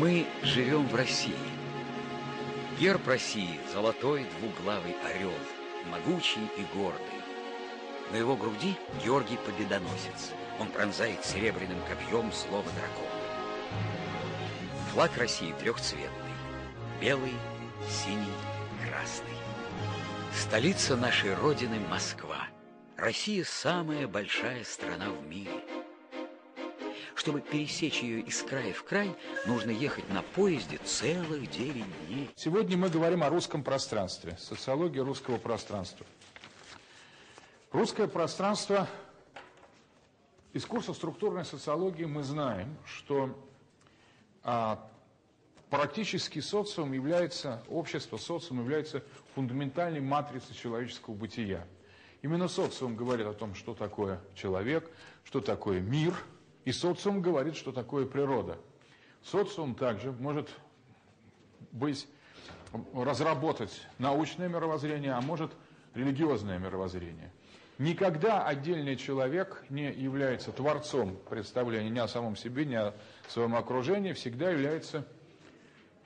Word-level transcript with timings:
Мы 0.00 0.26
живем 0.42 0.86
в 0.88 0.94
России. 0.94 1.32
Герб 2.78 3.08
России– 3.08 3.58
золотой 3.72 4.26
двуглавый 4.38 4.94
орел, 5.02 5.32
могучий 5.90 6.42
и 6.58 6.66
гордый. 6.76 7.00
На 8.12 8.16
его 8.16 8.36
груди 8.36 8.76
Георгий 9.02 9.38
Победоносец. 9.38 10.32
Он 10.60 10.68
пронзает 10.68 11.24
серебряным 11.24 11.78
копьем 11.88 12.30
слово 12.30 12.64
дракона. 12.64 13.08
Флаг 14.92 15.16
России 15.16 15.54
трехцветный. 15.60 16.10
Белый, 17.00 17.34
синий, 17.88 18.26
красный. 18.86 19.38
Столица 20.34 20.94
нашей 20.94 21.34
Родины– 21.34 21.80
Москва. 21.88 22.48
Россия– 22.98 23.44
самая 23.46 24.06
большая 24.06 24.62
страна 24.64 25.08
в 25.08 25.26
мире. 25.26 25.62
Чтобы 27.26 27.40
пересечь 27.40 28.04
ее 28.04 28.20
из 28.20 28.40
края 28.40 28.72
в 28.72 28.84
край, 28.84 29.12
нужно 29.46 29.72
ехать 29.72 30.08
на 30.10 30.22
поезде 30.22 30.78
целых 30.84 31.50
9 31.50 32.06
дней. 32.06 32.30
Сегодня 32.36 32.76
мы 32.76 32.88
говорим 32.88 33.24
о 33.24 33.28
русском 33.28 33.64
пространстве, 33.64 34.36
социологии 34.38 35.00
русского 35.00 35.36
пространства. 35.36 36.06
Русское 37.72 38.06
пространство 38.06 38.86
из 40.52 40.64
курса 40.66 40.94
структурной 40.94 41.44
социологии 41.44 42.04
мы 42.04 42.22
знаем, 42.22 42.76
что 42.84 43.36
а, 44.44 44.88
практически 45.68 46.38
социум 46.38 46.92
является, 46.92 47.60
общество, 47.68 48.18
социум 48.18 48.60
является 48.60 49.02
фундаментальной 49.34 50.00
матрицей 50.00 50.54
человеческого 50.54 51.14
бытия. 51.14 51.66
Именно 52.22 52.46
социум 52.46 52.94
говорит 52.94 53.26
о 53.26 53.32
том, 53.32 53.56
что 53.56 53.74
такое 53.74 54.20
человек, 54.36 54.88
что 55.24 55.40
такое 55.40 55.80
мир– 55.80 56.14
и 56.66 56.72
социум 56.72 57.22
говорит, 57.22 57.56
что 57.56 57.72
такое 57.72 58.06
природа. 58.06 58.58
Социум 59.22 59.74
также 59.76 60.12
может 60.12 60.50
быть, 61.70 62.08
разработать 62.92 63.80
научное 63.98 64.48
мировоззрение, 64.48 65.12
а 65.12 65.20
может 65.20 65.52
религиозное 65.94 66.58
мировоззрение. 66.58 67.32
Никогда 67.78 68.44
отдельный 68.44 68.96
человек 68.96 69.64
не 69.68 69.92
является 69.92 70.50
творцом 70.50 71.16
представления 71.30 71.90
ни 71.90 72.00
о 72.00 72.08
самом 72.08 72.34
себе, 72.34 72.64
ни 72.64 72.74
о 72.74 72.94
своем 73.28 73.54
окружении, 73.54 74.12
всегда 74.12 74.50
является 74.50 75.06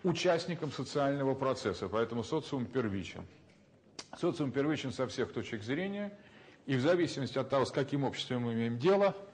участником 0.02 0.72
социального 0.72 1.34
процесса, 1.34 1.88
поэтому 1.88 2.22
социум 2.22 2.66
первичен. 2.66 3.24
Социум 4.18 4.52
первичен 4.52 4.92
со 4.92 5.06
всех 5.06 5.32
точек 5.32 5.62
зрения, 5.62 6.12
и 6.66 6.76
в 6.76 6.82
зависимости 6.82 7.38
от 7.38 7.48
того, 7.48 7.64
с 7.64 7.70
каким 7.70 8.04
обществом 8.04 8.42
мы 8.42 8.52
имеем 8.52 8.78
дело– 8.78 9.16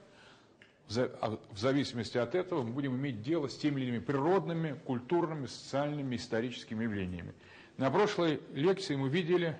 в 0.87 1.57
зависимости 1.57 2.17
от 2.17 2.33
этого 2.35 2.63
мы 2.63 2.71
будем 2.71 2.95
иметь 2.95 3.21
дело 3.21 3.47
с 3.47 3.57
теми 3.57 3.81
или 3.81 3.89
иными 3.89 4.03
природными, 4.03 4.79
культурными, 4.85 5.45
социальными, 5.47 6.15
историческими 6.15 6.83
явлениями. 6.83 7.33
На 7.77 7.91
прошлой 7.91 8.41
лекции 8.53 8.95
мы 8.95 9.09
видели 9.09 9.59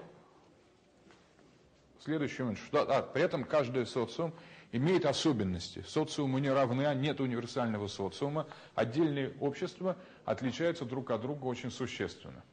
момент, 2.07 2.57
что 2.57 2.81
а, 2.81 3.01
при 3.01 3.23
этом 3.23 3.43
каждый 3.43 3.85
социум 3.85 4.33
имеет 4.71 5.05
особенности. 5.05 5.83
Социумы 5.87 6.41
не 6.41 6.49
равны, 6.49 6.85
а 6.85 6.93
нет 6.93 7.19
универсального 7.19 7.87
социума. 7.87 8.47
Отдельные 8.75 9.33
общества 9.39 9.97
отличаются 10.25 10.85
друг 10.85 11.11
от 11.11 11.21
друга 11.21 11.45
очень 11.45 11.71
существенно. 11.71 12.43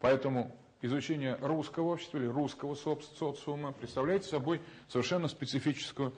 Поэтому 0.00 0.56
изучение 0.82 1.36
русского 1.40 1.92
общества 1.92 2.18
или 2.18 2.26
русского 2.26 2.74
социума 2.74 3.72
представляет 3.72 4.24
собой 4.24 4.60
совершенно 4.88 5.28
специфическую 5.28 6.14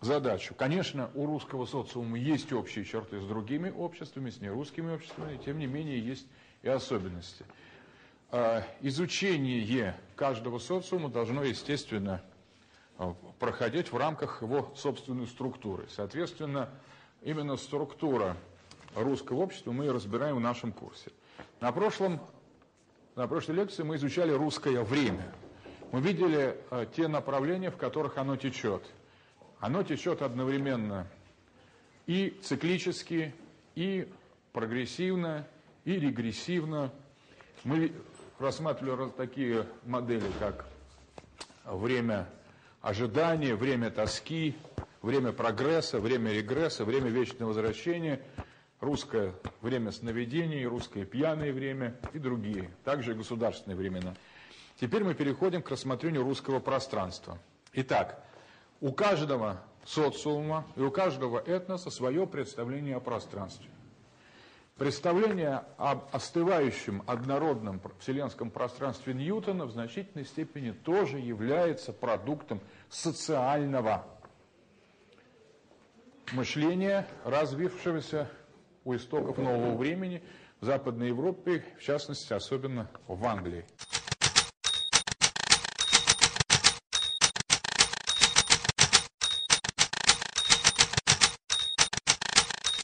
задачу. 0.00 0.54
Конечно, 0.54 1.10
у 1.14 1.26
русского 1.26 1.66
социума 1.66 2.18
есть 2.18 2.52
общие 2.52 2.84
черты 2.84 3.20
с 3.20 3.24
другими 3.24 3.70
обществами, 3.70 4.30
с 4.30 4.40
нерусскими 4.40 4.94
обществами, 4.94 5.40
тем 5.44 5.58
не 5.58 5.66
менее 5.66 5.98
есть 5.98 6.26
и 6.62 6.68
особенности. 6.68 7.44
А, 8.30 8.62
изучение 8.80 9.96
каждого 10.14 10.58
социума 10.58 11.08
должно, 11.08 11.42
естественно, 11.42 12.22
а, 12.96 13.14
проходить 13.38 13.90
в 13.90 13.96
рамках 13.96 14.42
его 14.42 14.72
собственной 14.76 15.26
структуры. 15.26 15.86
Соответственно, 15.90 16.68
именно 17.22 17.56
структура 17.56 18.36
русского 18.94 19.38
общества 19.38 19.72
мы 19.72 19.92
разбираем 19.92 20.36
в 20.36 20.40
нашем 20.40 20.72
курсе. 20.72 21.10
На, 21.60 21.72
прошлом, 21.72 22.20
на 23.16 23.26
прошлой 23.26 23.56
лекции 23.56 23.82
мы 23.82 23.96
изучали 23.96 24.32
русское 24.32 24.82
время. 24.82 25.32
Мы 25.90 26.00
видели 26.00 26.56
а, 26.70 26.86
те 26.86 27.08
направления, 27.08 27.70
в 27.70 27.76
которых 27.76 28.16
оно 28.18 28.36
течет– 28.36 28.84
оно 29.60 29.82
течет 29.82 30.22
одновременно 30.22 31.06
и 32.06 32.38
циклически, 32.42 33.34
и 33.74 34.08
прогрессивно, 34.52 35.46
и 35.84 35.98
регрессивно. 35.98 36.92
Мы 37.64 37.92
рассматривали 38.38 39.10
такие 39.10 39.66
модели, 39.84 40.30
как 40.38 40.66
время 41.64 42.28
ожидания, 42.80 43.54
время 43.54 43.90
тоски, 43.90 44.56
время 45.02 45.32
прогресса, 45.32 45.98
время 46.00 46.32
регресса, 46.32 46.84
время 46.84 47.10
вечного 47.10 47.48
возвращения, 47.48 48.20
русское 48.80 49.34
время 49.60 49.92
сновидений, 49.92 50.64
русское 50.64 51.04
пьяное 51.04 51.52
время 51.52 51.96
и 52.12 52.18
другие, 52.18 52.70
также 52.84 53.14
государственные 53.14 53.76
времена. 53.76 54.14
Теперь 54.80 55.02
мы 55.02 55.14
переходим 55.14 55.62
к 55.62 55.70
рассмотрению 55.70 56.22
русского 56.22 56.60
пространства. 56.60 57.38
Итак, 57.72 58.24
у 58.80 58.92
каждого 58.92 59.60
социума 59.84 60.66
и 60.76 60.80
у 60.80 60.90
каждого 60.90 61.38
этноса 61.38 61.90
свое 61.90 62.26
представление 62.26 62.96
о 62.96 63.00
пространстве. 63.00 63.68
Представление 64.76 65.64
об 65.76 66.08
остывающем 66.12 67.02
однородном 67.06 67.80
вселенском 67.98 68.50
пространстве 68.50 69.12
Ньютона 69.12 69.66
в 69.66 69.72
значительной 69.72 70.24
степени 70.24 70.70
тоже 70.70 71.18
является 71.18 71.92
продуктом 71.92 72.60
социального 72.88 74.04
мышления, 76.32 77.08
развившегося 77.24 78.30
у 78.84 78.94
истоков 78.94 79.38
нового 79.38 79.76
времени 79.76 80.22
в 80.60 80.66
Западной 80.66 81.08
Европе, 81.08 81.64
в 81.78 81.82
частности, 81.82 82.32
особенно 82.32 82.88
в 83.08 83.24
Англии. 83.24 83.64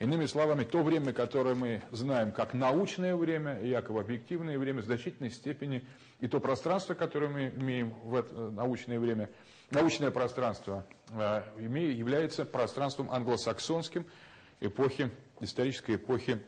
Иными 0.05 0.27
словами, 0.27 0.65
то 0.65 0.83
время, 0.83 1.15
которое 1.15 1.55
мы 1.55 1.81
знаем 1.91 2.31
как 2.31 2.53
научное 2.53 3.17
время, 3.17 3.59
якобы 3.63 4.01
объективное 4.01 4.59
время, 4.59 4.83
в 4.83 4.85
значительной 4.85 5.31
степени, 5.31 5.83
и 6.21 6.29
то 6.29 6.41
пространство, 6.41 6.93
которое 6.93 7.29
мы 7.29 7.49
имеем 7.49 7.95
в 8.05 8.15
это 8.15 8.51
научное 8.51 9.01
время, 9.01 9.31
научное 9.71 10.11
пространство, 10.11 10.85
э, 11.09 11.43
является 11.57 12.45
пространством 12.45 13.11
англосаксонским 13.11 14.05
эпохи, 14.61 15.11
исторической 15.41 15.95
эпохи 15.95 16.39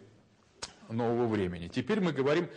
нового 0.90 1.26
времени. 1.26 1.68
Теперь 1.68 2.00
мы 2.00 2.12
говорим 2.12 2.50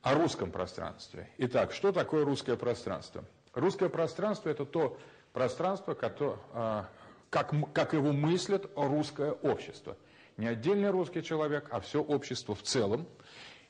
о 0.00 0.14
русском 0.14 0.50
пространстве. 0.50 1.28
Итак, 1.36 1.74
что 1.74 1.92
такое 1.92 2.24
русское 2.24 2.56
пространство? 2.56 3.26
Русское 3.52 3.90
пространство– 3.90 4.48
это 4.50 4.64
то 4.64 4.98
пространство, 5.34 5.94
э, 6.00 6.84
как, 7.28 7.92
его 7.92 8.12
мыслят 8.12 8.70
русское 8.74 9.32
общество– 9.32 9.98
не 10.36 10.46
отдельный 10.46 10.90
русский 10.90 11.22
человек, 11.22 11.68
а 11.70 11.80
все 11.80 12.02
общество 12.02 12.54
в 12.54 12.62
целом. 12.62 13.06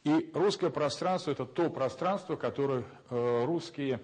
И 0.05 0.31
русское 0.35 0.71
пространство– 0.71 1.31
это 1.33 1.45
то 1.47 1.71
пространство, 1.71 2.37
которое 2.37 2.85
э, 3.11 3.45
русские, 3.45 4.01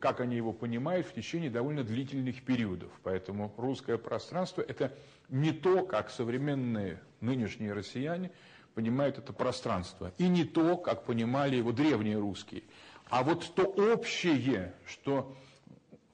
как 0.00 0.20
они 0.20 0.36
его 0.36 0.52
понимают, 0.52 1.06
в 1.06 1.14
течение 1.14 1.50
довольно 1.50 1.82
длительных 1.82 2.42
периодов. 2.42 2.90
Поэтому 3.02 3.54
русское 3.56 3.96
пространство– 3.96 4.60
это 4.68 4.94
не 5.28 5.52
то, 5.52 5.84
как 5.84 6.10
современные 6.10 7.00
нынешние 7.20 7.72
россияне 7.72 8.30
понимают 8.74 9.16
это 9.16 9.32
пространство, 9.32 10.12
и 10.18 10.28
не 10.28 10.44
то, 10.44 10.76
как 10.76 11.04
понимали 11.04 11.56
его 11.56 11.72
древние 11.72 12.18
русские. 12.18 12.62
А 13.08 13.22
вот 13.22 13.50
то 13.54 13.62
общее, 13.62 14.74
что 14.84 15.34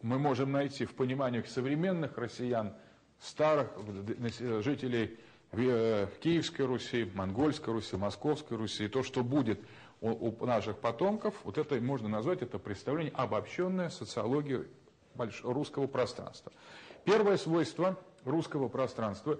мы 0.02 0.19
можем 0.20 0.52
найти 0.52 0.84
в 0.84 0.94
пониманиях 0.94 1.48
современных 1.48 2.19
россиян– 2.19 2.74
старых 3.22 3.69
жителей 4.62 5.16
э, 5.52 6.06
Киевской 6.20 6.62
Руси, 6.62 7.10
Монгольской 7.14 7.70
Руси, 7.70 7.96
Московской 7.96 8.56
Руси, 8.56 8.88
то, 8.88 9.02
что 9.02 9.22
будет 9.22 9.60
у 10.00 10.44
наших 10.44 10.78
потомков, 10.78 11.32
вот 11.44 11.58
это 11.58 11.76
можно 11.76 12.08
назвать, 12.08 12.42
это 12.42 12.58
представление 12.58 13.12
обобщенная 13.14 13.88
социология 13.88 14.64
русского 15.44 15.86
пространства. 15.86 16.50
Первое 17.04 17.36
свойство 17.36 17.96
русского 18.24 18.69
пространства 18.69 19.38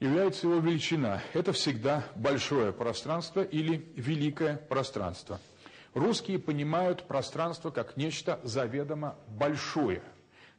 является 0.00 0.46
его 0.46 0.60
величина. 0.60 1.22
Это 1.34 1.52
всегда 1.52 2.04
большое 2.14 2.72
пространство 2.72 3.42
или 3.42 3.86
великое 3.96 4.56
пространство. 4.56 5.38
Русские 5.92 6.38
понимают 6.38 7.06
пространство 7.06 7.70
как 7.70 7.98
нечто 7.98 8.40
заведомо 8.44 9.16
большое– 9.28 10.02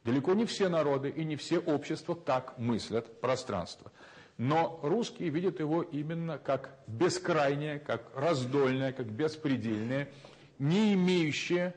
Далеко 0.08 0.32
не 0.32 0.46
все 0.46 0.70
народы 0.70 1.10
и 1.10 1.22
не 1.22 1.36
все 1.36 1.58
общества 1.58 2.16
так 2.16 2.56
мыслят 2.56 3.20
пространство. 3.20 3.92
Но 4.38 4.80
русские 4.82 5.28
видят 5.28 5.60
его 5.60 5.82
именно 5.82 6.38
как 6.38 6.70
бескрайнее, 6.86 7.78
как 7.78 8.10
раздольное, 8.14 8.92
как 8.92 9.04
беспредельное, 9.04 10.08
не 10.58 10.94
имеющее 10.94 11.74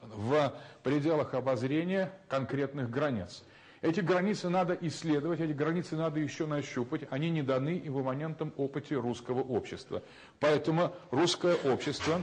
в 0.00 0.54
пределах 0.84 1.34
обозрения 1.34 2.12
конкретных 2.28 2.88
границ. 2.88 3.42
Эти 3.80 3.98
границы 3.98 4.48
надо 4.48 4.78
исследовать, 4.80 5.40
эти 5.40 5.50
границы 5.50 5.96
надо 5.96 6.20
еще 6.20 6.46
нащупать. 6.46 7.00
Они 7.10 7.30
не 7.30 7.42
даны 7.42 7.78
и 7.78 7.88
в 7.88 8.00
имманентном 8.00 8.52
опыте 8.58 8.94
русского 8.94 9.40
общества. 9.40 10.04
Поэтому 10.38 10.94
русское 11.10 11.56
общество 11.64 12.22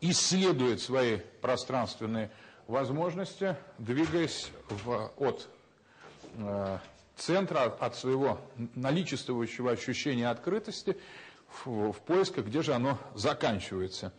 исследует 0.00 0.80
свои 0.80 1.16
пространственные 1.40 2.30
возможности, 2.66 3.56
двигаясь 3.78 4.50
в, 4.68 5.12
от 5.16 5.48
э, 6.38 6.78
центра, 7.16 7.64
от 7.64 7.96
своего 7.96 8.40
наличествующего 8.74 9.72
ощущения 9.72 10.28
открытости 10.28 10.96
в, 11.64 11.92
в 11.92 11.98
поисках, 12.00 12.46
где 12.46 12.62
же 12.62 12.74
оно 12.74 12.98
заканчивается. 13.14 14.12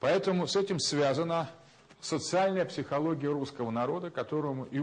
Поэтому 0.00 0.46
с 0.46 0.56
этим 0.56 0.78
связана 0.78 1.50
социальная 2.00 2.64
психология 2.64 3.28
русского 3.28 3.70
народа, 3.70 4.10
которому, 4.10 4.64
и, 4.64 4.80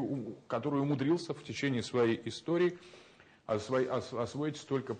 который 0.48 0.82
умудрился 0.82 1.34
в 1.34 1.44
течение 1.44 1.84
своей 1.84 2.22
истории 2.26 2.78
освоить, 3.48 4.58
столько, 4.58 4.98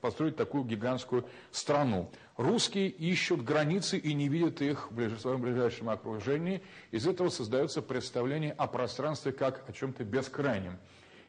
построить 0.00 0.36
такую 0.36 0.64
гигантскую 0.64 1.24
страну. 1.50 2.10
Русские 2.36 2.88
ищут 2.88 3.42
границы 3.42 3.98
и 3.98 4.12
не 4.12 4.28
видят 4.28 4.60
их 4.60 4.92
в 4.92 5.18
своем 5.18 5.40
ближайшем 5.40 5.88
окружении. 5.88 6.62
Из 6.90 7.06
этого 7.06 7.30
создается 7.30 7.80
представление 7.82 8.52
о 8.52 8.66
пространстве 8.66 9.32
как 9.32 9.68
о 9.68 9.72
чем-то 9.72 10.04
бескрайнем. 10.04 10.78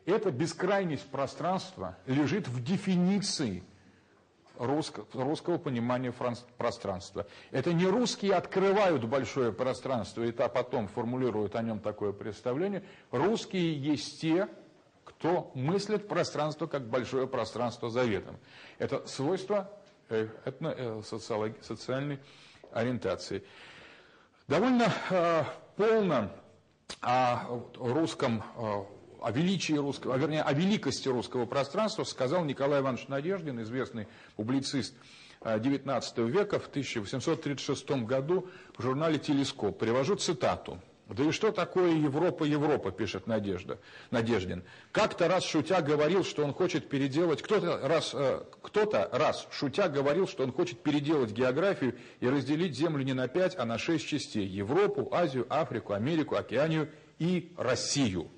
Эта 0.05 0.31
бескрайность 0.31 1.07
пространства 1.07 1.97
лежит 2.05 2.47
в 2.47 2.61
дефиниции 2.63 3.63
русского, 4.57 5.05
русского 5.13 5.57
понимания 5.57 6.13
пространства. 6.57 7.27
Это 7.51 7.71
не 7.71 7.85
русские 7.85 8.33
открывают 8.33 9.05
большое 9.05 9.51
пространство 9.53 10.23
и 10.23 10.31
потом 10.31 10.87
формулируют 10.87 11.55
о 11.55 11.61
нем 11.61 11.79
такое 11.79 12.11
представление. 12.11 12.83
Русские 13.11 13.73
есть 13.81 14.19
те, 14.21 14.49
кто 15.03 15.51
мыслит 15.55 16.07
пространство 16.07 16.67
как 16.67 16.87
большое 16.87 17.27
пространство 17.27 17.89
заветом. 17.89 18.37
Это 18.77 19.05
свойство 19.07 19.69
э, 20.09 20.27
э, 20.45 21.01
социальной 21.61 22.19
ориентации. 22.71 23.43
Довольно 24.47 24.91
э, 25.09 25.43
полно 25.75 26.31
о 27.01 27.61
русском 27.77 28.43
о 29.21 29.31
величии 29.31 29.73
русского, 29.73 30.17
вернее, 30.17 30.41
о 30.41 30.51
великости 30.51 31.07
русского 31.07 31.45
пространства 31.45 32.03
сказал 32.03 32.43
Николай 32.43 32.81
Иванович 32.81 33.07
Надеждин, 33.07 33.61
известный 33.61 34.07
публицист 34.35 34.95
XIX 35.41 36.03
э, 36.17 36.23
века, 36.27 36.59
в 36.59 36.67
1836 36.67 37.89
году 38.05 38.49
в 38.75 38.81
журнале 38.81 39.19
«Телескоп». 39.19 39.77
Привожу 39.77 40.15
цитату. 40.15 40.79
«Да 41.11 41.25
и 41.25 41.31
что 41.31 41.51
такое 41.51 41.91
Европа, 41.91 42.45
Европа?» 42.45 42.91
пишет 42.91 43.27
Надежда, 43.27 43.79
Надеждин. 44.11 44.63
Как-то 44.93 45.27
раз 45.27 45.43
шутя 45.43 45.81
говорил, 45.81 46.23
что 46.23 46.43
он 46.43 46.53
хочет 46.53 46.87
переделать... 46.87 47.41
Кто-то 47.41 47.79
раз, 47.85 48.11
э, 48.13 48.43
кто 48.61 48.89
раз 49.11 49.45
шутя 49.51 49.89
говорил, 49.89 50.25
что 50.27 50.43
он 50.43 50.53
хочет 50.53 50.79
переделать 50.79 51.31
географию 51.31 51.97
и 52.21 52.29
разделить 52.29 52.77
Землю 52.77 53.03
не 53.03 53.13
на 53.13 53.27
пять, 53.27 53.57
а 53.57 53.65
на 53.65 53.77
шесть 53.77 54.07
частей. 54.07 54.45
Европу, 54.47 55.09
Азию, 55.11 55.45
Африку, 55.49 55.93
Америку, 55.93 56.35
Океанию 56.35 56.89
и 57.19 57.51
Россию. 57.57 58.31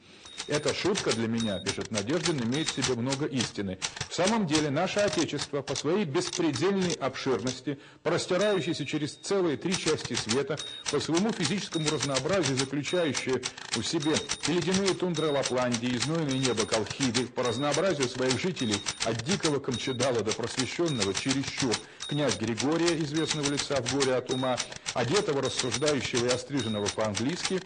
Эта 0.48 0.74
шутка 0.74 1.12
для 1.14 1.28
меня, 1.28 1.60
пишет 1.60 1.92
Надеждин, 1.92 2.44
имеет 2.44 2.70
в 2.70 2.76
себе 2.76 2.96
много 2.96 3.26
истины. 3.26 3.78
В 4.10 4.14
самом 4.14 4.46
деле, 4.46 4.70
наше 4.70 5.00
Отечество 5.00 5.62
по 5.62 5.76
своей 5.76 6.06
беспредельной 6.06 6.94
обширности, 6.94 7.80
простирающейся 8.04 8.86
через 8.86 9.16
целые 9.16 9.58
три 9.58 9.74
части 9.78 10.14
света, 10.16 10.58
по 10.92 11.00
своему 11.00 11.32
физическому 11.32 11.90
разнообразию, 11.90 12.58
заключающее 12.58 13.42
у 13.78 13.82
себе 13.82 14.14
и 14.48 14.52
ледяные 14.52 14.94
тундры 14.94 15.28
Лапландии, 15.28 15.90
и 15.90 15.98
знойное 15.98 16.38
небо 16.38 16.66
Колхиды, 16.66 17.26
по 17.28 17.44
разнообразию 17.44 18.10
своих 18.10 18.40
жителей 18.40 18.82
от 19.06 19.24
дикого 19.24 19.60
Камчедала 19.60 20.22
до 20.22 20.32
просвещенного 20.34 21.14
чересчур, 21.14 21.74
князь 22.08 22.38
Григория, 22.38 22.98
известного 23.00 23.50
лица 23.50 23.82
в 23.82 23.94
горе 23.94 24.16
от 24.16 24.30
ума, 24.32 24.58
одетого, 24.94 25.42
рассуждающего 25.42 26.26
и 26.26 26.30
остриженного 26.30 26.88
по-английски, 26.88 27.62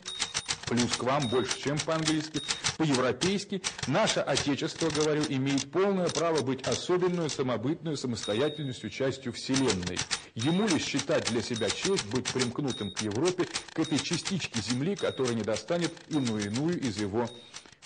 плюс 0.67 0.91
к 0.97 1.03
вам 1.03 1.27
больше, 1.29 1.59
чем 1.59 1.79
по-английски, 1.79 2.41
по-европейски, 2.77 3.61
наше 3.87 4.19
Отечество, 4.19 4.89
говорю, 4.89 5.23
имеет 5.29 5.71
полное 5.71 6.09
право 6.09 6.41
быть 6.41 6.67
особенную, 6.67 7.29
самобытную, 7.29 7.97
самостоятельностью 7.97 8.89
частью 8.89 9.33
Вселенной. 9.33 9.97
Ему 10.35 10.67
ли 10.67 10.77
считать 10.77 11.29
для 11.31 11.41
себя 11.41 11.69
честь 11.69 12.05
быть 12.11 12.31
примкнутым 12.31 12.91
к 12.91 13.01
Европе, 13.01 13.47
к 13.73 13.79
этой 13.79 13.97
частичке 13.97 14.61
земли, 14.61 14.95
которая 14.95 15.33
не 15.33 15.43
достанет 15.43 15.93
иную-иную 16.09 16.79
из 16.79 16.97
его 16.97 17.29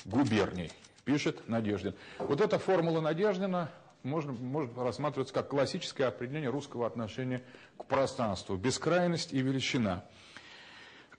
губерний? 0.05 0.71
Пишет 1.05 1.47
Надеждин. 1.47 1.93
Вот 2.19 2.41
эта 2.41 2.59
формула 2.59 3.01
Надеждина 3.01 3.71
можно, 4.03 4.31
может 4.33 4.77
рассматриваться 4.77 5.33
как 5.33 5.49
классическое 5.49 6.07
определение 6.07 6.49
русского 6.49 6.87
отношения 6.87 7.43
к 7.77 7.85
пространству. 7.85 8.55
Бескрайность 8.55 9.33
и 9.33 9.41
величина. 9.41 10.03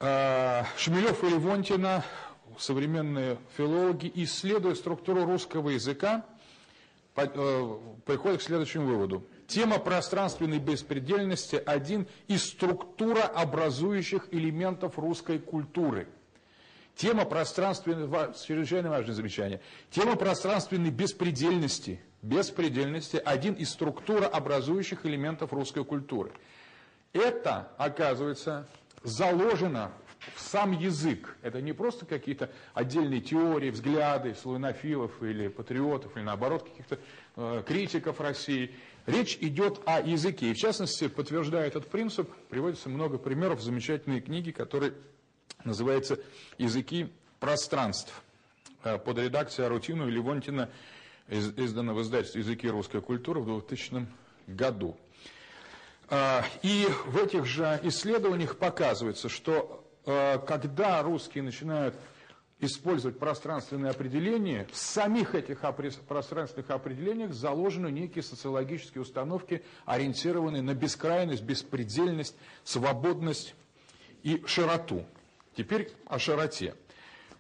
А, 0.05 0.67
Шмелев 0.77 1.23
и 1.23 1.29
Левонтина, 1.29 2.05
современные 2.59 3.39
филологи, 3.57 4.11
исследуя 4.17 4.75
структуру 4.75 5.25
русского 5.25 5.69
языка, 5.69 6.27
э, 7.15 7.79
приходят 8.05 8.41
к 8.41 8.43
следующему 8.43 8.87
выводу. 8.87 9.25
Тема 9.47 9.79
пространственной 9.79 10.59
беспредельности– 10.59 11.55
один 11.67 12.09
из 12.27 12.45
структурообразующих 12.47 14.27
элементов 14.33 14.99
русской 14.99 15.39
культуры. 15.39 16.09
Тема 16.97 17.25
пространственной, 17.25 18.09
чрезвычайно 18.35 18.91
важное 18.91 19.15
замечание, 19.15 19.61
тема 19.93 20.17
пространственной 20.17 20.91
беспредельности, 20.91 22.01
беспредельности– 22.23 23.23
один 23.25 23.55
из 23.55 23.71
структурообразующих 23.71 25.07
элементов 25.07 25.53
русской 25.53 25.85
культуры. 25.85 26.33
Это, 27.13 27.71
оказывается, 27.79 28.67
заложено 29.03 29.93
в 30.35 30.41
сам 30.41 30.73
язык. 30.73 31.37
Это 31.43 31.61
не 31.61 31.73
просто 31.73 32.07
какие-то 32.07 32.51
отдельные 32.75 33.21
теории, 33.21 33.71
взгляды 33.71 34.35
славянофилов 34.35 35.23
или 35.23 35.49
патриотов, 35.49 36.17
или 36.17 36.25
наоборот 36.25 36.69
каких-то 36.69 36.99
э, 37.37 37.63
критиков 37.67 38.21
России. 38.21 38.75
Речь 39.07 39.37
идет 39.41 39.81
о 39.85 40.01
языке. 40.01 40.51
И 40.51 40.55
в 40.55 40.59
частности, 40.59 41.09
подтверждая 41.09 41.67
этот 41.67 41.89
принцип, 41.89 42.31
приводится 42.49 42.89
много 42.89 43.19
примеров 43.19 43.59
в 43.59 43.63
замечательной 43.63 44.21
книге, 44.21 44.53
которая 44.53 44.95
называется 45.65 46.21
«Языки 46.59 47.13
пространств» 47.41 48.23
э, 48.85 48.99
под 48.99 49.19
редакцией 49.19 49.67
Арутину 49.67 50.09
и 50.09 50.13
Левонтина, 50.13 50.71
издана 51.29 51.95
в 51.95 52.03
издательстве 52.03 52.43
«Языки 52.43 52.69
русской 52.69 53.01
культуры» 53.01 53.41
в 53.41 53.47
2000 53.47 54.07
году. 54.47 54.97
А, 56.15 56.45
и 56.61 56.87
в 57.07 57.17
этих 57.17 57.47
же 57.47 57.81
исследованиях 57.85 58.59
показывается, 58.59 59.31
что 59.31 59.83
а, 60.05 60.37
когда 60.37 61.03
русские 61.03 61.43
начинают 61.43 61.95
использовать 62.61 63.19
пространственные 63.19 63.93
определения, 63.93 64.67
в 64.71 64.77
самих 64.77 65.35
этих 65.35 65.61
пространственных 66.07 66.69
определениях 66.69 67.33
заложены 67.33 67.91
некие 67.91 68.23
социологические 68.23 69.01
установки, 69.01 69.65
ориентированные 69.87 70.61
на 70.61 70.75
бескрайность, 70.75 71.45
беспредельность, 71.45 72.37
свободность 72.63 73.55
и 74.23 74.43
широту. 74.45 75.07
Теперь 75.57 75.91
о 76.05 76.19
широте. 76.19 76.75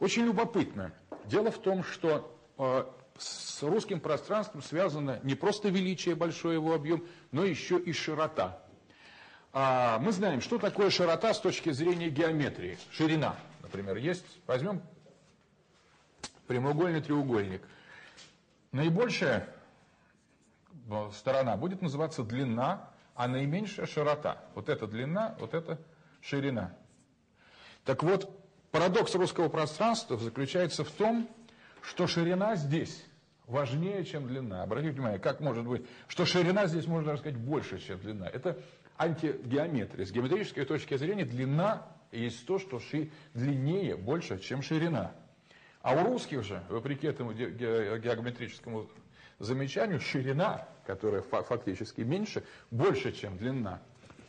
Очень 0.01 0.25
любопытно. 0.25 0.93
Дело 1.27 1.51
в 1.51 1.59
том, 1.59 1.85
что 1.85 2.35
а, 2.57 2.91
с 3.19 3.63
русским 3.63 4.01
пространством 4.01 4.63
связано 4.63 5.21
не 5.23 5.35
просто 5.35 5.69
величие, 5.69 6.15
большой 6.15 6.55
его 6.55 6.73
объем, 6.73 7.05
но 7.33 7.45
еще 7.45 7.79
и 7.79 7.93
широта. 7.93 8.62
А 9.53 9.99
мы 9.99 10.13
знаем, 10.13 10.41
что 10.41 10.59
такое 10.59 10.89
широта 10.89 11.35
с 11.35 11.41
точки 11.41 11.71
зрения 11.71 12.09
геометрии. 12.09 12.79
Ширина, 12.91 13.37
например, 13.63 13.97
есть. 13.97 14.25
Возьмем 14.47 14.83
прямоугольный 16.47 17.03
треугольник. 17.03 17.63
Наибольшая 18.73 19.49
сторона 21.13 21.57
будет 21.57 21.83
называться 21.83 22.23
длина, 22.23 22.89
а 23.15 23.29
наименьшая 23.29 23.87
широта. 23.87 24.43
Вот 24.55 24.71
эта 24.71 24.87
длина, 24.87 25.37
вот 25.39 25.53
эта 25.53 25.79
ширина. 26.23 26.75
Так 27.85 28.03
вот, 28.03 28.31
парадокс 28.71 29.15
русского 29.15 29.51
пространства 29.51 30.17
заключается 30.17 30.83
в 30.83 30.91
том, 30.91 31.29
что 31.83 32.07
ширина 32.07 32.57
здесь 32.57 33.05
важнее, 33.47 34.05
чем 34.05 34.27
длина. 34.27 34.63
Обратите 34.63 34.95
внимание, 34.95 35.19
как 35.19 35.41
может 35.41 35.67
быть, 35.67 35.85
что 36.09 36.25
ширина 36.25 36.67
здесь, 36.67 36.87
можно 36.87 37.09
даже 37.09 37.21
сказать, 37.21 37.39
больше, 37.39 37.79
чем 37.79 37.99
длина. 38.01 38.29
Это 38.29 38.59
антигеометрия. 38.99 40.07
С 40.07 40.13
геометрической 40.13 40.65
точки 40.65 40.97
зрения 40.97 41.25
длина 41.25 41.87
есть 42.11 42.47
то, 42.47 42.59
что 42.59 42.79
ши... 42.79 43.11
длиннее 43.35 43.97
больше, 43.97 44.39
чем 44.39 44.63
ширина. 44.63 45.13
А 45.81 45.95
у 45.95 46.05
русских 46.05 46.45
же, 46.45 46.63
вопреки 46.69 47.07
этому 47.07 47.33
геометрическому 47.33 48.89
замечанию 49.39 50.01
ширина, 50.01 50.69
которая 50.87 51.23
фактически 51.23 52.03
меньше, 52.03 52.45
больше, 52.71 53.13
чем 53.13 53.37
длина. 53.37 53.81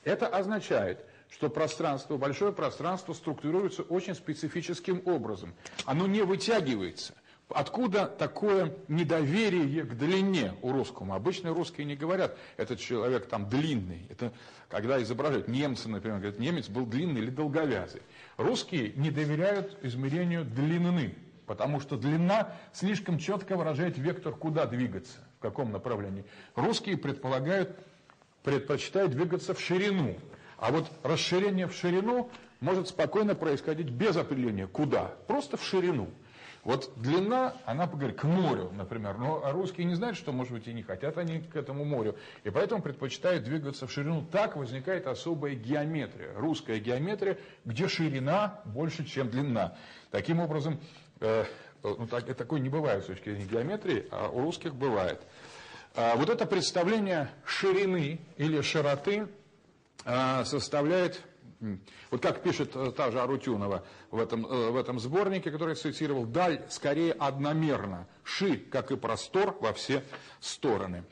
Это 0.04 0.28
означает, 0.28 1.06
что 1.30 1.50
пространство, 1.50 2.18
большое 2.18 2.52
пространство 2.54 3.14
структурируется 3.14 3.84
очень 3.84 4.16
специфическим 4.16 5.02
образом. 5.06 5.54
Оно 5.86 6.08
не 6.08 6.22
вытягивается. 6.22 7.14
Откуда 7.50 8.08
такое 8.08 8.74
недоверие 8.88 9.84
к 9.84 9.96
длине 9.96 10.54
у 10.62 10.72
русского? 10.72 11.16
Обычно 11.16 11.54
русские 11.54 11.86
не 11.86 11.96
говорят, 11.96 12.36
этот 12.58 12.80
человек 12.80 13.28
там 13.28 13.48
длинный. 13.48 14.08
Это 14.10 14.32
когда 14.70 15.02
изображают 15.02 15.48
немцы, 15.48 15.88
например, 15.88 16.18
говорят, 16.20 16.40
немец 16.40 16.68
был 16.68 16.86
длинный 16.86 17.22
или 17.22 17.30
долговязый. 17.30 18.02
Русские 18.38 18.94
не 18.96 19.12
доверяют 19.12 19.78
измерению 19.84 20.46
длины, 20.46 21.16
потому 21.46 21.80
что 21.80 21.96
длина 21.98 22.56
слишком 22.72 23.20
четко 23.20 23.56
выражает 23.56 23.98
вектор, 23.98 24.34
куда 24.34 24.66
двигаться, 24.66 25.20
в 25.38 25.42
каком 25.42 25.72
направлении. 25.72 26.26
Русские 26.56 26.98
предполагают, 26.98 27.78
предпочитают 28.44 29.12
двигаться 29.12 29.54
в 29.54 29.60
ширину. 29.60 30.18
А 30.58 30.72
вот 30.72 30.90
расширение 31.04 31.68
в 31.68 31.74
ширину 31.74 32.32
может 32.62 32.88
спокойно 32.88 33.36
происходить 33.36 33.90
без 33.90 34.16
определения 34.16 34.66
куда, 34.66 35.14
просто 35.28 35.58
в 35.58 35.64
ширину. 35.64 36.10
Вот 36.64 36.94
длина, 36.96 37.56
она 37.66 37.88
говорит, 37.88 38.18
к 38.18 38.24
морю, 38.24 38.72
например. 38.74 39.18
Но 39.18 39.52
русские 39.52 39.86
не 39.86 39.96
знают, 39.96 40.18
что, 40.18 40.32
может 40.32 40.54
быть, 40.54 40.68
и 40.68 40.74
не 40.74 40.82
хотят 40.82 41.18
они 41.18 41.42
к 41.42 41.56
этому 41.58 41.84
морю. 41.84 42.16
И 42.46 42.50
поэтому 42.50 42.82
предпочитают 42.82 43.44
двигаться 43.44 43.86
в 43.86 43.92
ширину. 43.92 44.26
Так 44.32 44.56
возникает 44.56 45.08
особая 45.08 45.56
геометрия. 45.56 46.34
Русская 46.36 46.80
геометрия, 46.80 47.38
где 47.66 47.90
ширина 47.90 48.62
больше, 48.64 49.04
чем 49.04 49.30
длина. 49.30 49.76
Таким 50.10 50.40
образом, 50.40 50.80
э, 51.20 51.44
ну, 51.84 52.08
так, 52.08 52.34
такой 52.34 52.62
не 52.62 52.70
бывает 52.70 53.04
с 53.04 53.08
точки 53.08 53.30
зрения 53.30 53.46
геометрии, 53.46 54.08
а 54.10 54.30
у 54.30 54.42
русских 54.42 54.74
бывает. 54.74 55.22
А 55.96 56.16
вот 56.16 56.30
это 56.30 56.46
представление 56.46 57.30
ширины 57.46 58.22
или 58.38 58.62
широты 58.62 59.28
а, 60.06 60.44
составляет 60.46 61.22
вот 62.12 62.22
как 62.22 62.42
пишет 62.42 62.76
э, 62.76 62.92
та 62.92 63.12
же 63.12 63.20
Арутюнова 63.22 63.84
в 64.12 64.20
этом, 64.20 64.46
э, 64.46 64.70
в 64.70 64.78
этом 64.78 65.00
сборнике, 65.00 65.52
который 65.52 65.70
я 65.70 65.76
цитировал, 65.76 66.26
даль 66.26 66.62
скорее 66.70 67.14
одномерна, 67.14 68.08
ши, 68.24 68.58
как 68.58 68.92
и 68.92 68.96
простор, 68.96 69.58
во 69.60 69.74
все 69.74 70.04
стороны. 70.40 71.04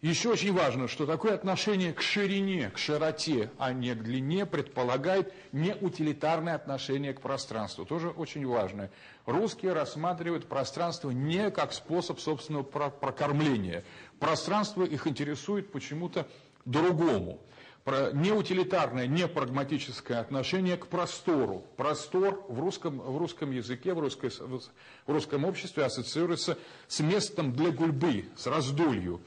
Еще 0.00 0.30
очень 0.30 0.52
важно, 0.52 0.86
что 0.86 1.06
такое 1.06 1.34
отношение 1.34 1.92
к 1.92 2.00
ширине, 2.00 2.70
к 2.70 2.78
широте, 2.78 3.50
а 3.58 3.72
не 3.72 3.96
к 3.96 4.04
длине, 4.04 4.46
предполагает 4.46 5.34
неутилитарное 5.50 6.54
отношение 6.54 7.12
к 7.12 7.20
пространству. 7.20 7.84
Тоже 7.84 8.10
очень 8.10 8.46
важно. 8.46 8.90
Русские 9.26 9.72
рассматривают 9.72 10.46
пространство 10.46 11.10
не 11.10 11.50
как 11.50 11.72
способ 11.72 12.20
собственного 12.20 12.62
прокормления. 12.62 13.82
Пространство 14.20 14.84
их 14.84 15.08
интересует 15.08 15.72
почему-то 15.72 16.28
другому 16.64 17.40
неутилитарное, 17.86 19.06
не 19.06 19.26
прагматическое 19.26 20.20
отношение 20.20 20.76
к 20.76 20.88
простору. 20.88 21.64
Простор 21.76 22.44
в 22.48 22.60
русском, 22.60 23.00
в 23.00 23.16
русском 23.18 23.50
языке, 23.50 23.94
в, 23.94 23.98
русской, 23.98 24.30
в 24.30 25.12
русском 25.12 25.44
обществе 25.44 25.84
ассоциируется 25.84 26.58
с 26.86 27.00
местом 27.00 27.52
для 27.52 27.70
гульбы, 27.70 28.26
с 28.36 28.46
раздолью. 28.46 29.20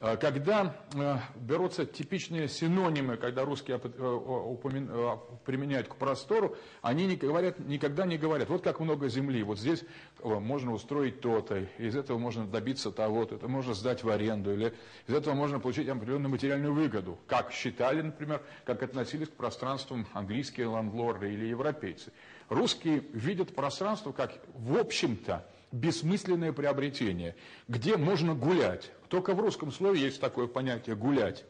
А, 0.00 0.16
когда 0.16 0.76
а, 0.94 1.20
берутся 1.34 1.84
типичные 1.84 2.48
синонимы, 2.48 3.16
когда 3.16 3.44
русские 3.44 3.80
э, 3.82 5.16
применяют 5.44 5.88
к 5.88 5.96
простору, 5.96 6.56
они 6.82 7.06
не 7.06 7.16
говорят, 7.16 7.58
никогда 7.58 8.06
не 8.06 8.16
говорят, 8.16 8.48
вот 8.48 8.62
как 8.62 8.78
много 8.78 9.08
земли, 9.08 9.42
вот 9.42 9.58
здесь 9.58 9.82
можно 10.22 10.72
устроить 10.72 11.20
то-то, 11.20 11.66
из 11.78 11.96
этого 11.96 12.16
можно 12.16 12.46
добиться 12.46 12.92
того-то, 12.92 13.34
это 13.34 13.48
можно 13.48 13.74
сдать 13.74 14.04
в 14.04 14.08
аренду, 14.08 14.52
или 14.52 14.72
из 15.08 15.14
этого 15.14 15.34
можно 15.34 15.58
получить 15.58 15.88
определенную 15.88 16.30
материальную 16.30 16.72
выгоду, 16.72 17.18
как 17.26 17.50
считали, 17.50 18.00
например, 18.00 18.40
как 18.64 18.84
относились 18.84 19.28
к 19.28 19.32
пространствам 19.32 20.06
английские 20.12 20.68
ландлорды 20.68 21.32
или 21.32 21.46
европейцы. 21.46 22.12
Русские 22.48 23.00
видят 23.12 23.54
пространство 23.54 24.12
как, 24.12 24.32
в 24.54 24.78
общем-то, 24.78 25.44
бессмысленное 25.72 26.52
приобретение, 26.52 27.34
где 27.66 27.96
можно 27.96 28.34
гулять. 28.34 28.92
Только 29.08 29.34
в 29.34 29.40
русском 29.40 29.72
слове 29.72 30.00
есть 30.00 30.20
такое 30.20 30.46
понятие 30.46 30.96
«гулять». 30.96 31.44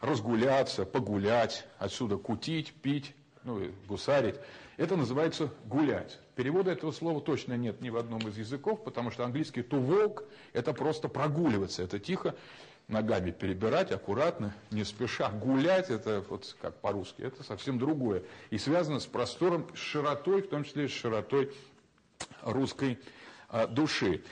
Разгуляться, 0.00 0.84
погулять, 0.84 1.64
отсюда 1.78 2.16
кутить, 2.16 2.72
пить, 2.82 3.14
ну, 3.44 3.60
гусарить. 3.86 4.34
Это 4.76 4.96
называется 4.96 5.52
«гулять». 5.64 6.18
Перевода 6.34 6.72
этого 6.72 6.90
слова 6.90 7.20
точно 7.20 7.56
нет 7.56 7.80
ни 7.80 7.90
в 7.90 7.96
одном 7.96 8.26
из 8.26 8.36
языков, 8.36 8.82
потому 8.82 9.10
что 9.10 9.24
английский 9.24 9.60
to 9.60 9.80
walk– 9.86 10.24
это 10.52 10.72
просто 10.72 11.08
прогуливаться, 11.08 11.82
это 11.82 12.00
тихо 12.00 12.34
ногами 12.88 13.30
перебирать, 13.30 13.92
аккуратно, 13.92 14.54
не 14.70 14.82
спеша. 14.84 15.30
Гулять– 15.30 15.90
это 15.90 16.24
вот 16.28 16.56
как 16.60 16.80
по-русски, 16.80 17.22
это 17.22 17.44
совсем 17.44 17.78
другое. 17.78 18.22
И 18.50 18.58
связано 18.58 18.98
с 18.98 19.06
простором, 19.06 19.68
с 19.74 19.78
широтой, 19.78 20.42
в 20.42 20.48
том 20.48 20.64
числе 20.64 20.88
с 20.88 20.92
широтой 20.92 21.52
русской 22.42 22.98
а, 23.48 23.66
души. 23.66 24.24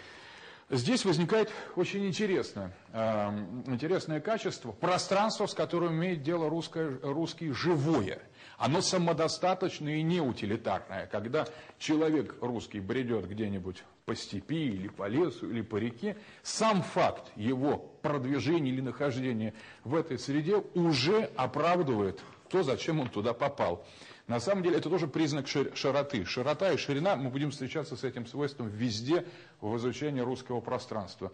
Здесь 0.71 1.05
возникает 1.05 1.51
очень 1.75 2.07
интересное, 2.07 2.73
а, 2.93 3.35
интересное 3.67 4.21
качество, 4.21 4.71
пространство, 4.71 5.47
с 5.47 5.55
которым 5.55 5.95
имеет 5.95 6.23
дело 6.23 6.49
русское, 6.49 6.97
русский 7.03 7.51
живое. 7.51 8.21
Оно 8.57 8.81
самодостаточное 8.81 9.97
и 9.97 10.03
неутилитарное. 10.03 11.09
Когда 11.09 11.47
человек 11.81 12.37
русский 12.41 12.79
бредет 12.79 13.29
где-нибудь 13.29 13.83
по 14.05 14.15
степи 14.15 14.67
или 14.67 14.87
по 14.87 15.09
лесу 15.09 15.51
или 15.51 15.63
по 15.63 15.77
реке, 15.77 16.17
сам 16.45 16.83
факт 16.83 17.33
его 17.35 17.79
продвижения 18.03 18.71
или 18.71 18.81
нахождения 18.81 19.55
в 19.83 19.97
этой 19.97 20.21
среде 20.21 20.63
уже 20.75 21.31
оправдывает 21.35 22.21
то, 22.49 22.63
зачем 22.63 23.01
он 23.01 23.09
туда 23.09 23.33
попал. 23.33 23.85
На 24.31 24.39
самом 24.39 24.63
деле 24.63 24.77
это 24.79 24.89
тоже 24.89 25.09
признак 25.09 25.49
широты. 25.49 26.25
Широта 26.25 26.71
и 26.71 26.77
ширина, 26.77 27.17
мы 27.17 27.31
будем 27.31 27.51
встречаться 27.51 27.97
с 27.97 28.05
этим 28.05 28.27
свойством 28.27 28.69
везде 28.69 29.27
в 29.61 29.77
изучении 29.77 30.21
русского 30.21 30.61
пространства. 30.61 31.33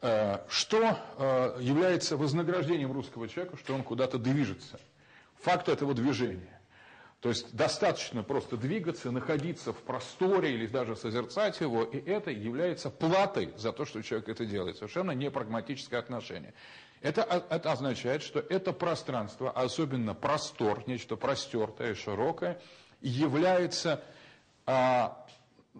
Э, 0.00 0.38
что 0.48 0.98
э, 1.18 1.58
является 1.60 2.16
вознаграждением 2.16 2.92
русского 2.92 3.28
человека, 3.28 3.58
что 3.58 3.74
он 3.74 3.82
куда-то 3.82 4.16
движется? 4.16 4.80
Факт 5.42 5.68
этого 5.68 5.92
движения. 5.92 6.58
То 7.20 7.28
есть 7.28 7.54
достаточно 7.54 8.22
просто 8.22 8.56
двигаться, 8.56 9.10
находиться 9.10 9.74
в 9.74 9.82
просторе 9.82 10.54
или 10.54 10.66
даже 10.66 10.96
созерцать 10.96 11.60
его, 11.60 11.84
и 11.84 11.98
это 11.98 12.30
является 12.30 12.88
платой 12.88 13.52
за 13.58 13.70
то, 13.72 13.84
что 13.84 14.00
человек 14.00 14.30
это 14.30 14.46
делает. 14.46 14.76
Совершенно 14.76 15.10
не 15.10 15.30
прагматическое 15.30 16.00
отношение. 16.00 16.54
Это, 17.00 17.22
это 17.48 17.72
означает, 17.72 18.22
что 18.22 18.40
это 18.40 18.72
пространство, 18.72 19.50
особенно 19.50 20.14
простор, 20.14 20.82
нечто 20.86 21.16
простертое, 21.16 21.94
широкое, 21.94 22.60
является 23.00 24.02
а, 24.66 25.26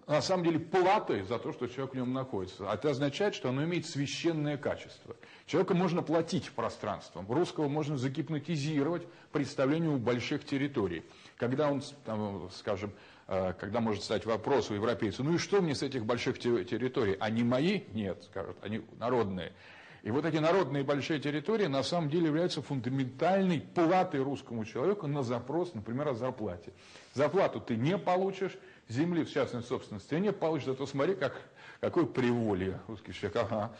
на 0.07 0.21
самом 0.21 0.43
деле 0.45 0.59
платой 0.59 1.23
за 1.23 1.37
то, 1.37 1.53
что 1.53 1.67
человек 1.67 1.93
в 1.93 1.97
нем 1.97 2.13
находится. 2.13 2.65
Это 2.65 2.89
означает, 2.89 3.35
что 3.35 3.49
оно 3.49 3.63
имеет 3.65 3.85
священное 3.85 4.57
качество. 4.57 5.15
Человека 5.45 5.75
можно 5.75 6.01
платить 6.01 6.51
пространством. 6.51 7.29
Русского 7.29 7.67
можно 7.67 7.97
загипнотизировать 7.97 9.05
представлению 9.31 9.97
больших 9.97 10.45
территорий. 10.45 11.03
Когда 11.37 11.69
он, 11.69 11.83
там, 12.05 12.49
скажем, 12.51 12.93
а, 13.27 13.53
когда 13.53 13.79
может 13.79 14.03
стать 14.03 14.25
вопрос 14.25 14.71
у 14.71 14.73
европейца, 14.73 15.23
ну 15.23 15.35
и 15.35 15.37
что 15.37 15.61
мне 15.61 15.75
с 15.75 15.83
этих 15.83 16.05
больших 16.05 16.39
территорий? 16.39 17.15
Они 17.19 17.43
мои? 17.43 17.81
Нет, 17.93 18.23
скажут, 18.23 18.57
они 18.61 18.81
народные. 18.97 19.53
И 20.03 20.09
вот 20.09 20.25
эти 20.25 20.37
народные 20.37 20.83
большие 20.83 21.19
территории 21.19 21.67
на 21.67 21.83
самом 21.83 22.09
деле 22.09 22.27
являются 22.27 22.61
фундаментальной 22.63 23.61
платой 23.61 24.23
русскому 24.23 24.65
человеку 24.65 25.05
на 25.05 25.21
запрос, 25.21 25.75
например, 25.75 26.07
о 26.07 26.13
зарплате. 26.15 26.73
Зарплату 27.13 27.61
ты 27.61 27.75
не 27.75 27.97
получишь, 27.99 28.57
земли 28.87 29.23
в 29.23 29.31
частной 29.31 29.61
собственности 29.61 30.15
не 30.15 30.33
получишь, 30.33 30.65
зато 30.65 30.87
смотри, 30.87 31.13
как, 31.13 31.39
какое 31.79 32.05
приволье 32.05 32.79
русский 32.87 33.13
человек. 33.13 33.43
Ага. 33.43 33.71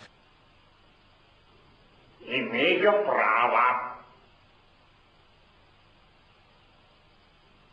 Имею 2.22 2.92
право. 3.04 3.98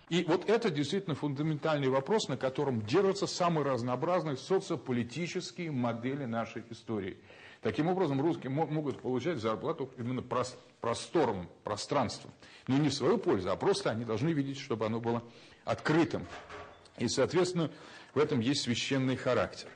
И 0.08 0.24
вот 0.24 0.48
это 0.48 0.70
действительно 0.70 1.14
фундаментальный 1.14 1.90
вопрос, 1.90 2.28
на 2.28 2.38
котором 2.38 2.80
держатся 2.80 3.26
самые 3.26 3.66
разнообразные 3.66 4.38
социополитические 4.38 5.70
модели 5.70 6.24
нашей 6.24 6.64
истории. 6.70 7.18
Таким 7.60 7.88
образом, 7.88 8.20
русские 8.20 8.50
могут 8.50 9.00
получать 9.02 9.38
зарплату 9.38 9.90
именно 9.98 10.22
просторным, 10.80 11.48
пространством. 11.64 12.32
Но 12.68 12.76
не 12.78 12.88
в 12.88 12.94
свою 12.94 13.18
пользу, 13.18 13.50
а 13.50 13.56
просто 13.56 13.90
они 13.90 14.04
должны 14.04 14.30
видеть, 14.30 14.58
чтобы 14.58 14.86
оно 14.86 15.00
было 15.00 15.22
открытым. 15.64 16.26
И, 16.98 17.08
соответственно, 17.08 17.70
в 18.14 18.18
этом 18.18 18.40
есть 18.40 18.62
священный 18.62 19.16
характер. 19.16 19.68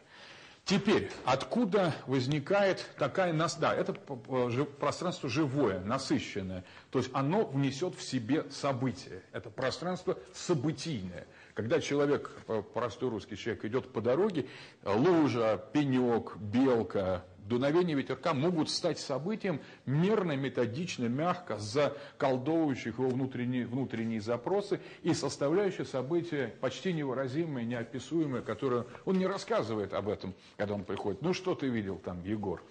Теперь, 0.64 1.10
откуда 1.24 1.92
возникает 2.06 2.88
такая 2.96 3.32
нас... 3.32 3.56
Да, 3.56 3.74
это 3.74 3.94
пространство 3.94 5.28
живое, 5.28 5.80
насыщенное. 5.80 6.64
То 6.90 7.00
есть 7.00 7.10
оно 7.12 7.44
внесет 7.46 7.96
в 7.96 8.02
себе 8.02 8.48
событие. 8.48 9.22
Это 9.32 9.50
пространство 9.50 10.16
событийное. 10.32 11.26
Когда 11.54 11.80
человек, 11.80 12.30
простой 12.74 13.10
русский 13.10 13.36
человек, 13.36 13.64
идет 13.64 13.92
по 13.92 14.00
дороге, 14.00 14.46
лужа, 14.84 15.60
пенек, 15.72 16.36
белка, 16.36 17.24
дуновения 17.52 17.94
ветерка 17.94 18.34
могут 18.34 18.70
стать 18.70 18.98
событием 18.98 19.60
мерно, 19.86 20.36
методично, 20.36 21.06
мягко 21.06 21.58
заколдовывающих 21.58 22.98
его 22.98 23.08
внутренние, 23.08 23.66
внутренние 23.66 24.20
запросы 24.20 24.80
и 25.02 25.12
составляющее 25.12 25.84
событие 25.84 26.48
почти 26.60 26.92
невыразимое, 26.92 27.64
неописуемое, 27.64 28.42
которое 28.42 28.86
он 29.04 29.18
не 29.18 29.26
рассказывает 29.26 29.92
об 29.92 30.08
этом, 30.08 30.34
когда 30.56 30.74
он 30.74 30.84
приходит. 30.84 31.22
Ну, 31.22 31.34
что 31.34 31.54
ты 31.54 31.68
видел 31.68 31.98
там, 31.98 32.24
Егор? 32.24 32.62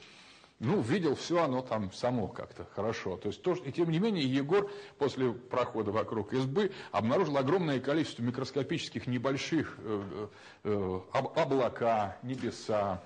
Ну, 0.60 0.80
видел 0.80 1.16
все 1.16 1.44
оно 1.44 1.64
там 1.64 1.92
само 1.92 2.28
как-то 2.28 2.68
хорошо. 2.76 3.18
То 3.18 3.30
есть, 3.30 3.42
то, 3.42 3.54
и 3.54 3.72
тем 3.72 3.90
не 3.90 3.98
менее, 3.98 4.24
Егор 4.24 4.70
после 5.00 5.32
прохода 5.32 5.92
вокруг 5.92 6.34
избы 6.34 6.72
обнаружил 6.92 7.38
огромное 7.38 7.80
количество 7.80 8.22
микроскопических 8.22 9.08
небольших 9.08 9.76
э, 9.80 10.28
э, 10.64 11.00
облака, 11.12 12.20
небеса, 12.22 13.02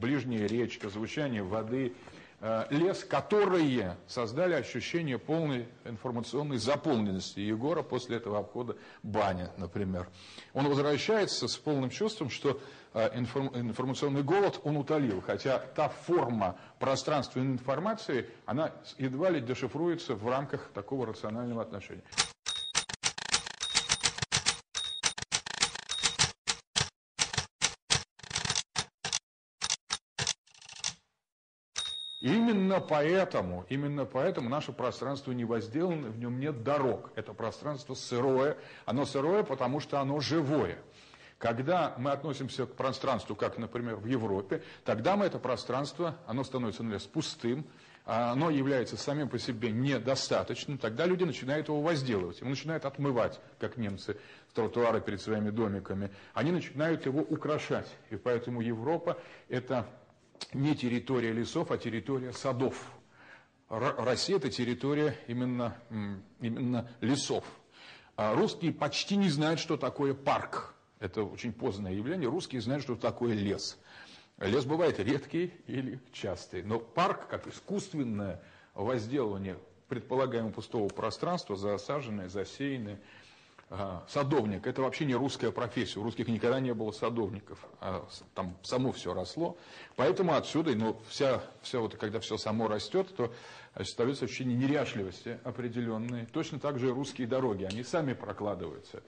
ближняя 0.00 0.46
речка, 0.46 0.88
звучание 0.88 1.42
воды, 1.42 1.94
Э, 2.40 2.66
лес, 2.70 3.02
которые 3.02 3.96
создали 4.06 4.54
ощущение 4.54 5.18
полной 5.18 5.66
информационной 5.84 6.58
заполненности 6.58 7.40
Егора 7.40 7.82
после 7.82 8.18
этого 8.18 8.38
обхода 8.38 8.76
бани, 9.02 9.48
например. 9.56 10.08
Он 10.54 10.68
возвращается 10.68 11.48
с 11.48 11.56
полным 11.56 11.90
чувством, 11.90 12.30
что 12.30 12.60
э, 12.94 13.18
информационный 13.18 14.22
голод 14.22 14.60
он 14.62 14.76
утолил, 14.76 15.20
хотя 15.20 15.58
та 15.58 15.88
форма 15.88 16.56
пространственной 16.78 17.54
информации, 17.54 18.30
она 18.46 18.70
едва 18.98 19.30
ли 19.30 19.40
дешифруется 19.40 20.14
в 20.14 20.28
рамках 20.28 20.70
такого 20.72 21.06
рационального 21.06 21.62
отношения. 21.62 22.04
Именно 32.20 32.80
поэтому, 32.80 33.64
именно 33.68 34.04
поэтому 34.04 34.48
наше 34.48 34.72
пространство 34.72 35.30
не 35.30 35.44
возделано, 35.44 36.08
в 36.08 36.18
нем 36.18 36.40
нет 36.40 36.64
дорог. 36.64 37.12
Это 37.14 37.32
пространство 37.32 37.94
сырое. 37.94 38.56
Оно 38.86 39.04
сырое, 39.04 39.44
потому 39.44 39.78
что 39.78 40.00
оно 40.00 40.18
живое. 40.18 40.78
Когда 41.38 41.94
мы 41.98 42.10
относимся 42.10 42.66
к 42.66 42.74
пространству, 42.74 43.36
как, 43.36 43.58
например, 43.58 43.96
в 43.96 44.06
Европе, 44.06 44.62
тогда 44.84 45.16
мы 45.16 45.26
это 45.26 45.38
пространство, 45.38 46.16
оно 46.26 46.42
становится, 46.42 46.82
например, 46.82 47.00
пустым, 47.12 47.64
оно 48.04 48.50
является 48.50 48.96
самим 48.96 49.28
по 49.28 49.38
себе 49.38 49.70
недостаточным, 49.70 50.78
тогда 50.78 51.06
люди 51.06 51.22
начинают 51.22 51.68
его 51.68 51.80
возделывать, 51.82 52.40
его 52.40 52.50
начинают 52.50 52.86
отмывать, 52.86 53.38
как 53.60 53.76
немцы, 53.76 54.16
с 54.48 54.52
тротуара 54.54 54.98
перед 54.98 55.20
своими 55.20 55.50
домиками. 55.50 56.10
Они 56.34 56.50
начинают 56.50 57.06
его 57.06 57.20
украшать. 57.20 57.86
И 58.10 58.16
поэтому 58.16 58.60
Европа– 58.60 59.18
это 59.48 59.86
не 60.52 60.74
территория 60.74 61.32
лесов, 61.32 61.70
а 61.70 61.78
территория 61.78 62.32
садов. 62.32 62.92
Россия– 63.68 64.36
это 64.38 64.50
территория 64.50 65.16
именно, 65.26 65.76
именно 66.40 66.90
лесов. 67.00 67.44
А 68.16 68.34
русские 68.34 68.72
почти 68.72 69.16
не 69.16 69.28
знают, 69.28 69.60
что 69.60 69.76
такое 69.76 70.14
парк. 70.14 70.74
Это 71.00 71.22
очень 71.22 71.52
позднее 71.52 71.96
явление. 71.96 72.28
Русские 72.28 72.60
знают, 72.60 72.82
что 72.82 72.96
такое 72.96 73.34
лес. 73.34 73.78
Лес 74.38 74.64
бывает 74.64 74.98
редкий 74.98 75.52
или 75.66 76.00
частый. 76.12 76.62
Но 76.62 76.78
парк, 76.80 77.28
как 77.28 77.46
искусственное 77.46 78.42
возделывание 78.74 79.58
предполагаемого 79.88 80.52
пустого 80.52 80.88
пространства, 80.88 81.56
засаженное, 81.56 82.28
засеянное, 82.28 83.00
садовник– 84.08 84.66
это 84.66 84.82
вообще 84.82 85.04
не 85.04 85.14
русская 85.14 85.50
профессия. 85.50 86.00
У 86.00 86.02
русских 86.02 86.28
никогда 86.28 86.58
не 86.58 86.72
было 86.72 86.90
садовников. 86.90 87.58
А 87.80 88.06
там 88.34 88.56
само 88.62 88.92
все 88.92 89.12
росло. 89.12 89.58
Поэтому 89.96 90.34
отсюда, 90.34 90.74
ну, 90.74 91.00
вся, 91.08 91.42
вся 91.60 91.80
вот, 91.80 91.96
когда 91.96 92.18
все 92.20 92.38
само 92.38 92.68
растет, 92.68 93.14
то 93.14 93.32
остается 93.74 94.24
ощущение 94.24 94.56
неряшливости 94.56 95.38
определенной. 95.44 96.26
Точно 96.26 96.58
так 96.58 96.78
же 96.78 96.88
и 96.88 96.90
русские 96.90 97.26
дороги, 97.26 97.64
они 97.64 97.82
сами 97.82 98.14
прокладываются. 98.14 99.02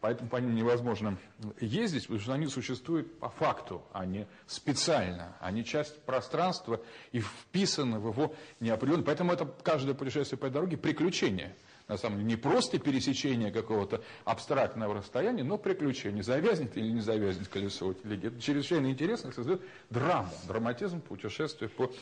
Поэтому 0.00 0.30
по 0.30 0.36
ним 0.36 0.54
невозможно 0.54 1.18
ездить, 1.58 2.02
потому 2.02 2.20
что 2.20 2.32
они 2.34 2.46
существуют 2.46 3.18
по 3.18 3.28
факту, 3.28 3.82
а 3.92 4.06
не 4.06 4.28
специально. 4.46 5.36
Они 5.40 5.64
часть 5.64 6.00
пространства 6.02 6.80
и 7.10 7.20
вписаны 7.20 7.98
в 7.98 8.08
его 8.10 8.34
неопределенность. 8.60 9.06
Поэтому 9.06 9.32
это 9.32 9.46
каждое 9.64 9.94
путешествие 9.94 10.38
по 10.38 10.48
дороге– 10.48 10.76
приключение– 10.78 11.56
на 11.88 11.96
самом 11.96 12.18
деле 12.18 12.28
не 12.30 12.36
просто 12.36 12.78
пересечение 12.78 13.50
какого-то 13.52 14.02
абстрактного 14.24 14.94
расстояния, 14.94 15.44
но 15.44 15.56
приключение. 15.56 16.22
Завязнет 16.22 16.76
или 16.76 16.90
не 16.90 17.00
завязнет 17.00 17.48
колесо 17.48 17.92
телеги. 17.94 18.28
Это 18.28 18.40
чрезвычайно 18.40 18.90
интересно, 18.90 19.32
создает 19.32 19.62
драму, 19.90 20.30
драматизм 20.48 21.00
путешествия 21.00 21.68
по 21.68 21.92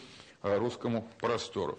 э, 0.42 0.58
русскому 0.58 1.06
простору. 1.20 1.78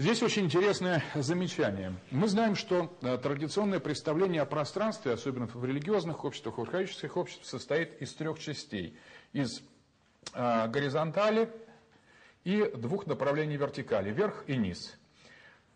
Здесь 0.00 0.22
очень 0.22 0.44
интересное 0.44 1.02
замечание. 1.16 1.92
Мы 2.12 2.28
знаем, 2.28 2.54
что 2.54 2.96
э, 3.02 3.18
традиционное 3.18 3.80
представление 3.80 4.42
о 4.42 4.46
пространстве, 4.46 5.10
особенно 5.14 5.48
в 5.48 5.64
религиозных 5.64 6.24
обществах, 6.24 6.58
в 6.58 6.62
архаических 6.62 7.16
обществах, 7.16 7.44
состоит 7.44 8.00
из 8.00 8.14
трех 8.14 8.38
частей. 8.38 8.96
Из 9.32 9.60
э, 10.34 10.68
горизонтали 10.68 11.50
и 12.44 12.70
двух 12.76 13.08
направлений 13.08 13.56
вертикали, 13.56 14.12
вверх 14.12 14.44
и 14.46 14.56
низ. 14.56 14.96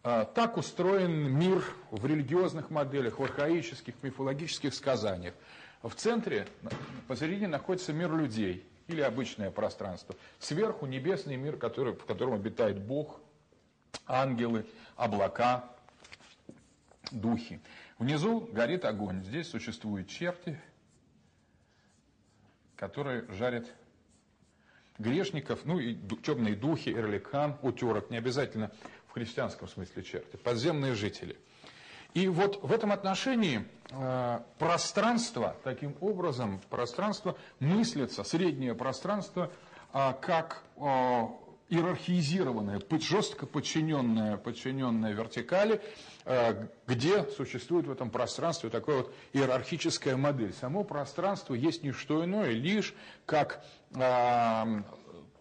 Э, 0.05 0.25
так 0.33 0.57
устроен 0.57 1.37
мир 1.37 1.65
в 1.91 2.07
религиозных 2.07 2.71
моделях, 2.71 3.19
в 3.19 3.25
архаических, 3.25 3.95
мифологических 4.03 4.73
сказаниях. 4.73 5.35
В 5.83 5.97
центре, 5.97 6.47
посередине 7.09 7.49
находится 7.49 7.93
мир 7.93 8.15
людей 8.15 8.65
или 8.87 9.01
обычное 9.01 9.51
пространство. 9.51 10.15
Сверху 10.39 10.87
небесный 10.87 11.35
мир, 11.35 11.57
который, 11.57 11.95
в 11.95 12.05
котором 12.05 12.35
обитает 12.35 12.79
Бог, 12.81 13.19
ангелы, 14.07 14.67
облака, 14.97 15.65
духи. 17.11 17.61
Внизу 17.99 18.41
горит 18.53 18.85
огонь. 18.85 19.23
Здесь 19.23 19.49
существуют 19.49 20.09
черти, 20.09 20.61
которые 22.77 23.27
жарят 23.33 23.67
грешников, 24.99 25.61
ну 25.65 25.79
и 25.79 25.97
темные 26.23 26.55
духи, 26.55 26.91
эрликан, 26.91 27.57
утерок, 27.63 28.11
не 28.11 28.17
обязательно 28.17 28.71
в 29.07 29.13
христианском 29.13 29.69
смысле 29.69 30.03
черти, 30.03 30.37
подземные 30.37 30.95
жители. 30.95 31.37
И 32.15 32.29
вот 32.29 32.63
в 32.63 32.71
этом 32.73 32.93
отношении 32.93 33.65
э, 33.91 34.41
пространство, 34.59 35.57
таким 35.65 35.97
образом, 36.01 36.61
пространство 36.69 37.39
мыслится, 37.59 38.23
среднее 38.23 38.75
пространство, 38.75 39.51
э, 39.95 40.13
как 40.21 40.63
э, 40.77 41.27
иерархизированная, 41.73 42.83
жестко 43.01 43.47
подчиненная, 43.47 44.37
подчиненная 44.37 45.13
вертикали, 45.13 45.81
э, 46.27 46.67
где 46.87 47.25
существует 47.25 47.87
в 47.87 47.91
этом 47.91 48.11
пространстве 48.11 48.69
такая 48.69 48.99
вот 48.99 49.15
иерархическая 49.33 50.19
модель. 50.19 50.53
Само 50.53 50.85
пространство 50.85 51.55
есть 51.55 51.83
не 51.83 51.93
что 51.93 52.23
иное, 52.25 52.51
лишь 52.51 52.95
как 53.25 53.65
а, 53.95 54.67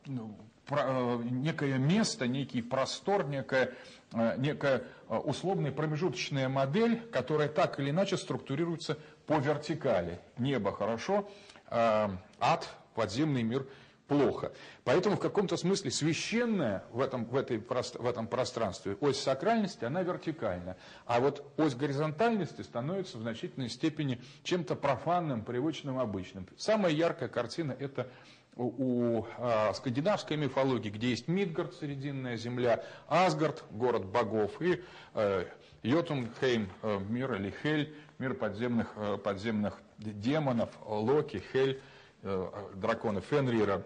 ну, 0.06 0.38
э, 0.70 1.22
некое 1.30 1.78
место, 1.78 2.28
некий 2.28 2.62
простор, 2.62 3.28
некая, 3.28 3.74
э, 4.14 4.36
некая 4.38 4.84
условная 5.10 5.74
промежуточная 5.74 6.48
модель, 6.48 7.02
которая 7.12 7.50
так 7.50 7.78
или 7.82 7.90
иначе 7.90 8.16
структурируется 8.16 8.98
по 9.28 9.34
вертикали. 9.34 10.22
Небо 10.38 10.72
хорошо, 10.72 11.30
ад, 11.70 12.70
подземный 12.96 13.44
мир– 13.44 13.66
плохо. 14.12 14.52
Поэтому 14.84 15.16
в 15.16 15.20
каком-то 15.20 15.56
смысле 15.56 15.90
священная 15.90 16.84
в 16.92 17.00
этом, 17.00 17.24
в, 17.24 17.38
этой, 17.38 17.60
в 17.60 18.06
этом 18.06 18.28
пространстве 18.28 18.98
ось 19.00 19.18
сакральности, 19.18 19.86
она 19.86 20.04
вертикальна. 20.04 20.76
А 21.06 21.22
вот 21.22 21.50
ось 21.56 21.76
горизонтальности 21.76 22.62
становится 22.62 23.18
в 23.18 23.22
значительной 23.22 23.70
степени 23.70 24.20
чем-то 24.44 24.76
профанным, 24.76 25.46
привычным, 25.46 25.98
обычным. 25.98 26.46
Самая 26.58 26.92
яркая 26.92 27.30
картина 27.30 27.74
это 27.80 28.10
у, 28.58 29.20
у 29.20 29.28
а, 29.38 29.74
скандинавской 29.74 30.36
мифологии, 30.36 30.90
где 30.90 31.12
есть 31.12 31.30
Мидгард, 31.30 31.74
Срединная 31.76 32.36
земля, 32.36 32.84
Асгард, 33.08 33.64
город 33.72 34.06
богов, 34.06 34.62
и 34.62 34.84
э, 35.14 35.46
Йотунхейм, 35.84 36.70
э, 36.82 37.00
мир 37.08 37.34
или 37.36 37.54
Хель, 37.64 37.96
мир 38.20 38.34
подземных, 38.34 38.90
э, 38.98 39.18
подземных 39.24 39.80
демонов, 40.00 40.70
Локи, 40.86 41.42
Хель, 41.54 41.82
э, 42.24 42.48
драконы 42.76 43.22
Фенрира, 43.22 43.84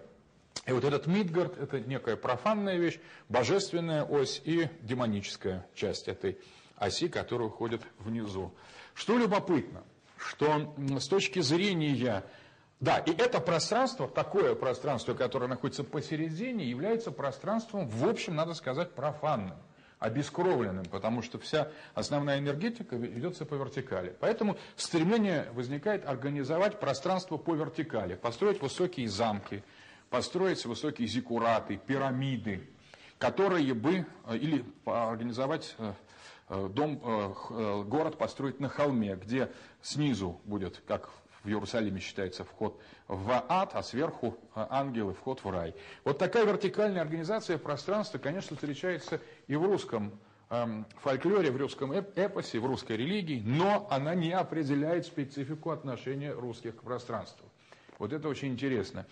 и 0.65 0.72
вот 0.72 0.84
этот 0.84 1.06
Мидгард– 1.06 1.58
это 1.60 1.80
некая 1.80 2.15
профанная 2.15 2.78
вещь, 2.78 3.00
божественная 3.30 4.04
ось 4.04 4.41
и 4.44 4.70
демоническая 4.82 5.68
часть 5.76 6.08
этой 6.08 6.39
оси, 6.78 7.08
которая 7.08 7.50
уходит 7.50 7.82
внизу. 8.00 8.54
Что 8.94 9.18
любопытно, 9.18 9.84
что 10.18 10.74
с 11.00 11.08
точки 11.08 11.39
зрения... 11.41 12.24
Да, 12.80 12.98
и 12.98 13.12
это 13.12 13.39
пространство, 13.39 14.08
такое 14.08 14.54
пространство, 14.56 15.13
которое 15.13 15.48
находится 15.48 15.84
посередине, 15.84 16.65
является 16.65 17.12
пространством, 17.12 17.88
в 17.88 18.08
общем, 18.08 18.36
надо 18.36 18.54
сказать, 18.54 18.91
профанным. 18.91 19.56
обескровленным, 20.00 20.86
потому 20.86 21.22
что 21.22 21.39
вся 21.39 21.70
основная 21.94 22.39
энергетика 22.39 22.96
ведется 22.96 23.46
по 23.46 23.56
вертикали. 23.56 24.15
Поэтому 24.20 24.58
стремление 24.76 25.48
возникает 25.54 26.06
организовать 26.06 26.80
пространство 26.80 27.38
по 27.38 27.56
вертикали, 27.56 28.15
построить 28.15 28.62
высокие 28.62 29.08
замки, 29.08 29.63
построить 30.10 30.65
высокие 30.65 31.08
зиккураты, 31.08 31.78
пирамиды, 31.78 32.68
которые 33.18 33.74
бы, 33.74 34.06
э, 34.28 34.38
или 34.38 34.65
организовать 34.86 35.76
э, 35.78 35.94
э, 36.50 36.70
дом, 36.74 36.98
город 37.88 38.18
построить 38.18 38.60
на 38.60 38.70
холме, 38.70 39.15
где 39.15 39.52
снизу 39.82 40.39
будет, 40.46 40.82
как 40.88 41.10
в 41.44 41.48
Иерусалиме 41.48 42.00
считается 42.00 42.44
вход 42.44 42.80
в 43.08 43.46
ад, 43.48 43.72
а 43.74 43.84
сверху 43.84 44.38
ангелы 44.56 45.13
вход 45.13 45.44
в 45.44 45.50
рай. 45.50 45.76
Вот 46.04 46.18
такая 46.18 46.44
вертикальная 46.46 47.02
организация 47.02 47.60
пространства, 47.60 48.18
конечно, 48.18 48.56
встречается 48.56 49.22
и 49.48 49.56
в 49.56 49.63
русском 49.63 50.20
эм, 50.50 50.88
фольклоре, 51.02 51.52
в 51.52 51.58
русском 51.58 51.91
эпосе, 51.91 52.60
в 52.60 52.65
русской 52.65 52.98
религии, 52.98 53.44
но 53.46 53.88
она 53.91 54.15
не 54.15 54.32
определяет 54.32 55.06
специфику 55.06 55.70
отношения 55.70 56.32
русских 56.32 56.78
к 56.78 56.82
пространству. 56.82 57.46
Вот 58.00 58.12
это 58.12 58.28
очень 58.28 58.50
интересно. 58.50 59.06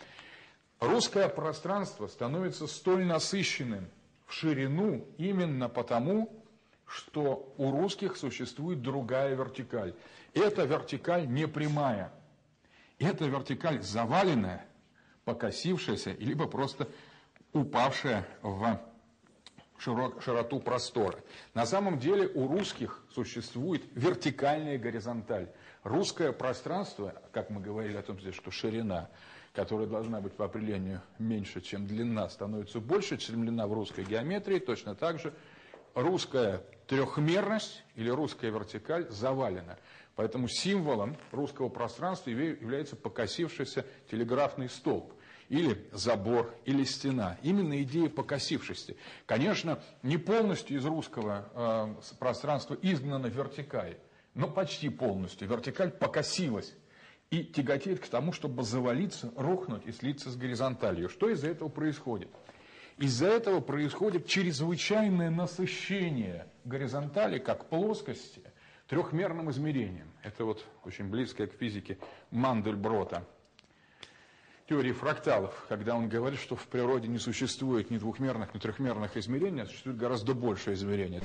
Русское 0.83 1.29
пространство 1.29 2.07
становится 2.07 2.67
столь 2.67 3.05
насыщенным 3.05 3.89
в 4.25 4.33
ширину 4.33 5.07
именно 5.17 5.69
потому, 5.69 6.43
что 6.85 7.53
у 7.57 7.71
русских 7.71 8.17
существует 8.17 8.81
другая 8.81 9.33
вертикаль. 9.33 9.95
Эта 10.33 10.65
вертикаль 10.65 11.25
не 11.25 11.47
прямая. 11.47 12.11
Эта 12.99 13.25
вертикаль 13.25 13.81
заваленная, 13.81 14.65
покосившаяся, 15.23 16.11
либо 16.19 16.47
просто 16.47 16.89
упавшая 17.53 18.27
в 18.41 18.77
широту 19.79 20.59
простора. 20.59 21.19
На 21.53 21.65
самом 21.65 21.97
деле 21.97 22.27
у 22.27 22.45
русских 22.45 23.01
существует 23.09 23.83
вертикальная 23.95 24.77
горизонталь. 24.77 25.49
Русское 25.83 26.33
пространство, 26.33 27.21
как 27.31 27.49
мы 27.49 27.61
говорили 27.61 27.95
о 27.95 28.01
том, 28.01 28.19
что 28.19 28.51
ширина, 28.51 29.09
которая 29.53 29.87
должна 29.87 30.19
быть 30.19 30.33
по 30.33 30.45
определению 30.45 31.01
меньше, 31.19 31.61
чем 31.61 31.85
длина, 31.85 32.27
становится 32.29 32.79
больше, 32.79 33.17
чем 33.17 33.41
длина 33.41 33.67
в 33.67 33.73
русской 33.73 34.03
геометрии, 34.03 34.59
точно 34.59 34.95
так 34.95 35.19
же 35.19 35.33
русская 35.93 36.63
трехмерность 36.87 37.83
или 37.95 38.09
русская 38.09 38.49
вертикаль 38.49 39.07
завалена. 39.09 39.77
Поэтому 40.15 40.47
символом 40.47 41.17
русского 41.31 41.69
пространства 41.69 42.29
является 42.29 42.95
покосившийся 42.95 43.85
телеграфный 44.09 44.69
столб 44.69 45.13
или 45.49 45.87
забор, 45.91 46.53
или 46.65 46.83
стена. 46.83 47.37
Именно 47.43 47.81
идея 47.83 48.09
покосившести. 48.09 48.97
Конечно, 49.25 49.79
не 50.01 50.17
полностью 50.17 50.77
из 50.77 50.85
русского 50.85 51.49
э, 51.53 52.15
пространства 52.17 52.75
изгнана 52.81 53.27
вертикаль, 53.27 53.97
но 54.33 54.47
почти 54.47 54.89
полностью. 54.89 55.47
Вертикаль 55.47 55.91
покосилась 55.91 56.73
и 57.33 57.43
тяготеет 57.43 57.99
к 57.99 58.07
тому, 58.07 58.31
чтобы 58.31 58.61
завалиться, 58.61 59.33
рухнуть 59.35 59.87
и 59.87 59.91
слиться 59.91 60.29
с 60.29 60.35
горизонталью. 60.35 61.09
Что 61.09 61.29
из-за 61.29 61.47
этого 61.47 61.67
происходит? 61.67 62.29
Из-за 62.99 63.25
этого 63.25 63.59
происходит 63.59 64.27
чрезвычайное 64.27 65.31
насыщение 65.31 66.45
горизонтали 66.63 67.39
как 67.39 67.69
плоскости 67.69 68.43
трехмерным 68.87 69.49
измерением. 69.49 70.11
Это 70.21 70.45
вот 70.45 70.63
очень 70.85 71.09
близкое 71.09 71.47
к 71.47 71.53
физике 71.53 71.97
Мандельброта. 72.29 73.25
Теории 74.69 74.91
фракталов, 74.91 75.65
когда 75.67 75.95
он 75.95 76.09
говорит, 76.09 76.39
что 76.39 76.55
в 76.55 76.67
природе 76.67 77.07
не 77.07 77.17
существует 77.17 77.89
ни 77.89 77.97
двухмерных, 77.97 78.53
ни 78.53 78.59
трехмерных 78.59 79.17
измерений, 79.17 79.63
а 79.63 79.65
существует 79.65 79.97
гораздо 79.97 80.35
большее 80.35 80.75
измерение. 80.75 81.23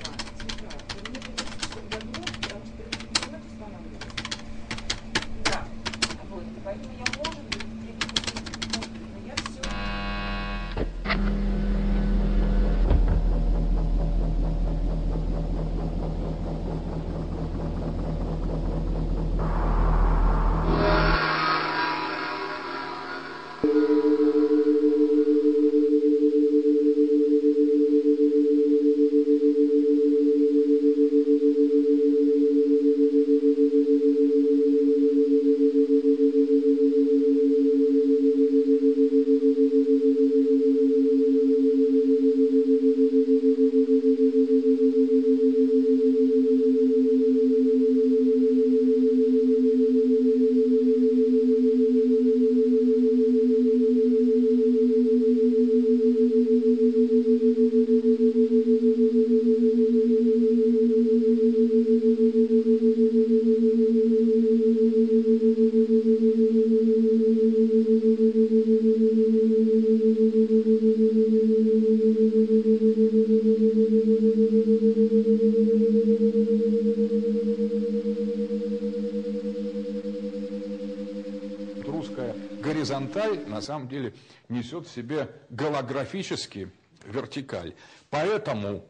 Самом 83.69 83.87
деле 83.87 84.13
несет 84.49 84.87
в 84.87 84.91
себе 84.91 85.29
голографический 85.49 86.71
вертикаль. 87.05 87.75
Поэтому 88.09 88.83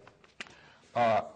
а, 0.93 1.33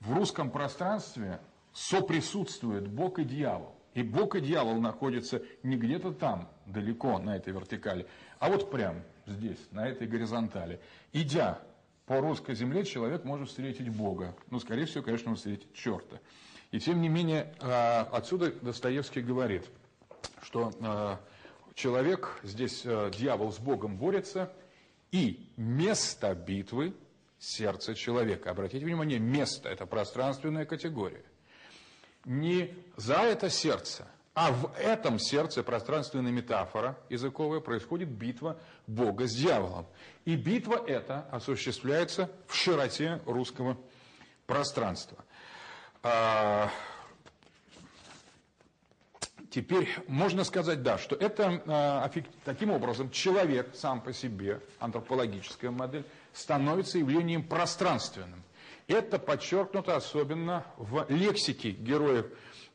в 0.00 0.14
русском 0.14 0.50
пространстве 0.50 1.40
соприсутствует 1.72 2.86
Бог 2.86 3.18
и 3.18 3.24
дьявол. 3.24 3.74
И 3.94 4.04
Бог 4.04 4.36
и 4.36 4.40
дьявол 4.40 4.80
находятся 4.80 5.42
не 5.64 5.76
где-то 5.76 6.12
там, 6.12 6.48
далеко 6.64 7.18
на 7.18 7.36
этой 7.36 7.52
вертикали, 7.52 8.06
а 8.38 8.48
вот 8.48 8.70
прям 8.70 9.02
здесь, 9.26 9.58
на 9.72 9.88
этой 9.88 10.06
горизонтали. 10.06 10.78
Идя 11.12 11.58
по 12.06 12.20
русской 12.20 12.54
земле, 12.54 12.84
человек 12.84 13.24
может 13.24 13.48
встретить 13.48 13.88
Бога. 13.88 14.36
Ну, 14.48 14.60
скорее 14.60 14.84
всего, 14.84 15.02
конечно, 15.02 15.32
он 15.32 15.36
встретит 15.36 15.72
черта. 15.74 16.20
И 16.70 16.78
тем 16.78 17.00
не 17.00 17.08
менее, 17.08 17.52
а, 17.60 18.08
отсюда 18.12 18.52
Достоевский 18.62 19.22
говорит, 19.22 19.64
что 20.40 20.72
а, 20.80 21.18
человек, 21.74 22.38
здесь 22.42 22.82
э, 22.84 23.10
дьявол 23.16 23.52
с 23.52 23.58
Богом 23.58 23.96
борется, 23.96 24.52
и 25.12 25.48
место 25.56 26.34
битвы– 26.34 26.94
сердце 27.40 27.94
человека. 27.94 28.50
Обратите 28.50 28.84
внимание, 28.84 29.18
место– 29.18 29.68
это 29.70 29.86
пространственная 29.86 30.66
категория. 30.66 31.24
Не 32.24 32.74
за 32.96 33.14
это 33.14 33.48
сердце, 33.48 34.06
а 34.34 34.52
в 34.52 34.72
этом 34.78 35.18
сердце 35.18 35.62
пространственная 35.62 36.30
метафора 36.30 36.96
языковая 37.08 37.60
происходит 37.60 38.08
битва 38.08 38.58
Бога 38.86 39.26
с 39.26 39.34
дьяволом. 39.34 39.86
И 40.24 40.36
битва 40.36 40.84
эта 40.86 41.26
осуществляется 41.30 42.30
в 42.46 42.54
широте 42.54 43.20
русского 43.24 43.76
пространства. 44.46 45.24
Теперь 49.50 49.88
можно 50.06 50.44
сказать, 50.44 50.84
да, 50.84 50.96
что 50.96 51.16
это 51.16 51.60
э, 52.14 52.22
таким 52.44 52.70
образом 52.70 53.10
человек 53.10 53.70
сам 53.74 54.00
по 54.00 54.12
себе, 54.12 54.60
антропологическая 54.78 55.72
модель, 55.72 56.04
становится 56.32 56.98
явлением 56.98 57.42
пространственным. 57.42 58.44
Это 58.86 59.18
подчеркнуто 59.18 59.96
особенно 59.96 60.64
в 60.76 61.04
лексике 61.08 61.70
героев 61.72 62.26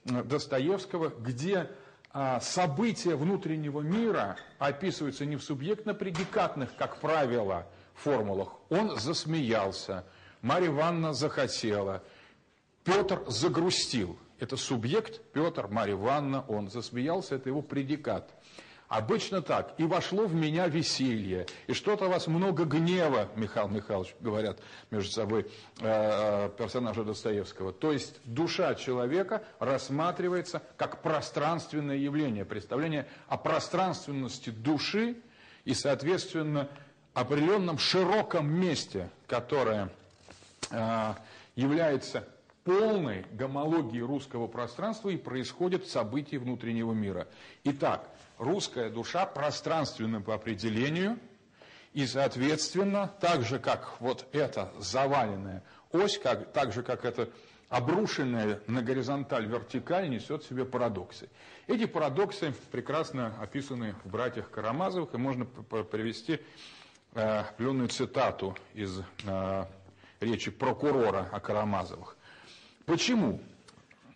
Достоевского, 0.04 1.14
где 1.18 1.72
э, 2.14 2.40
события 2.42 3.16
внутреннего 3.16 3.80
мира 3.80 4.36
описываются 4.60 5.26
не 5.26 5.38
в 5.38 5.44
субъектно-предикатных, 5.44 6.76
как 6.76 7.00
правило, 7.00 7.68
формулах. 7.94 8.50
Он 8.68 9.00
засмеялся, 9.00 10.04
Марья 10.42 10.68
Ивановна 10.68 11.14
захотела, 11.14 12.04
Петр 12.84 13.24
загрустил– 13.28 14.20
это 14.40 14.58
субъект, 14.58 15.22
Петр, 15.34 15.68
Марья 15.68 15.94
Ивановна, 15.94 16.44
он 16.48 16.70
засмеялся, 16.70 17.36
это 17.36 17.50
его 17.50 17.62
предикат. 17.62 18.34
Обычно 18.88 19.42
так. 19.42 19.74
И 19.80 19.84
вошло 19.84 20.28
в 20.28 20.36
меня 20.36 20.68
веселье. 20.68 21.48
И 21.66 21.74
что-то 21.74 22.06
у 22.06 22.10
вас 22.10 22.28
много 22.28 22.66
гнева, 22.66 23.30
Михаил 23.36 23.68
Михайлович, 23.68 24.16
говорят 24.20 24.60
между 24.92 25.12
собой 25.12 25.42
э, 25.42 25.46
э, 25.82 26.50
персонажи 26.56 27.04
Достоевского. 27.04 27.74
То 27.74 27.92
есть 27.92 28.20
душа 28.26 28.76
человека 28.76 29.44
рассматривается 29.60 30.62
как 30.78 31.02
пространственное 31.02 31.98
явление, 31.98 32.46
представление 32.46 33.08
о 33.28 33.38
пространственности 33.38 34.52
души 34.52 35.18
и, 35.64 35.74
соответственно, 35.74 36.70
определенном 37.16 37.80
широком 37.80 38.48
месте, 38.48 39.10
которое 39.26 39.90
э, 40.70 41.14
является 41.56 42.28
полной 42.66 43.26
гомологией 43.32 44.02
русского 44.02 44.48
пространства 44.48 45.10
и 45.10 45.18
происходит 45.18 45.88
события 45.88 46.40
внутреннего 46.40 46.92
мира. 46.92 47.28
Итак, 47.64 48.10
русская 48.40 48.90
душа 48.90 49.26
пространственна 49.26 50.20
по 50.20 50.34
определению, 50.34 51.18
и, 51.94 52.06
соответственно, 52.08 53.14
так 53.22 53.44
же, 53.44 53.60
как 53.60 54.02
вот 54.02 54.26
эта 54.34 54.74
заваленная 54.80 55.64
ось, 55.92 56.18
как, 56.18 56.52
так 56.52 56.74
же, 56.74 56.82
как 56.84 57.06
эта 57.06 57.30
обрушенная 57.70 58.60
на 58.68 58.82
горизонталь 58.82 59.46
вертикаль 59.46 60.10
несет 60.10 60.44
в 60.44 60.50
себе 60.50 60.66
парадоксы. 60.66 61.30
Эти 61.68 61.86
парадоксы 61.86 62.54
прекрасно 62.72 63.36
описаны 63.40 63.96
в 64.04 64.10
«Братьях 64.10 64.50
Карамазовых», 64.50 65.14
и 65.14 65.18
можно 65.18 65.46
привести 65.46 66.42
э, 67.14 67.40
определенную 67.40 67.90
цитату 67.90 68.58
из 68.74 69.02
э, 69.26 69.66
речи 70.20 70.50
прокурора 70.50 71.30
о 71.32 71.40
Карамазовых. 71.40 72.18
Почему? 72.86 73.40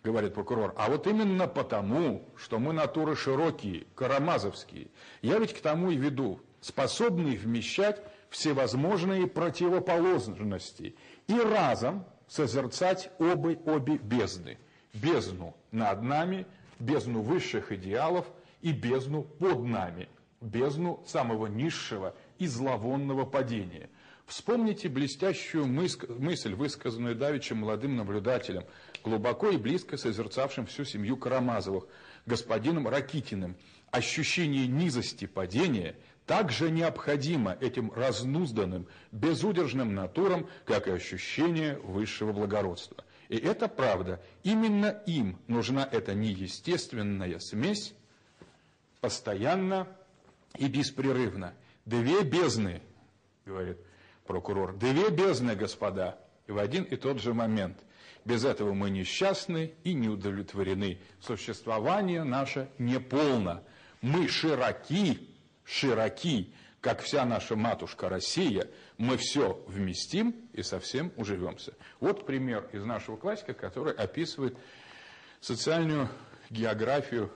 говорит 0.02 0.34
прокурор. 0.34 0.74
А 0.76 0.88
вот 0.88 1.06
именно 1.06 1.46
потому, 1.46 2.24
что 2.36 2.58
мы 2.58 2.72
натуры 2.72 3.16
широкие, 3.16 3.86
карамазовские. 3.94 4.88
Я 5.22 5.38
ведь 5.38 5.54
к 5.54 5.60
тому 5.60 5.90
и 5.90 5.96
веду, 5.96 6.40
способные 6.60 7.36
вмещать 7.36 8.02
всевозможные 8.30 9.26
противоположности 9.26 10.94
и 11.26 11.38
разом 11.38 12.04
созерцать 12.28 13.10
обе, 13.18 13.58
обе 13.66 13.98
бездны. 13.98 14.58
Бездну 14.94 15.54
над 15.70 16.02
нами, 16.02 16.46
бездну 16.78 17.22
высших 17.22 17.72
идеалов 17.72 18.26
и 18.62 18.72
бездну 18.72 19.22
под 19.22 19.64
нами, 19.64 20.08
бездну 20.40 21.02
самого 21.06 21.46
низшего 21.46 22.14
и 22.38 22.46
зловонного 22.46 23.24
падения. 23.24 23.88
Вспомните 24.30 24.88
блестящую 24.88 25.66
мысль, 25.66 26.54
высказанную 26.54 27.16
давеча 27.16 27.56
молодым 27.56 27.96
наблюдателем– 27.96 28.62
глубоко 29.02 29.50
и 29.50 29.56
близко 29.56 29.96
созерцавшим 29.96 30.66
всю 30.66 30.84
семью 30.84 31.16
Карамазовых, 31.16 31.88
господином 32.26 32.86
Ракитиным. 32.86 33.56
Ощущение 33.90 34.68
низости 34.68 35.26
падения 35.26 35.96
также 36.26 36.70
необходимо 36.70 37.56
этим 37.60 37.90
разнузданным, 37.90 38.86
безудержным 39.10 39.96
натурам, 39.96 40.48
как 40.64 40.86
и 40.86 40.92
ощущение 40.92 41.78
высшего 41.78 42.32
благородства. 42.32 43.04
И 43.30 43.36
это 43.36 43.66
правда. 43.66 44.22
Именно 44.44 45.02
им 45.06 45.40
нужна 45.48 45.88
эта 45.90 46.14
неестественная 46.14 47.40
смесь 47.40 47.94
постоянно 49.00 49.88
и 50.56 50.68
беспрерывно. 50.68 51.52
Две 51.84 52.22
бездны, 52.22 52.80
говорит 53.44 53.78
прокурор, 54.30 54.76
две 54.76 55.10
бездны, 55.10 55.56
господа, 55.56 56.18
в 56.46 56.58
один 56.58 56.84
и 56.84 56.96
тот 56.96 57.20
же 57.20 57.34
момент– 57.34 57.78
без 58.24 58.44
этого 58.44 58.74
мы 58.74 58.90
несчастны 58.90 59.74
и 59.84 59.94
не 59.94 60.08
удовлетворены. 60.08 61.00
Существование 61.20 62.22
наше 62.22 62.68
неполно. 62.78 63.62
Мы 64.02 64.28
широки, 64.28 65.28
широки, 65.64 66.52
как 66.80 67.00
вся 67.00 67.24
наша 67.24 67.56
матушка 67.56 68.08
Россия. 68.08 68.68
Мы 68.98 69.16
все 69.16 69.62
вместим 69.66 70.34
и 70.52 70.62
совсем 70.62 71.12
уживемся. 71.16 71.74
Вот 71.98 72.26
пример 72.26 72.68
из 72.72 72.84
нашего 72.84 73.16
классика, 73.16 73.54
который 73.54 73.94
описывает 73.94 74.56
социальную 75.40 76.08
географию 76.50 77.32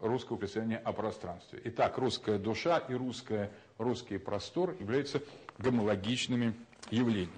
русского 0.00 0.36
представления 0.36 0.78
о 0.78 0.92
пространстве. 0.92 1.60
Итак, 1.64 1.96
русская 1.98 2.38
душа 2.38 2.78
и 2.78 2.94
русская, 2.94 3.52
русский 3.78 4.18
простор 4.18 4.76
являются 4.78 5.22
гомологичными 5.60 6.54
явлениями. 6.90 7.30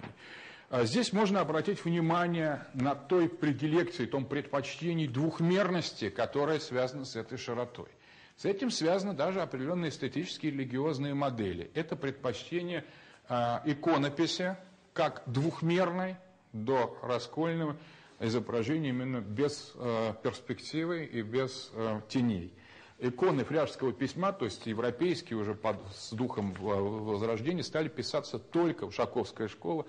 А 0.70 0.84
здесь 0.84 1.12
можно 1.12 1.40
обратить 1.40 1.84
внимание 1.84 2.66
на 2.72 2.94
той 2.94 3.28
предилекции, 3.28 4.06
том 4.06 4.24
предпочтении 4.24 5.06
двухмерности, 5.06 6.08
которая 6.08 6.60
связана 6.60 7.04
с 7.04 7.14
этой 7.14 7.36
широтой. 7.36 7.88
С 8.36 8.46
этим 8.46 8.70
связаны 8.70 9.12
даже 9.12 9.42
определенные 9.42 9.90
эстетические 9.90 10.50
и 10.50 10.54
религиозные 10.54 11.12
модели. 11.12 11.70
Это 11.74 11.94
предпочтение 11.94 12.84
э, 13.28 13.58
иконописи 13.66 14.56
как 14.94 15.22
двухмерной 15.26 16.16
до 16.52 16.98
раскольного 17.02 17.76
изображения 18.18 18.90
именно 18.90 19.20
без 19.20 19.72
э, 19.74 20.14
перспективы 20.22 21.04
и 21.04 21.22
без 21.22 21.70
э, 21.74 22.00
теней. 22.08 22.54
Иконы 23.02 23.42
фряжского 23.42 23.92
письма, 23.92 24.32
то 24.32 24.44
есть 24.44 24.64
европейские 24.64 25.36
уже 25.36 25.54
под, 25.54 25.76
с 25.92 26.12
духом 26.12 26.54
Возрождения, 26.54 27.64
стали 27.64 27.88
писаться 27.88 28.38
только 28.38 28.88
в 28.88 28.94
Шаковская 28.94 29.48
школа 29.48 29.86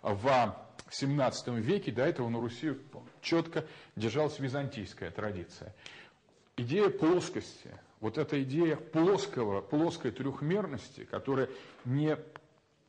в 0.00 0.26
XVII 0.88 1.60
веке, 1.60 1.92
до 1.92 2.06
этого 2.06 2.30
на 2.30 2.40
Руси 2.40 2.72
четко 3.20 3.66
держалась 3.96 4.38
византийская 4.38 5.10
традиция. 5.10 5.74
Идея 6.56 6.88
плоскости, 6.88 7.70
вот 8.00 8.16
эта 8.16 8.42
идея 8.42 8.76
плоского, 8.76 9.60
плоской 9.60 10.10
трехмерности, 10.10 11.04
которая 11.04 11.50
не 11.84 12.16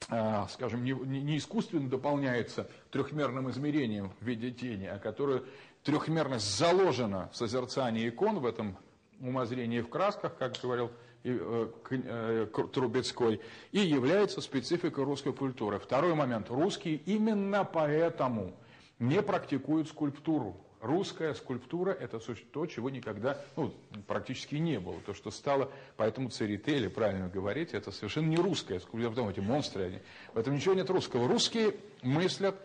а, 0.08 0.48
скажем, 0.48 0.86
не, 0.86 0.94
не 0.94 1.38
искусственно 1.38 1.90
дополняется 1.90 2.70
трехмерным 2.92 3.50
измерением 3.50 4.14
в 4.22 4.26
виде 4.26 4.52
тени, 4.52 4.86
а 4.86 5.00
которая 5.00 5.44
трехмерность 5.84 6.58
заложена 6.58 7.30
в 7.34 7.36
созерцании 7.36 8.08
икон, 8.08 8.40
в 8.40 8.46
этом 8.46 8.78
умозрении 9.20 9.82
в 9.82 9.90
красках, 9.90 10.38
как 10.38 10.54
говорил 10.62 10.92
Э, 11.28 11.68
э, 11.90 12.48
Трубецкой, 12.72 13.42
и 13.72 13.80
является 13.80 14.42
спецификой 14.42 15.06
русской 15.06 15.34
культуры. 15.34 15.80
Второй 15.80 16.14
момент. 16.14 16.52
Русские 16.52 16.98
именно 16.98 17.64
поэтому 17.66 18.54
не 19.00 19.24
практикуют 19.24 19.88
скульптуру. 19.88 20.56
Русская 20.82 21.34
скульптура– 21.34 21.90
это 22.00 22.20
то, 22.20 22.68
чего 22.68 22.92
никогда 22.92 23.42
ну, 23.56 23.74
практически 24.06 24.54
не 24.56 24.80
было. 24.80 25.00
То, 25.04 25.16
что 25.16 25.32
стало, 25.32 25.72
поэтому 25.98 26.30
церетели, 26.30 26.88
правильно 26.90 27.28
говорить, 27.28 27.74
это 27.74 27.90
совершенно 27.90 28.28
не 28.28 28.38
русская 28.38 28.80
скульптура. 28.80 29.10
Потом 29.10 29.30
эти 29.30 29.40
монстры, 29.40 29.86
они, 29.86 30.00
в 30.36 30.38
этом 30.38 30.54
ничего 30.54 30.76
нет 30.76 30.92
русского. 30.92 31.28
Русские 31.28 31.76
мыслят 32.04 32.56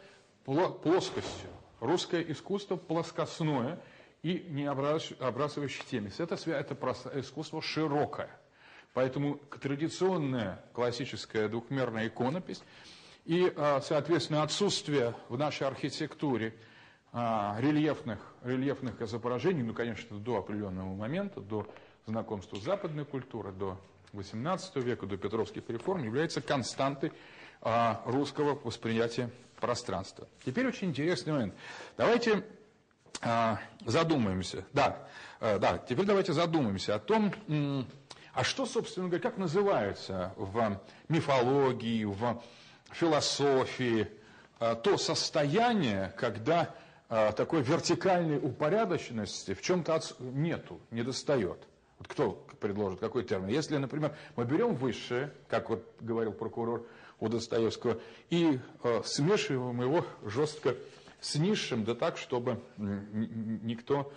плоскостью. 0.45 1.49
Русское 1.81 2.21
искусство 2.21 2.77
плоскостное 2.77 3.79
и 4.23 4.47
не 4.49 4.67
обрасывающее 4.67 5.85
темис. 5.91 6.21
Это, 6.21 6.35
это 6.51 6.75
искусство 7.21 7.63
широкое. 7.63 8.31
Поэтому 8.93 9.37
традиционная 9.61 10.65
классическая 10.73 11.49
двухмерная 11.49 12.09
иконопись 12.09 12.63
и, 13.25 13.53
а, 13.57 13.81
соответственно, 13.81 14.43
отсутствие 14.43 15.15
в 15.29 15.39
нашей 15.39 15.67
архитектуре 15.67 16.55
а, 17.13 17.57
рельефных, 17.61 18.19
рельефных 18.43 19.01
изображений, 19.01 19.63
ну, 19.63 19.75
конечно, 19.75 20.19
до 20.19 20.39
определенного 20.39 20.95
момента, 20.95 21.41
до 21.41 21.67
знакомства 22.07 22.57
с 22.57 22.63
западной 22.63 23.05
культурой, 23.05 23.53
до 23.53 23.79
XVIII 24.13 24.81
века, 24.81 25.07
до 25.07 25.17
Петровских 25.17 25.63
реформ, 25.69 26.03
является 26.03 26.41
константой 26.41 27.13
а, 27.61 28.03
русского 28.07 28.59
восприятия 28.65 29.31
пространства. 29.61 30.27
Теперь 30.45 30.67
очень 30.67 30.89
интересный 30.89 31.33
момент. 31.33 31.55
Давайте 31.97 32.45
задумаемся. 33.85 34.65
Да, 34.73 34.99
да, 35.41 35.79
теперь 35.89 36.07
давайте 36.07 36.33
задумаемся 36.33 36.95
о 36.95 36.99
том, 36.99 37.33
а 38.33 38.45
что, 38.45 38.65
собственно 38.67 39.09
говоря, 39.09 39.23
как 39.23 39.39
называется 39.39 40.33
в 40.37 40.81
мифологии, 41.09 42.05
в 42.05 42.43
философии 42.93 44.09
а, 44.61 44.75
то 44.75 44.99
состояние, 44.99 46.13
когда 46.17 46.75
а, 47.09 47.33
такой 47.33 47.63
вертикальной 47.63 48.37
упорядоченности 48.37 49.55
в 49.55 49.63
чем-то 49.63 50.01
нету, 50.19 50.81
не 50.91 51.03
достает. 51.03 51.59
Вот 51.99 52.09
кто 52.09 52.47
предложит, 52.61 53.01
какой 53.01 53.25
термин? 53.25 53.49
Если, 53.49 53.77
например, 53.79 54.15
мы 54.37 54.45
берем 54.45 54.75
высшее, 54.75 55.33
как 55.49 55.71
вот 55.71 55.85
говорил 56.01 56.33
прокурор 56.33 56.87
у 57.21 57.29
Достоевского, 57.29 57.99
и 58.29 58.59
э, 58.83 59.03
смешиваем 59.05 59.81
его 59.83 60.07
жестко 60.25 60.75
с 61.21 61.35
низшим, 61.37 61.85
да 61.85 61.95
так, 61.95 62.17
чтобы 62.17 62.61
никто 62.77 64.13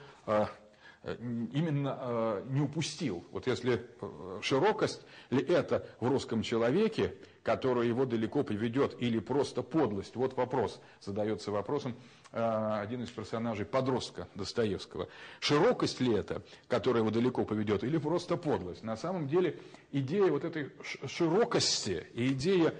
Э, 1.03 1.17
именно 1.19 1.97
э, 1.99 2.43
не 2.49 2.61
упустил. 2.61 3.25
Вот 3.31 3.45
если 3.47 3.85
э, 3.99 4.39
широкость 4.41 5.01
ли 5.31 5.43
это 5.43 5.85
в 5.99 6.07
русском 6.07 6.41
человеке, 6.41 7.13
которая 7.43 7.85
его 7.85 8.05
далеко 8.05 8.43
приведет, 8.43 8.95
или 9.01 9.19
просто 9.19 9.63
подлость? 9.63 10.15
Вот 10.15 10.37
вопрос 10.37 10.79
задается 11.01 11.51
вопросом 11.51 11.95
э, 12.31 12.39
один 12.81 13.03
из 13.03 13.09
персонажей 13.09 13.65
подростка 13.65 14.29
Достоевского. 14.35 15.09
Широкость 15.41 15.99
ли 15.99 16.13
это, 16.13 16.41
которая 16.69 17.03
его 17.03 17.11
далеко 17.11 17.43
поведет, 17.43 17.83
или 17.83 17.97
просто 17.97 18.37
подлость? 18.37 18.83
На 18.83 18.95
самом 18.95 19.27
деле 19.27 19.59
идея 19.91 20.31
вот 20.31 20.45
этой 20.45 20.71
широкости 21.05 22.07
и 22.13 22.31
идея 22.31 22.73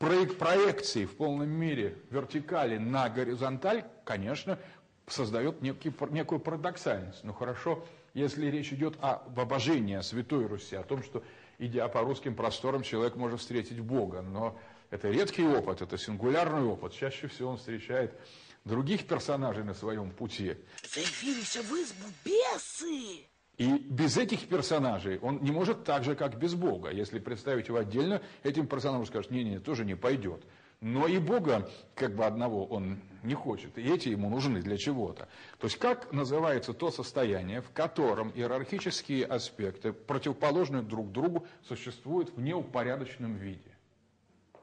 проекции 0.00 1.04
в 1.04 1.16
полном 1.16 1.50
мере 1.50 1.96
вертикали 2.10 2.78
на 2.78 3.08
горизонталь, 3.08 3.84
конечно, 4.04 4.58
создает 5.06 5.60
некий, 5.62 5.92
некую 6.10 6.40
парадоксальность. 6.40 7.22
Ну 7.24 7.32
хорошо, 7.32 7.84
если 8.14 8.46
речь 8.46 8.72
идет 8.72 8.96
об 9.00 9.38
обожении, 9.38 9.96
о 9.96 10.02
Святой 10.02 10.46
Руси, 10.46 10.76
о 10.76 10.82
том, 10.82 11.02
что, 11.02 11.22
идя 11.58 11.86
по 11.88 12.00
русским 12.00 12.34
просторам, 12.34 12.82
человек 12.82 13.16
может 13.16 13.40
встретить 13.40 13.80
Бога. 13.80 14.22
Но 14.22 14.58
это 14.90 15.10
редкий 15.10 15.44
опыт, 15.44 15.82
это 15.82 15.98
сингулярный 15.98 16.64
опыт. 16.64 16.92
Чаще 16.92 17.28
всего 17.28 17.50
он 17.50 17.56
встречает 17.58 18.18
других 18.64 19.06
персонажей 19.06 19.64
на 19.64 19.74
своем 19.74 20.10
пути. 20.10 20.56
Заявились 20.82 21.56
в 21.56 21.72
избу 21.74 22.08
бесы! 22.24 23.29
И 23.60 23.76
без 23.76 24.16
этих 24.16 24.48
персонажей 24.48 25.18
он 25.18 25.42
не 25.42 25.50
может 25.50 25.84
так 25.84 26.02
же, 26.02 26.14
как 26.14 26.38
без 26.38 26.54
Бога. 26.54 26.90
Если 26.90 27.18
представить 27.18 27.68
его 27.68 27.76
отдельно, 27.76 28.22
этим 28.42 28.66
персонажам 28.66 29.04
скажут, 29.04 29.30
не-не, 29.30 29.58
тоже 29.58 29.84
не 29.84 29.94
пойдет. 29.94 30.42
Но 30.80 31.06
и 31.06 31.18
Бога 31.18 31.68
как 31.94 32.14
бы 32.14 32.24
одного 32.24 32.64
он 32.64 33.00
не 33.22 33.34
хочет, 33.34 33.76
и 33.76 33.82
эти 33.82 34.08
ему 34.08 34.30
нужны 34.30 34.62
для 34.62 34.78
чего-то. 34.78 35.28
То 35.58 35.66
есть 35.66 35.76
как 35.76 36.10
называется 36.10 36.72
то 36.72 36.90
состояние, 36.90 37.60
в 37.60 37.70
котором 37.70 38.32
иерархические 38.34 39.26
аспекты, 39.26 39.92
противоположные 39.92 40.82
друг 40.82 41.12
другу, 41.12 41.46
существуют 41.68 42.34
в 42.34 42.40
неупорядоченном 42.40 43.36
виде? 43.36 43.76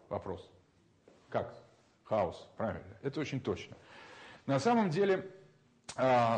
Вопрос. 0.09 0.49
Как? 1.29 1.53
Хаос, 2.05 2.49
правильно. 2.57 2.97
Это 3.03 3.19
очень 3.19 3.41
точно. 3.41 3.77
На 4.47 4.59
самом 4.59 4.89
деле, 4.89 5.29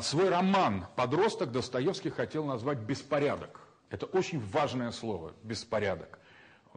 свой 0.02 0.30
роман 0.30 0.86
«Подросток» 0.96 1.52
Достоевский 1.52 2.10
хотел 2.10 2.46
назвать 2.46 2.80
«беспорядок». 2.80 3.62
Это 3.90 4.06
очень 4.06 4.40
важное 4.40 4.92
слово 4.92 5.34
«беспорядок» 5.44 6.20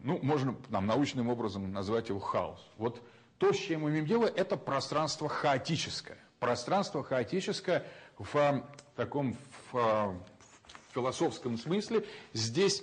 ну, 0.00 0.18
можно 0.22 0.54
там, 0.70 0.86
научным 0.86 1.28
образом 1.28 1.72
назвать 1.72 2.08
его 2.08 2.18
хаос. 2.18 2.60
Вот 2.76 3.02
то, 3.38 3.52
с 3.52 3.56
чем 3.56 3.82
мы 3.82 3.90
имеем 3.90 4.06
дело, 4.06 4.26
это 4.26 4.56
пространство 4.56 5.28
хаотическое. 5.28 6.18
Пространство 6.38 7.02
хаотическое 7.04 7.86
в 8.18 8.36
а, 8.36 8.68
таком 8.96 9.36
в, 9.70 9.76
а, 9.76 10.08
в 10.08 10.94
философском 10.94 11.56
смысле. 11.58 12.04
Здесь 12.32 12.82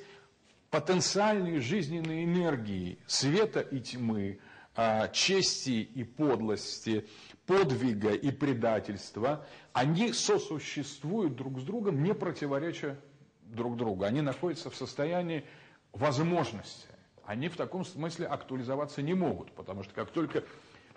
потенциальные 0.69 1.59
жизненные 1.59 2.25
энергии 2.25 2.99
света 3.07 3.59
и 3.59 3.79
тьмы, 3.79 4.39
а, 4.39 4.48
чести 5.13 5.81
и 5.81 6.03
подлости, 6.03 7.07
подвига 7.45 8.13
и 8.13 8.31
предательства, 8.31 9.45
они 9.73 10.13
сосуществуют 10.13 11.35
друг 11.35 11.59
с 11.59 11.63
другом, 11.63 12.03
не 12.03 12.13
противореча 12.13 12.97
друг 13.43 13.77
другу. 13.77 14.03
Они 14.03 14.21
находятся 14.21 14.69
в 14.69 14.75
состоянии 14.75 15.43
возможности 15.91 16.89
они 17.29 17.47
в 17.47 17.55
таком 17.55 17.85
смысле 17.85 18.25
актуализоваться 18.25 19.03
не 19.03 19.13
могут, 19.13 19.51
потому 19.51 19.83
что 19.83 19.93
как 19.93 20.09
только 20.09 20.43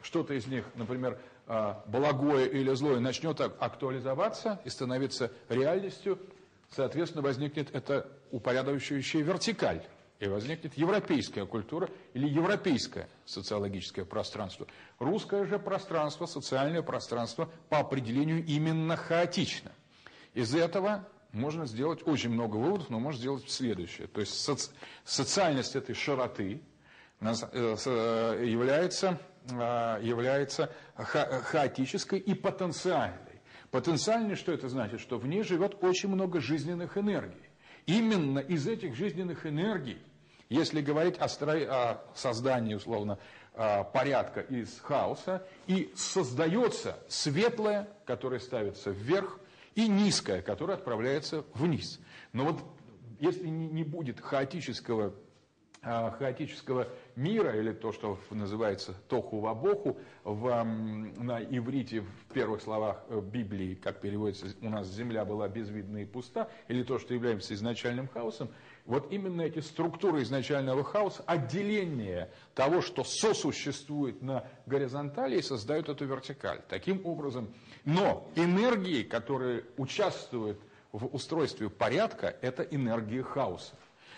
что-то 0.00 0.32
из 0.32 0.46
них, 0.46 0.64
например, 0.76 1.18
а, 1.46 1.84
благое 1.86 2.50
или 2.50 2.72
злое, 2.72 3.00
начнет 3.00 3.38
актуализоваться 3.38 4.58
и 4.64 4.70
становиться 4.70 5.30
реальностью, 5.50 6.18
соответственно, 6.70 7.20
возникнет 7.20 7.74
это 7.74 8.10
упорядочивающая 8.30 9.22
вертикаль, 9.22 9.82
и 10.22 10.28
возникнет 10.28 10.74
европейская 10.78 11.44
культура 11.46 11.90
или 12.14 12.28
европейское 12.28 13.08
социологическое 13.24 14.04
пространство. 14.04 14.68
Русское 15.00 15.44
же 15.46 15.58
пространство, 15.58 16.26
социальное 16.26 16.82
пространство 16.82 17.50
по 17.68 17.80
определению 17.80 18.44
именно 18.44 18.96
хаотично. 18.96 19.72
Из 20.34 20.54
этого 20.54 21.08
можно 21.32 21.66
сделать 21.66 22.06
очень 22.06 22.30
много 22.30 22.54
выводов, 22.54 22.88
но 22.88 23.00
можно 23.00 23.18
сделать 23.18 23.50
следующее. 23.50 24.06
То 24.06 24.20
есть 24.20 24.34
соци 24.34 24.70
социальность 25.04 25.74
этой 25.74 25.96
широты 25.96 26.62
э, 27.20 27.26
э, 27.84 28.44
является, 28.46 29.18
э, 29.50 29.98
является 30.02 30.72
ха 30.94 31.40
хаотической 31.40 32.20
и 32.20 32.34
потенциальной. 32.34 33.40
Потенциальной, 33.72 34.36
что 34.36 34.52
это 34.52 34.68
значит? 34.68 35.00
Что 35.00 35.18
в 35.18 35.26
ней 35.26 35.42
живет 35.42 35.82
очень 35.82 36.10
много 36.10 36.40
жизненных 36.40 36.96
энергий. 36.96 37.50
Именно 37.86 38.38
из 38.38 38.68
этих 38.68 38.94
жизненных 38.94 39.46
энергий, 39.46 39.98
если 40.52 40.80
говорить 40.80 41.18
о, 41.18 41.28
стро... 41.28 41.52
о 41.52 42.04
создании, 42.14 42.74
условно, 42.74 43.18
порядка 43.54 44.40
из 44.40 44.80
хаоса, 44.80 45.46
и 45.66 45.92
создается 45.94 46.98
светлое, 47.08 47.88
которое 48.06 48.40
ставится 48.40 48.90
вверх, 48.90 49.38
и 49.74 49.88
низкая, 49.88 50.42
которая 50.42 50.76
отправляется 50.76 51.44
вниз. 51.54 52.00
Но 52.32 52.44
вот 52.44 52.62
если 53.20 53.46
не 53.46 53.84
будет 53.84 54.20
хаотического, 54.20 55.14
а, 55.80 56.10
хаотического 56.10 56.88
мира, 57.16 57.56
или 57.56 57.72
то, 57.72 57.92
что 57.92 58.18
называется 58.30 58.94
тоху 59.08 59.38
вабоху, 59.40 59.96
в, 60.24 60.64
на 60.64 61.42
иврите 61.42 62.00
в 62.00 62.32
первых 62.32 62.62
словах 62.62 63.04
э, 63.08 63.20
Библии, 63.20 63.74
как 63.74 64.00
переводится, 64.00 64.46
у 64.60 64.68
нас 64.68 64.88
земля 64.88 65.24
была 65.24 65.48
безвидна 65.48 65.98
и 65.98 66.04
пуста, 66.04 66.48
или 66.68 66.82
то, 66.82 66.98
что 66.98 67.14
является 67.14 67.54
изначальным 67.54 68.08
хаосом, 68.08 68.50
вот 68.84 69.12
именно 69.12 69.42
эти 69.42 69.60
структуры 69.60 70.22
изначального 70.22 70.82
хаоса, 70.82 71.22
отделение 71.26 72.30
того, 72.54 72.80
что 72.80 73.04
сосуществует 73.04 74.22
на 74.22 74.44
горизонтали, 74.66 75.38
и 75.38 75.42
создают 75.42 75.88
эту 75.88 76.04
вертикаль. 76.04 76.60
Таким 76.68 77.04
образом, 77.06 77.54
но 77.84 78.28
энергии, 78.34 79.02
которые 79.02 79.64
участвуют 79.76 80.60
в 80.90 81.06
устройстве 81.06 81.70
порядка, 81.70 82.36
это 82.42 82.62
энергии 82.62 83.22
хаоса. 83.22 83.74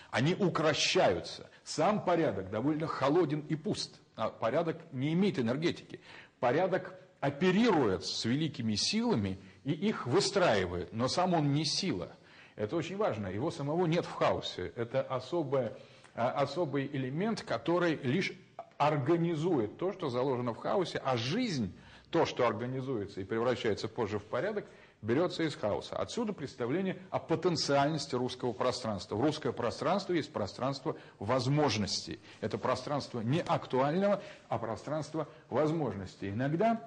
Они 0.09 0.33
укращаются. 0.33 1.49
Сам 1.63 2.03
порядок 2.03 2.49
довольно 2.49 2.87
холоден 2.87 3.41
и 3.49 3.55
пуст. 3.55 3.99
А 4.15 4.29
порядок 4.29 4.77
не 4.93 5.13
имеет 5.13 5.39
энергетики. 5.39 5.99
Порядок 6.39 6.97
оперирует 7.19 8.05
с 8.05 8.25
великими 8.25 8.75
силами 8.75 9.39
и 9.63 9.71
их 9.71 10.05
выстраивает, 10.05 10.93
но 10.93 11.07
сам 11.07 11.33
он 11.33 11.53
не 11.53 11.65
сила. 11.65 12.15
Это 12.55 12.75
очень 12.75 12.97
важно. 12.97 13.27
Его 13.27 13.51
самого 13.51 13.85
нет 13.85 14.05
в 14.05 14.13
хаосе. 14.13 14.71
Это 14.75 15.01
особое, 15.01 15.73
а, 16.13 16.31
особый 16.31 16.87
элемент, 16.87 17.41
который 17.41 17.95
лишь 17.95 18.33
организует 18.77 19.77
то, 19.77 19.93
что 19.93 20.09
заложено 20.09 20.53
в 20.53 20.57
хаосе, 20.57 21.01
а 21.03 21.17
жизнь, 21.17 21.73
то, 22.11 22.25
что 22.25 22.47
организуется 22.47 23.19
и 23.21 23.25
превращается 23.25 23.87
позже 23.87 24.19
в 24.19 24.23
порядок, 24.23 24.65
берется 25.01 25.43
из 25.43 25.55
хаоса. 25.55 25.97
Отсюда 25.97 26.33
представление 26.33 26.97
о 27.09 27.19
потенциальности 27.19 28.15
русского 28.15 28.53
пространства. 28.53 29.15
В 29.15 29.21
русское 29.21 29.51
пространство 29.51 30.13
есть 30.13 30.31
пространство 30.31 30.95
возможностей. 31.19 32.19
Это 32.41 32.57
пространство 32.57 33.19
не 33.19 33.41
актуального, 33.41 34.21
а 34.47 34.57
пространство 34.57 35.27
возможностей. 35.49 36.29
Иногда 36.29 36.81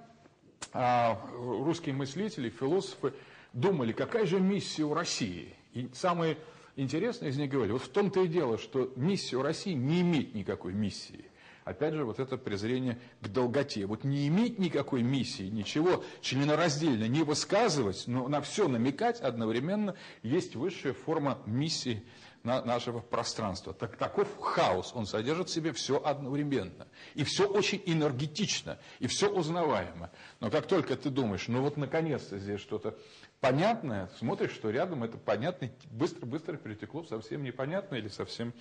а, 0.72 1.20
русские 1.33 1.94
мыслители, 1.94 2.48
философы 2.48 3.12
думали, 3.52 3.92
какая 3.92 4.26
же 4.26 4.40
миссия 4.40 4.85
у 4.85 4.94
России. 4.94 5.54
И 5.72 5.88
самое 5.92 6.38
интересное 6.76 7.31
из 7.31 7.37
них 7.37 7.50
говорили, 7.50 7.72
вот 7.72 7.83
в 7.83 7.88
том-то 7.88 8.22
и 8.22 8.28
дело, 8.28 8.59
что 8.59 8.92
миссия 8.96 9.37
у 9.37 9.42
России 9.42 9.72
не 9.72 10.00
имеет 10.00 10.35
никакой 10.35 10.72
миссии. 10.72 11.31
Опять 11.68 11.92
же, 11.92 12.07
вот 12.07 12.18
это 12.18 12.38
презрение 12.38 12.98
к 13.20 13.28
долготе. 13.28 13.85
Вот 13.85 14.02
не 14.02 14.26
иметь 14.28 14.59
никакой 14.59 15.02
миссии, 15.02 15.50
ничего 15.50 16.02
членораздельно 16.22 17.07
не 17.09 17.22
высказывать, 17.22 18.04
но 18.07 18.26
на 18.26 18.40
все 18.40 18.68
намекать 18.68 19.20
одновременно, 19.20 19.94
есть 20.22 20.57
высшая 20.57 20.94
форма 20.94 21.42
миссии 21.44 22.02
на 22.42 22.64
нашего 22.64 23.00
пространства. 23.00 23.74
Так, 23.74 23.98
таков 23.98 24.28
хаос, 24.40 24.92
он 24.94 25.04
содержит 25.04 25.50
в 25.50 25.52
себе 25.52 25.73
все 25.73 26.02
одновременно. 26.02 26.88
И 27.14 27.25
все 27.25 27.46
очень 27.46 27.83
энергетично, 27.85 28.79
и 28.98 29.06
все 29.06 29.29
узнаваемо. 29.29 30.10
Но 30.40 30.50
как 30.50 30.66
только 30.66 30.96
ты 30.96 31.10
думаешь, 31.10 31.48
ну 31.48 31.60
вот 31.60 31.77
наконец-то 31.77 32.38
здесь 32.38 32.60
что-то 32.60 32.98
понятное, 33.40 34.08
смотришь, 34.18 34.52
что 34.52 34.70
рядом 34.70 35.04
это 35.04 35.16
понятно, 35.16 35.70
быстро-быстро 35.90 36.56
перетекло 36.56 37.02
в 37.02 37.08
совсем 37.08 37.42
непонятное 37.42 37.98
или 37.98 38.08
совсем 38.08 38.52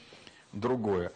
другое. 0.53 1.11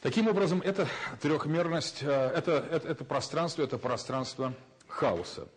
Таким 0.00 0.28
образом, 0.28 0.60
это 0.60 0.86
трехмерность, 1.20 2.02
э, 2.02 2.06
это, 2.06 2.64
это, 2.70 2.88
это 2.88 3.04
пространство, 3.04 3.62
это 3.62 3.78
пространство 3.78 4.54
хаоса. 4.86 5.48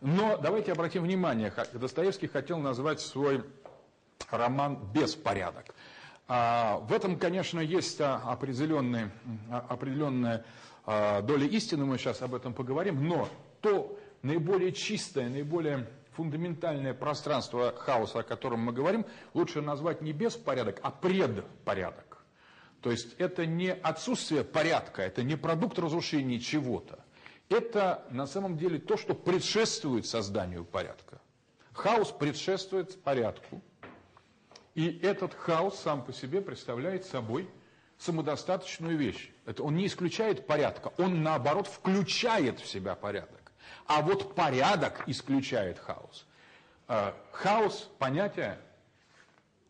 Но 0.00 0.36
давайте 0.36 0.70
обратим 0.70 1.02
внимание, 1.02 1.52
Достоевский 1.72 2.28
хотел 2.28 2.58
назвать 2.58 3.00
свой 3.00 3.44
роман 4.30 4.76
«Беспорядок». 4.94 5.74
А, 6.28 6.78
в 6.78 6.92
этом, 6.92 7.18
конечно, 7.18 7.58
есть 7.58 8.00
определенная, 8.00 9.10
определенная 9.50 10.44
доля 10.86 11.46
истины, 11.46 11.84
мы 11.84 11.98
сейчас 11.98 12.22
об 12.22 12.34
этом 12.34 12.54
поговорим, 12.54 13.08
но 13.08 13.28
то 13.60 13.98
наиболее 14.22 14.72
чистое, 14.72 15.28
наиболее 15.28 15.88
фундаментальное 16.18 16.94
пространство 16.94 17.72
хаоса, 17.72 18.18
о 18.18 18.22
котором 18.24 18.58
мы 18.58 18.72
говорим, 18.72 19.06
лучше 19.34 19.60
назвать 19.60 20.02
не 20.02 20.12
беспорядок, 20.12 20.80
а 20.82 20.90
предпорядок. 20.90 22.24
То 22.82 22.90
есть 22.90 23.14
это 23.18 23.46
не 23.46 23.70
отсутствие 23.72 24.42
порядка, 24.42 25.02
это 25.02 25.22
не 25.22 25.36
продукт 25.36 25.78
разрушения 25.78 26.40
чего-то. 26.40 26.98
это 27.48 28.04
на 28.10 28.26
самом 28.26 28.58
деле 28.58 28.80
то, 28.80 28.96
что 28.96 29.14
предшествует 29.14 30.06
созданию 30.06 30.64
порядка. 30.64 31.20
Хаос 31.72 32.10
предшествует 32.10 33.00
порядку. 33.04 33.62
И 34.74 34.98
этот 35.02 35.34
хаос 35.34 35.78
сам 35.78 36.04
по 36.04 36.12
себе 36.12 36.40
представляет 36.40 37.04
собой 37.04 37.48
самодостаточную 37.96 38.98
вещь. 38.98 39.30
Это 39.46 39.62
он 39.62 39.76
не 39.76 39.86
исключает 39.86 40.48
порядка, 40.48 40.92
он 40.98 41.22
наоборот 41.22 41.68
включает 41.68 42.58
в 42.58 42.66
себя 42.66 42.96
порядок. 42.96 43.37
А 43.88 44.02
вот 44.02 44.34
порядок 44.34 45.02
исключает 45.06 45.78
хаос. 45.78 46.26
А, 46.86 47.16
хаос– 47.32 47.90
понятие 47.98 48.58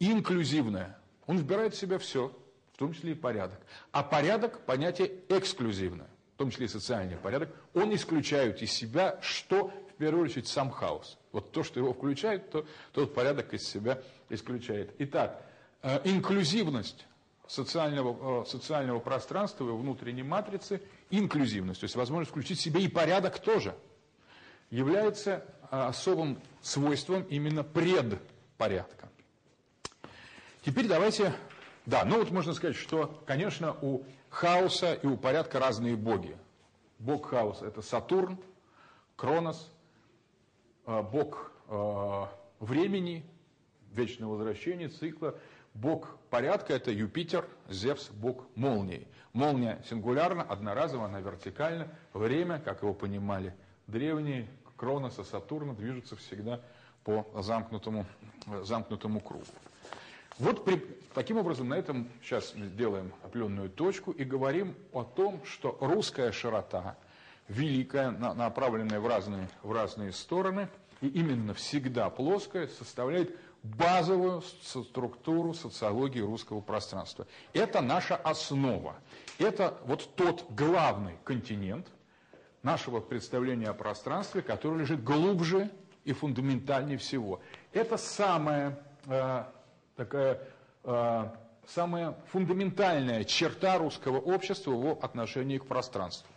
инклюзивное. 0.01 0.99
Он 1.27 1.39
вбирает 1.39 1.73
в 1.73 1.79
себя 1.79 1.99
все, 1.99 2.37
в 2.75 2.79
том 2.79 2.93
числе 2.93 3.13
и 3.13 3.15
порядок. 3.15 3.61
А 3.93 4.03
порядок– 4.03 4.65
понятие 4.67 5.13
эксклюзивное, 5.29 6.09
в 6.35 6.39
том 6.39 6.51
числе 6.51 6.67
и 6.67 6.69
социальный 6.69 7.17
порядок. 7.17 7.51
Он 7.75 7.95
исключает 7.95 8.61
из 8.61 8.73
себя, 8.73 9.21
что 9.23 9.69
в 9.69 9.95
первую 9.99 10.25
очередь 10.25 10.49
сам 10.49 10.73
хаос. 10.73 11.17
Вот 11.31 11.53
то, 11.53 11.63
что 11.63 11.79
его 11.79 11.93
включает, 11.93 12.51
то 12.51 12.67
тот 12.93 13.15
порядок 13.15 13.55
из 13.55 13.69
себя 13.69 14.03
исключает. 14.31 14.97
Итак, 14.99 15.41
э, 15.83 16.01
инклюзивность 16.03 17.07
социального, 17.47 18.43
э, 18.43 18.47
социального 18.47 18.99
пространства 18.99 19.69
и 19.69 19.73
внутренней 19.73 20.25
матрицы, 20.25 20.83
инклюзивность, 21.11 21.81
то 21.81 21.85
есть 21.85 21.95
возможность 21.95 22.33
включить 22.33 22.59
в 22.59 22.63
себе 22.63 22.83
и 22.83 22.89
порядок 22.89 23.39
тоже, 23.39 23.77
является 24.71 25.45
э, 25.71 25.81
особым 25.81 26.41
свойством 26.61 27.23
именно 27.25 27.65
предпорядка. 27.65 29.09
Теперь 30.63 30.89
давайте, 30.89 31.33
да, 31.87 32.05
ну 32.05 32.19
вот 32.19 32.31
можно 32.31 32.53
сказать, 32.53 32.77
что, 32.77 33.23
конечно, 33.27 33.77
у 33.81 34.05
хаоса 34.29 34.95
и 34.95 35.07
у 35.07 35.17
порядка 35.17 35.59
разные 35.59 35.97
боги. 35.97 36.37
Бог 36.99 37.31
хаоса– 37.31 37.67
это 37.69 37.83
Сатурн, 37.83 38.39
Кронос, 39.17 39.71
э, 40.87 41.03
бог 41.03 41.53
времени, 42.61 43.27
вечного 43.93 44.37
возвращения, 44.37 44.89
цикла– 44.89 45.35
Бог 45.75 46.19
порядка– 46.31 46.73
это 46.75 46.91
Юпитер, 46.91 47.45
Зевс– 47.69 48.09
бог 48.13 48.47
молнии. 48.57 49.07
Молния 49.33 49.81
сингулярна, 49.89 50.43
одноразово, 50.43 51.05
она 51.05 51.21
вертикальна. 51.21 51.89
Время, 52.13 52.59
как 52.59 52.83
его 52.83 52.95
понимали 52.95 53.55
древние, 53.87 54.49
Кроноса, 54.79 55.25
Сатурна 55.25 55.75
движутся 55.75 56.17
всегда 56.17 56.61
по 57.05 57.27
замкнутому, 57.35 58.07
замкнутому 58.63 59.21
кругу. 59.21 59.45
Вот 60.39 60.65
при, 60.65 60.77
таким 61.15 61.39
образом 61.39 61.69
на 61.69 61.75
этом 61.75 62.09
сейчас 62.23 62.53
сделаем 62.53 63.13
определенную 63.25 63.71
точку 63.71 64.13
и 64.13 64.23
говорим 64.23 64.75
о 64.93 65.03
том, 65.03 65.45
что 65.45 65.77
русская 65.81 66.31
широта, 66.31 66.97
великая, 67.49 68.13
направленная 68.13 69.01
в 69.01 69.07
разные, 69.07 69.49
в 69.65 69.73
разные 69.73 70.13
стороны, 70.13 70.69
и 71.01 71.09
именно 71.09 71.55
всегда 71.55 72.09
плоская, 72.09 72.69
составляет 72.69 73.37
базовую 73.65 74.43
структуру 74.63 75.55
социологии 75.55 76.21
русского 76.21 76.61
пространства. 76.61 77.27
Это 77.53 77.81
наша 77.81 78.15
основа. 78.15 78.95
Это 79.39 79.77
вот 79.85 80.15
тот 80.15 80.45
главный 80.51 81.17
континент 81.25 81.89
нашего 82.63 83.01
представления 83.01 83.69
о 83.69 83.75
пространстве, 83.75 84.43
который 84.43 84.81
лежит 84.81 85.03
глубже 85.05 85.71
и 86.05 86.13
фундаментальнее 86.13 86.99
всего. 86.99 87.41
Это 87.73 87.97
самая 87.97 88.79
э, 89.07 89.45
такая 89.97 90.41
э, 90.85 91.29
самая 91.69 92.17
фундаментальная 92.33 93.25
черта 93.25 93.79
русского 93.79 94.19
общества 94.19 94.73
в 94.73 95.05
отношении 95.05 95.59
к 95.59 95.67
пространству. 95.67 96.33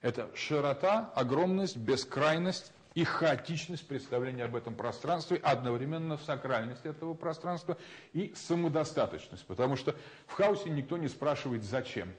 Это 0.00 0.30
широта, 0.34 1.12
огромность, 1.14 1.76
бескрайность 1.76 2.72
и 2.94 3.04
хаотичность 3.04 3.86
представления 3.86 4.44
об 4.44 4.56
этом 4.56 4.74
пространстве, 4.74 5.36
одновременно 5.42 6.16
сакральность 6.16 6.86
этого 6.86 7.14
пространства 7.14 7.76
и 8.12 8.32
самодостаточность. 8.34 9.44
Потому 9.46 9.76
что 9.76 9.94
в 10.26 10.32
хаосе 10.32 10.70
никто 10.70 10.96
не 10.96 11.08
спрашивает 11.08 11.64
«зачем?». 11.64 12.12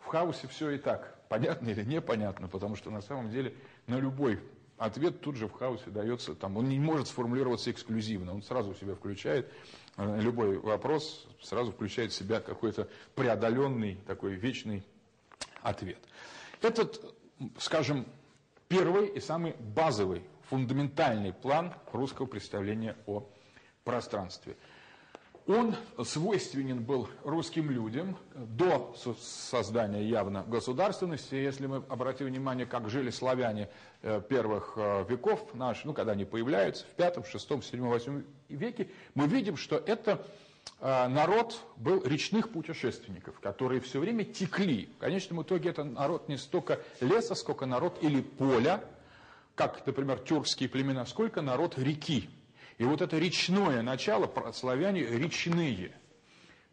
В 0.00 0.06
хаосе 0.06 0.48
все 0.48 0.70
и 0.70 0.78
так, 0.78 1.16
понятно 1.32 1.70
или 1.70 1.82
непонятно, 1.82 2.46
потому 2.46 2.76
что 2.76 2.90
на 2.90 3.00
самом 3.00 3.30
деле 3.30 3.54
на 3.86 3.98
любой 3.98 4.38
ответ 4.76 5.22
тут 5.22 5.36
же 5.36 5.48
в 5.48 5.52
хаосе 5.52 5.88
дается, 5.88 6.34
там, 6.34 6.58
он 6.58 6.68
не 6.68 6.78
может 6.78 7.08
сформулироваться 7.08 7.70
эксклюзивно, 7.70 8.34
он 8.34 8.42
сразу 8.42 8.74
в 8.74 8.78
себя 8.78 8.94
включает, 8.94 9.50
э, 9.96 10.20
любой 10.20 10.58
вопрос 10.58 11.26
сразу 11.40 11.72
включает 11.72 12.12
в 12.12 12.14
себя 12.14 12.40
какой-то 12.40 12.86
преодоленный, 13.14 13.96
такой 14.06 14.34
вечный 14.34 14.84
ответ. 15.62 15.96
Этот, 16.60 17.02
скажем, 17.56 18.04
первый 18.68 19.06
и 19.06 19.18
самый 19.18 19.54
базовый, 19.58 20.22
фундаментальный 20.50 21.32
план 21.32 21.72
русского 21.94 22.26
представления 22.26 22.94
о 23.06 23.26
пространстве. 23.84 24.54
Он 25.46 25.74
свойственен 26.04 26.84
был 26.84 27.08
русским 27.24 27.70
людям 27.70 28.16
до 28.34 28.94
создания 29.18 30.04
явно 30.04 30.44
государственности. 30.44 31.34
Если 31.34 31.66
мы 31.66 31.82
обратим 31.88 32.26
внимание, 32.26 32.64
как 32.64 32.88
жили 32.88 33.10
славяне 33.10 33.68
э, 34.02 34.22
первых 34.28 34.74
э, 34.76 35.04
веков 35.08 35.52
наших, 35.54 35.86
ну, 35.86 35.94
когда 35.94 36.12
они 36.12 36.24
появляются, 36.24 36.84
в 36.84 36.90
пятом, 36.90 37.24
шестом, 37.24 37.60
седьмом, 37.62 37.90
восьмом 37.90 38.24
веке, 38.48 38.88
мы 39.14 39.26
видим, 39.26 39.56
что 39.56 39.76
это 39.76 40.24
а, 40.80 41.08
народ 41.08 41.60
был 41.76 42.02
речных 42.04 42.50
путешественников, 42.50 43.38
которые 43.40 43.80
все 43.80 44.00
время 44.00 44.24
текли. 44.24 44.88
В 44.96 44.98
конечном 44.98 45.42
итоге 45.42 45.70
это 45.70 45.84
народ 45.84 46.28
не 46.28 46.36
столько 46.36 46.80
леса, 47.00 47.34
сколько 47.34 47.66
народ 47.66 47.98
или 48.02 48.20
поля, 48.20 48.82
как, 49.54 49.86
например, 49.86 50.18
тюркские 50.18 50.68
племена, 50.68 51.06
сколько 51.06 51.40
народ 51.40 51.78
реки. 51.78 52.28
И 52.82 52.84
вот 52.84 53.00
это 53.00 53.16
речное 53.16 53.80
начало, 53.80 54.28
славяне 54.52 55.02
речные. 55.04 55.92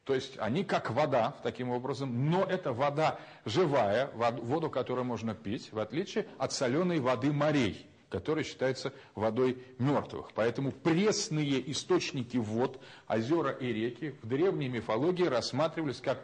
То 0.06 0.16
есть 0.16 0.40
они 0.40 0.64
как 0.64 0.90
вода, 0.90 1.36
таким 1.44 1.70
образом, 1.70 2.32
но 2.32 2.44
это 2.44 2.74
вода 2.74 3.20
живая, 3.46 4.10
воду, 4.16 4.72
которую 4.72 5.06
можно 5.06 5.36
пить, 5.36 5.72
в 5.72 5.78
отличие 5.78 6.26
от 6.40 6.52
соленой 6.52 7.00
воды 7.00 7.32
морей 7.32 7.86
которая 8.10 8.44
считается 8.44 8.92
водой 9.14 9.64
мертвых. 9.78 10.32
Поэтому 10.34 10.72
пресные 10.72 11.72
источники 11.72 12.38
вод, 12.38 12.82
озера 13.08 13.52
и 13.52 13.72
реки 13.72 14.16
в 14.24 14.28
древней 14.28 14.68
мифологии 14.68 15.26
рассматривались 15.26 16.02
как 16.02 16.18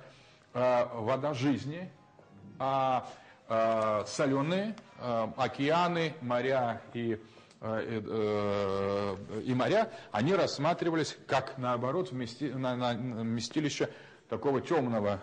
э, 0.55 0.87
вода 0.95 1.35
жизни, 1.35 1.87
а 2.57 3.07
э, 3.47 4.03
соленые 4.07 4.75
э, 4.97 5.27
океаны, 5.37 6.15
моря 6.21 6.81
и 6.95 7.19
и 7.61 9.53
моря, 9.55 9.91
они 10.11 10.33
рассматривались 10.33 11.17
как, 11.27 11.57
наоборот, 11.57 12.11
вмести, 12.11 12.49
на, 12.49 12.75
на, 12.75 12.93
вместилище 12.93 13.89
такого 14.29 14.61
темного 14.61 15.21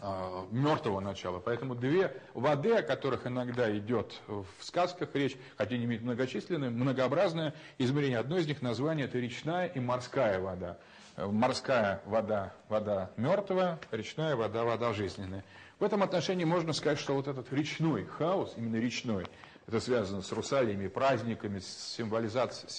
а, 0.00 0.46
мертвого 0.50 1.00
начала. 1.00 1.38
Поэтому 1.40 1.74
две 1.74 2.14
воды, 2.34 2.74
о 2.74 2.82
которых 2.82 3.26
иногда 3.26 3.74
идет 3.76 4.20
в 4.26 4.46
сказках 4.60 5.14
речь, 5.14 5.36
хотя 5.56 5.74
они 5.74 5.86
имеют 5.86 6.02
многочисленные, 6.02 6.70
многообразное 6.70 7.54
измерение. 7.78 8.18
Одно 8.18 8.36
из 8.36 8.46
них 8.46 8.62
название 8.62 9.06
это 9.06 9.18
речная 9.18 9.66
и 9.66 9.80
морская 9.80 10.40
вода. 10.40 10.78
Морская 11.16 12.02
вода– 12.04 12.52
вода 12.68 13.10
мертвая, 13.16 13.78
речная 13.90 14.36
вода– 14.36 14.64
вода 14.64 14.92
жизненная. 14.92 15.44
В 15.78 15.84
этом 15.84 16.02
отношении 16.02 16.44
можно 16.44 16.74
сказать, 16.74 16.98
что 16.98 17.14
вот 17.14 17.26
этот 17.26 17.50
речной 17.52 18.04
хаос, 18.04 18.52
именно 18.58 18.76
речной, 18.76 19.26
это 19.66 19.80
связано 19.80 20.22
с 20.22 20.30
русалиями, 20.32 20.88
праздниками, 20.88 21.58
с 21.58 21.94
символизацией, 21.96 22.70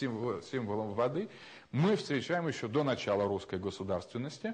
символом 0.41 0.93
воды, 0.93 1.29
мы 1.71 1.95
встречаем 1.97 2.47
еще 2.47 2.67
до 2.67 2.83
начала 2.83 3.25
русской 3.25 3.59
государственности, 3.59 4.53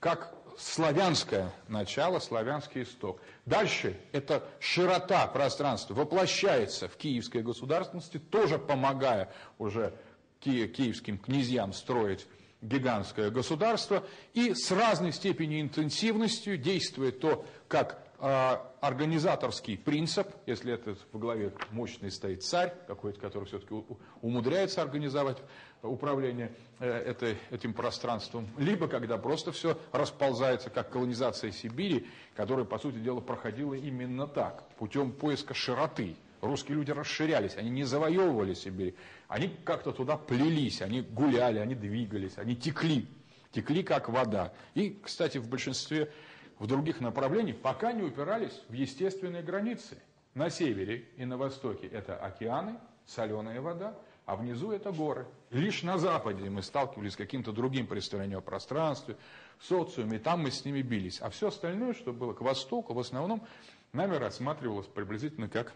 как 0.00 0.34
славянское 0.58 1.52
начало, 1.68 2.18
славянский 2.18 2.82
исток. 2.82 3.20
Дальше 3.44 3.98
эта 4.12 4.42
широта 4.58 5.26
пространства 5.26 5.94
воплощается 5.94 6.88
в 6.88 6.96
киевской 6.96 7.42
государственности, 7.42 8.18
тоже 8.18 8.58
помогая 8.58 9.32
уже 9.58 9.94
киевским 10.40 11.18
князьям 11.18 11.72
строить 11.72 12.26
гигантское 12.62 13.30
государство, 13.30 14.04
и 14.32 14.54
с 14.54 14.70
разной 14.70 15.12
степенью 15.12 15.60
интенсивностью 15.60 16.56
действует 16.56 17.20
то, 17.20 17.44
как 17.68 18.05
организаторский 18.18 19.76
принцип, 19.76 20.28
если 20.46 20.72
это 20.72 20.96
в 21.12 21.18
главе 21.18 21.52
мощный 21.70 22.10
стоит 22.10 22.42
царь, 22.42 22.72
какой-то, 22.86 23.20
который 23.20 23.44
все-таки 23.44 23.74
умудряется 24.22 24.82
организовать 24.82 25.38
управление 25.82 26.52
э, 26.78 26.88
этой, 26.88 27.36
этим 27.50 27.74
пространством, 27.74 28.48
либо 28.58 28.88
когда 28.88 29.18
просто 29.18 29.52
все 29.52 29.78
расползается, 29.92 30.70
как 30.70 30.90
колонизация 30.90 31.50
Сибири, 31.50 32.06
которая, 32.34 32.64
по 32.64 32.78
сути 32.78 32.96
дела, 32.96 33.20
проходила 33.20 33.74
именно 33.74 34.26
так, 34.26 34.68
путем 34.76 35.12
поиска 35.12 35.54
широты. 35.54 36.16
Русские 36.40 36.76
люди 36.76 36.90
расширялись, 36.90 37.56
они 37.56 37.70
не 37.70 37.84
завоевывали 37.84 38.54
Сибирь, 38.54 38.94
они 39.28 39.48
как-то 39.64 39.92
туда 39.92 40.16
плелись, 40.16 40.82
они 40.82 41.00
гуляли, 41.00 41.58
они 41.58 41.74
двигались, 41.74 42.36
они 42.36 42.54
текли, 42.54 43.08
текли 43.52 43.82
как 43.82 44.08
вода. 44.08 44.52
И, 44.74 44.98
кстати, 45.02 45.38
в 45.38 45.48
большинстве 45.48 46.12
в 46.58 46.66
других 46.66 47.00
направлениях, 47.00 47.58
пока 47.58 47.92
не 47.92 48.02
упирались 48.02 48.62
в 48.68 48.72
естественные 48.72 49.42
границы. 49.42 49.98
На 50.34 50.50
севере 50.50 51.08
и 51.16 51.24
на 51.24 51.36
востоке 51.38 51.86
это 51.86 52.16
океаны, 52.16 52.78
соленая 53.06 53.60
вода, 53.60 53.94
а 54.26 54.36
внизу 54.36 54.72
это 54.72 54.92
горы. 54.92 55.26
Лишь 55.50 55.82
на 55.82 55.98
западе 55.98 56.50
мы 56.50 56.62
сталкивались 56.62 57.12
с 57.12 57.16
каким-то 57.16 57.52
другим 57.52 57.86
представлением 57.86 58.38
о 58.38 58.42
пространстве, 58.42 59.16
социуме, 59.60 60.16
и 60.16 60.20
там 60.20 60.40
мы 60.42 60.50
с 60.50 60.64
ними 60.64 60.82
бились. 60.82 61.22
А 61.22 61.30
все 61.30 61.48
остальное, 61.48 61.94
что 61.94 62.12
было 62.12 62.34
к 62.34 62.40
востоку, 62.42 62.92
в 62.92 62.98
основном 62.98 63.46
нами 63.92 64.16
рассматривалось 64.16 64.86
приблизительно 64.86 65.48
как 65.48 65.72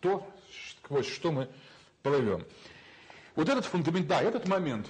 то, 0.00 0.24
сквозь 0.76 1.08
что 1.08 1.32
мы 1.32 1.48
плывем. 2.02 2.44
Вот 3.34 3.48
этот 3.48 3.64
фундамент, 3.64 4.06
да, 4.06 4.22
этот 4.22 4.46
момент 4.46 4.88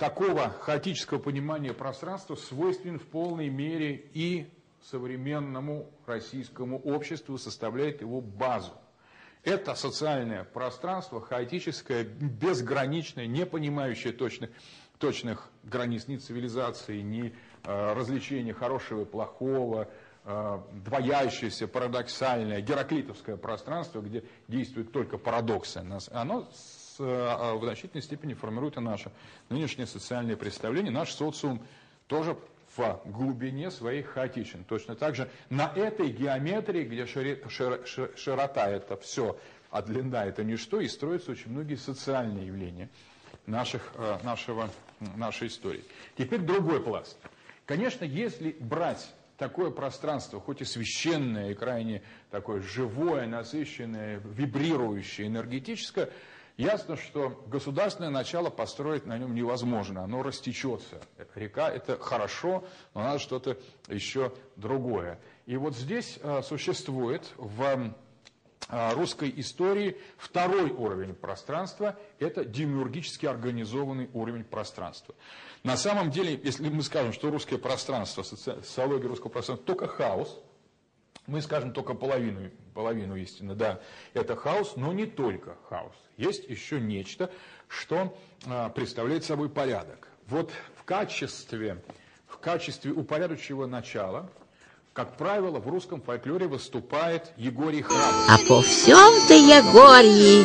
такого 0.00 0.48
хаотического 0.48 1.18
понимания 1.18 1.74
пространства 1.74 2.34
свойственен 2.34 2.98
в 2.98 3.04
полной 3.04 3.50
мере 3.50 4.06
и 4.14 4.48
современному 4.82 5.90
российскому 6.06 6.78
обществу, 6.78 7.36
составляет 7.36 8.00
его 8.00 8.22
базу. 8.22 8.72
Это 9.44 9.74
социальное 9.74 10.44
пространство, 10.44 11.20
хаотическое, 11.20 12.04
безграничное, 12.04 13.26
не 13.26 13.44
понимающее 13.44 14.14
точных, 14.14 14.50
точных 14.98 15.50
границ 15.64 16.08
ни 16.08 16.16
цивилизации, 16.16 17.02
ни 17.02 17.34
э, 17.64 17.92
развлечения 17.92 18.54
хорошего 18.54 19.02
и 19.02 19.04
плохого, 19.04 19.86
э, 20.24 20.58
двоящееся, 20.82 21.68
парадоксальное, 21.68 22.62
гераклитовское 22.62 23.36
пространство, 23.36 24.00
где 24.00 24.24
действуют 24.48 24.92
только 24.92 25.18
парадоксы. 25.18 25.84
Оно 26.10 26.48
в 27.00 27.60
значительной 27.62 28.02
степени 28.02 28.34
формирует 28.34 28.76
и 28.76 28.80
наше 28.80 29.10
нынешнее 29.48 29.86
социальное 29.86 30.36
представление. 30.36 30.92
Наш 30.92 31.12
социум 31.12 31.62
тоже 32.06 32.36
в 32.76 33.00
глубине 33.06 33.70
своей 33.70 34.02
хаотичен. 34.02 34.64
Точно 34.64 34.94
так 34.94 35.16
же 35.16 35.28
на 35.48 35.72
этой 35.74 36.10
геометрии, 36.10 36.84
где 36.84 37.06
шири, 37.06 37.42
шир, 37.48 37.86
шир, 37.86 38.12
широта 38.16 38.68
это 38.68 38.96
все, 38.96 39.36
а 39.70 39.82
длина 39.82 40.24
это 40.24 40.44
ничто, 40.44 40.80
и 40.80 40.88
строятся 40.88 41.32
очень 41.32 41.50
многие 41.50 41.76
социальные 41.76 42.46
явления 42.46 42.88
наших, 43.46 43.92
э, 43.94 44.18
нашего, 44.22 44.70
нашей 45.16 45.48
истории. 45.48 45.84
Теперь 46.16 46.40
другой 46.40 46.82
пласт. 46.82 47.16
Конечно, 47.66 48.04
если 48.04 48.56
брать 48.60 49.12
такое 49.36 49.70
пространство, 49.70 50.40
хоть 50.40 50.60
и 50.60 50.64
священное, 50.64 51.50
и 51.50 51.54
крайне 51.54 52.02
такое 52.30 52.60
живое, 52.60 53.26
насыщенное, 53.26 54.20
вибрирующее, 54.24 55.26
энергетическое, 55.28 56.10
Ясно, 56.60 56.98
что 56.98 57.42
государственное 57.46 58.10
начало 58.10 58.50
построить 58.50 59.06
на 59.06 59.16
нем 59.16 59.34
невозможно, 59.34 60.04
оно 60.04 60.22
растечется. 60.22 61.00
Река– 61.34 61.70
это 61.74 61.98
хорошо, 61.98 62.64
но 62.92 63.02
надо 63.02 63.18
что-то 63.18 63.56
еще 63.88 64.34
другое. 64.56 65.18
И 65.46 65.56
вот 65.56 65.74
здесь 65.74 66.18
э, 66.22 66.42
существует 66.42 67.32
в 67.38 67.94
э, 68.68 68.92
русской 68.92 69.32
истории 69.38 69.96
второй 70.18 70.70
уровень 70.70 71.14
пространства– 71.14 71.98
это 72.18 72.44
демиургически 72.44 73.24
организованный 73.24 74.10
уровень 74.12 74.44
пространства. 74.44 75.14
На 75.62 75.78
самом 75.78 76.10
деле, 76.10 76.38
если 76.44 76.68
мы 76.68 76.82
скажем, 76.82 77.14
что 77.14 77.30
русское 77.30 77.56
пространство, 77.56 78.22
социология 78.22 79.08
русского 79.08 79.30
пространства– 79.30 79.64
только 79.66 79.88
хаос– 79.88 80.38
мы 81.30 81.40
скажем 81.42 81.72
только 81.72 81.94
половину, 81.94 82.50
половину 82.74 83.14
истины. 83.14 83.54
Да, 83.54 83.80
это 84.14 84.34
хаос, 84.34 84.72
но 84.74 84.92
не 84.92 85.06
только 85.06 85.56
хаос. 85.68 85.94
Есть 86.16 86.48
еще 86.48 86.80
нечто, 86.80 87.30
что 87.68 88.18
а, 88.46 88.68
представляет 88.68 89.24
собой 89.24 89.48
порядок. 89.48 90.08
Вот 90.26 90.50
в 90.76 90.82
качестве, 90.82 91.82
в 92.26 92.38
качестве 92.38 92.90
упорядочивого 92.90 93.66
начала, 93.66 94.28
как 94.92 95.16
правило, 95.16 95.60
в 95.60 95.68
русском 95.68 96.02
фольклоре 96.02 96.48
выступает 96.48 97.32
Егорий 97.36 97.82
Храбрый. 97.82 98.26
А 98.28 98.36
по 98.48 98.60
всем-то 98.60 99.34
Егорьи 99.34 100.44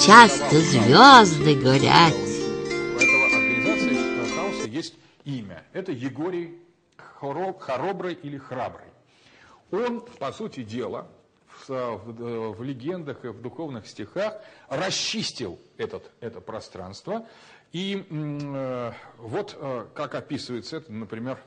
часто 0.00 0.58
звезды 0.60 1.56
горят. 1.56 2.14
У 2.14 3.00
этого 3.00 3.24
организации 3.26 4.32
хаоса 4.36 4.68
есть 4.68 4.94
имя. 5.24 5.64
Это 5.72 5.90
Егорий 5.90 6.56
Хоробрый 7.18 8.14
или 8.14 8.38
Храбрый. 8.38 8.89
Он, 9.70 10.00
по 10.18 10.32
сути 10.32 10.62
дела, 10.62 11.08
в, 11.66 11.68
в, 11.68 12.52
в 12.54 12.62
легендах 12.62 13.24
и 13.24 13.28
в 13.28 13.40
духовных 13.40 13.86
стихах 13.86 14.40
расчистил 14.68 15.58
этот, 15.76 16.10
это 16.20 16.40
пространство. 16.40 17.26
И 17.72 18.04
э, 18.10 18.92
вот 19.18 19.56
э, 19.58 19.86
как 19.94 20.14
описывается 20.14 20.78
это, 20.78 20.92
например, 20.92 21.38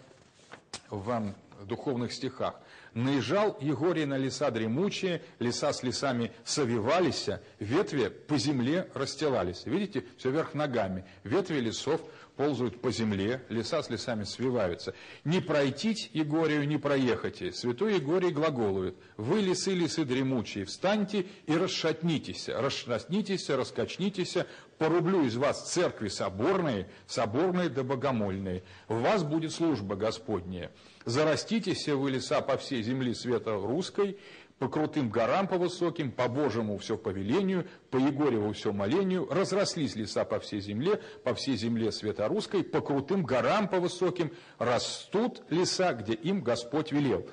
в 0.90 1.34
духовных 1.66 2.14
стихах. 2.14 2.56
«Наезжал 2.94 3.58
Егорий 3.60 4.06
на 4.06 4.18
леса 4.18 4.52
дремучие, 4.52 5.22
леса 5.40 5.74
с 5.74 5.82
лесами 5.82 6.32
совивались, 6.46 7.30
ветви 7.60 8.10
по 8.10 8.38
земле 8.38 8.90
расстилались». 8.94 9.66
Видите, 9.66 10.06
все 10.18 10.30
вверх 10.30 10.54
ногами. 10.54 11.04
Ветви 11.24 11.60
лесов 11.60 12.02
ползают 12.36 12.82
по 12.82 12.92
земле, 12.92 13.44
леса 13.50 13.84
с 13.84 13.90
лесами 13.90 14.24
свиваются. 14.24 14.94
Не 15.24 15.40
пройтить 15.40 16.10
Егорию, 16.14 16.68
не 16.68 16.78
проехайте. 16.78 17.52
Святой 17.52 17.96
Егорий 17.96 18.32
глаголует. 18.32 18.96
Вы, 19.18 19.42
лесы, 19.42 19.74
лесы 19.74 20.06
дремучие, 20.06 20.66
встаньте 20.66 21.26
и 21.46 21.56
расшатнитесь, 21.56 22.50
расшатнитесь, 22.50 23.50
раскачнитесь, 23.50 24.38
порублю 24.78 25.26
из 25.26 25.36
вас 25.36 25.72
церкви 25.72 26.08
соборные, 26.08 26.90
соборные 27.08 27.70
да 27.70 27.84
богомольные. 27.84 28.64
В 28.88 29.02
вас 29.02 29.24
будет 29.24 29.52
служба 29.52 29.96
Господняя. 29.96 30.72
Зараститесь 31.06 31.88
вы 31.88 32.12
леса 32.12 32.42
по 32.42 32.58
всей 32.58 32.82
земле 32.82 33.14
света 33.14 33.54
русской, 33.54 34.18
по 34.60 34.70
крутым 34.70 35.10
горам 35.10 35.48
по 35.48 35.58
высоким, 35.58 36.12
по 36.12 36.28
Божьему 36.28 36.78
все 36.78 36.98
повелению, 36.98 37.68
по 37.90 37.98
Егореву 37.98 38.54
все 38.54 38.72
молению, 38.72 39.28
разрослись 39.30 39.96
леса 39.96 40.26
по 40.26 40.40
всей 40.40 40.62
земле, 40.62 41.02
по 41.24 41.34
всей 41.34 41.58
земле 41.58 41.92
света 41.92 42.28
русской, 42.28 42.64
по 42.64 42.82
крутым 42.82 43.24
горам 43.24 43.68
по 43.68 43.80
высоким 43.80 44.32
растут 44.60 45.42
леса, 45.50 45.94
где 45.94 46.14
им 46.14 46.42
Господь 46.42 46.92
велел. 46.92 47.28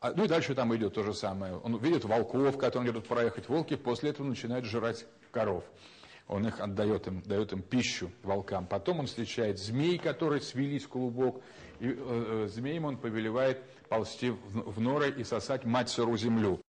А, 0.00 0.12
ну 0.14 0.24
и 0.24 0.28
дальше 0.28 0.54
там 0.54 0.74
идет 0.76 0.94
то 0.94 1.02
же 1.02 1.14
самое. 1.14 1.56
Он 1.56 1.78
видит 1.78 2.04
волков, 2.04 2.58
которые 2.58 2.92
идут 2.92 3.06
проехать. 3.08 3.48
Волки 3.48 3.74
после 3.74 4.10
этого 4.10 4.26
начинают 4.26 4.66
жрать 4.66 5.06
коров. 5.30 5.64
Он 6.26 6.46
их 6.46 6.60
отдает 6.60 7.06
им, 7.06 7.22
дает 7.22 7.52
им 7.52 7.62
пищу 7.62 8.10
волкам. 8.22 8.66
Потом 8.66 9.00
он 9.00 9.06
встречает 9.06 9.58
змей, 9.58 9.98
которые 9.98 10.40
свелись 10.40 10.84
в 10.84 10.88
клубок. 10.88 11.42
И 11.80 11.88
э, 11.88 11.94
э, 11.96 12.48
змеем 12.48 12.86
он 12.86 12.96
повелевает 12.96 13.62
ползти 13.88 14.30
в, 14.30 14.72
в 14.72 14.80
норы 14.80 15.10
и 15.10 15.24
сосать 15.24 15.64
мать 15.64 15.90
сыру 15.90 16.16
землю. 16.16 16.63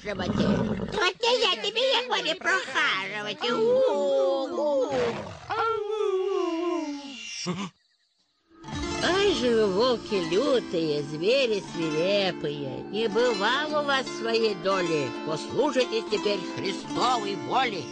Проезживать. 0.00 0.28
Вот 0.28 1.14
нельзя 1.22 1.62
тебе, 1.62 1.80
Егорий, 2.02 2.34
прохаживать. 2.34 3.38
Ай 9.02 9.34
же 9.34 9.54
вы, 9.54 9.66
волки 9.66 10.14
лютые, 10.30 11.02
звери 11.02 11.62
свирепые, 11.72 12.82
Не 12.90 13.08
бывало 13.08 13.82
у 13.82 13.86
вас 13.86 14.06
своей 14.18 14.54
доли, 14.56 15.08
Послушайтесь 15.26 16.04
теперь 16.10 16.40
Христовой 16.56 17.36
воли. 17.48 17.82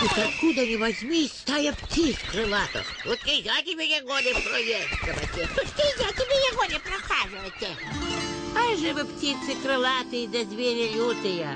Тут 0.00 0.12
откуда 0.16 0.64
ни 0.64 0.76
возьмись, 0.76 1.32
стая 1.32 1.72
птиц 1.72 2.16
крылатых. 2.30 2.86
Вот 3.04 3.18
нельзя 3.26 3.60
тебе, 3.62 3.84
Егоре, 3.96 4.32
проезживать. 4.32 5.32
Тут 5.56 5.66
нельзя 5.76 6.12
тебе, 6.12 6.36
Егоре, 6.52 6.78
прохаживать. 6.78 7.76
Ай 8.56 8.76
же 8.76 8.94
вы, 8.94 9.04
птицы 9.04 9.60
крылатые 9.60 10.28
да 10.28 10.44
звери 10.44 10.94
лютые. 10.94 11.48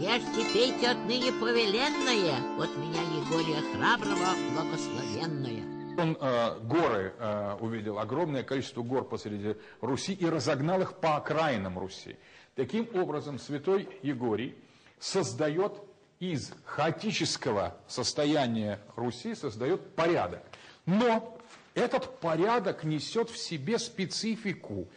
Ешьте, 0.00 0.52
пейте 0.52 0.88
отныне 0.88 1.30
повеленное. 1.32 2.40
Вот 2.56 2.76
меня, 2.76 3.00
Егория 3.22 3.62
Храброго, 3.72 4.34
благословенное. 4.54 5.62
Он 5.96 6.18
э, 6.20 6.58
горы 6.62 7.14
э, 7.16 7.56
увидел, 7.60 8.00
огромное 8.00 8.42
количество 8.42 8.82
гор 8.82 9.04
посреди 9.04 9.54
Руси 9.80 10.14
и 10.14 10.26
разогнал 10.26 10.82
их 10.82 10.94
по 10.94 11.16
окраинам 11.16 11.78
Руси. 11.78 12.16
Таким 12.56 12.88
образом, 12.94 13.38
святой 13.38 13.88
Егорий 14.02 14.56
создает 14.98 15.74
из 16.20 16.52
хаотического 16.64 17.76
состояния 17.86 18.80
Руси 18.96 19.34
создает 19.34 19.94
порядок. 19.94 20.42
Но 20.86 21.38
этот 21.74 22.18
порядок 22.20 22.84
несет 22.84 23.30
в 23.30 23.36
себе 23.36 23.78
специфику 23.78 24.88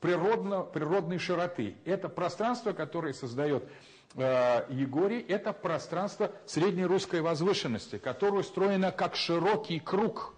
природно, 0.00 0.62
природной 0.62 1.18
широты. 1.18 1.76
Это 1.84 2.08
пространство, 2.08 2.72
которое 2.72 3.12
создает 3.12 3.68
э, 4.14 4.66
Егорий, 4.70 5.20
это 5.20 5.52
пространство 5.52 6.30
средней 6.46 6.84
русской 6.84 7.20
возвышенности, 7.20 7.98
которое 7.98 8.40
устроено 8.40 8.92
как 8.92 9.16
широкий 9.16 9.80
круг, 9.80 10.34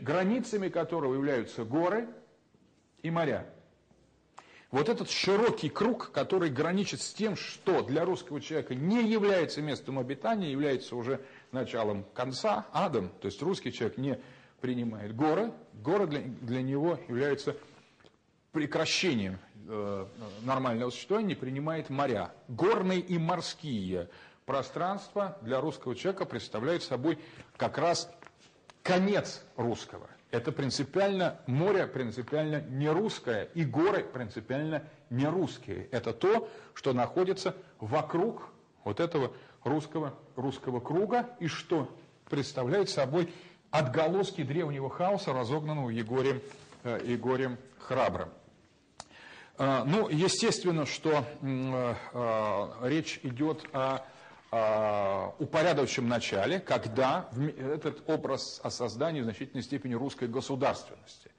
границами 0.00 0.68
которого 0.68 1.14
являются 1.14 1.64
горы 1.64 2.08
и 3.02 3.10
моря. 3.10 3.46
Вот 4.76 4.90
этот 4.90 5.08
широкий 5.08 5.70
круг, 5.70 6.10
который 6.12 6.50
граничит 6.50 7.00
с 7.00 7.14
тем, 7.14 7.34
что 7.34 7.80
для 7.80 8.04
русского 8.04 8.42
человека 8.42 8.74
не 8.74 9.08
является 9.08 9.62
местом 9.62 9.98
обитания, 9.98 10.52
является 10.52 10.96
уже 10.96 11.22
началом 11.50 12.04
конца, 12.12 12.66
адом. 12.74 13.08
То 13.22 13.24
есть 13.24 13.40
русский 13.40 13.72
человек 13.72 13.96
не 13.96 14.20
принимает 14.60 15.16
горы. 15.16 15.50
Горы 15.72 16.06
для, 16.06 16.20
для 16.20 16.60
него 16.60 17.00
являются 17.08 17.56
прекращением 18.52 19.38
э, 19.66 20.06
нормального 20.42 20.90
существования, 20.90 21.28
не 21.28 21.34
принимает 21.36 21.88
моря. 21.88 22.34
Горные 22.46 23.00
и 23.00 23.16
морские 23.16 24.10
пространства 24.44 25.38
для 25.40 25.58
русского 25.58 25.96
человека 25.96 26.26
представляют 26.26 26.82
собой 26.82 27.18
как 27.56 27.78
раз 27.78 28.10
конец 28.82 29.42
русского. 29.56 30.06
Это 30.36 30.52
принципиально, 30.52 31.40
море 31.46 31.86
принципиально 31.86 32.60
не 32.60 32.90
русское, 32.90 33.48
и 33.54 33.64
горы 33.64 34.04
принципиально 34.04 34.82
не 35.08 35.24
русские. 35.24 35.88
Это 35.92 36.12
то, 36.12 36.50
что 36.74 36.92
находится 36.92 37.56
вокруг 37.80 38.50
вот 38.84 39.00
этого 39.00 39.32
русского, 39.64 40.12
русского 40.36 40.80
круга, 40.80 41.30
и 41.40 41.46
что 41.46 41.90
представляет 42.28 42.90
собой 42.90 43.32
отголоски 43.70 44.42
древнего 44.42 44.90
хаоса, 44.90 45.32
разогнанного 45.32 45.88
Егорием, 45.88 46.42
э, 46.84 47.00
Егорием 47.06 47.56
Храбрым. 47.78 48.28
Э, 49.56 49.84
ну, 49.86 50.10
естественно, 50.10 50.84
что 50.84 51.24
э, 51.40 51.94
э, 52.12 52.68
речь 52.82 53.20
идет 53.22 53.64
о 53.72 54.00
упорядоченном 54.50 56.08
начале, 56.08 56.60
когда 56.60 57.28
этот 57.58 58.08
образ 58.08 58.60
о 58.62 58.70
создании 58.70 59.20
в 59.20 59.24
значительной 59.24 59.62
степени 59.62 59.94
русской 59.94 60.28
государственности. 60.28 61.30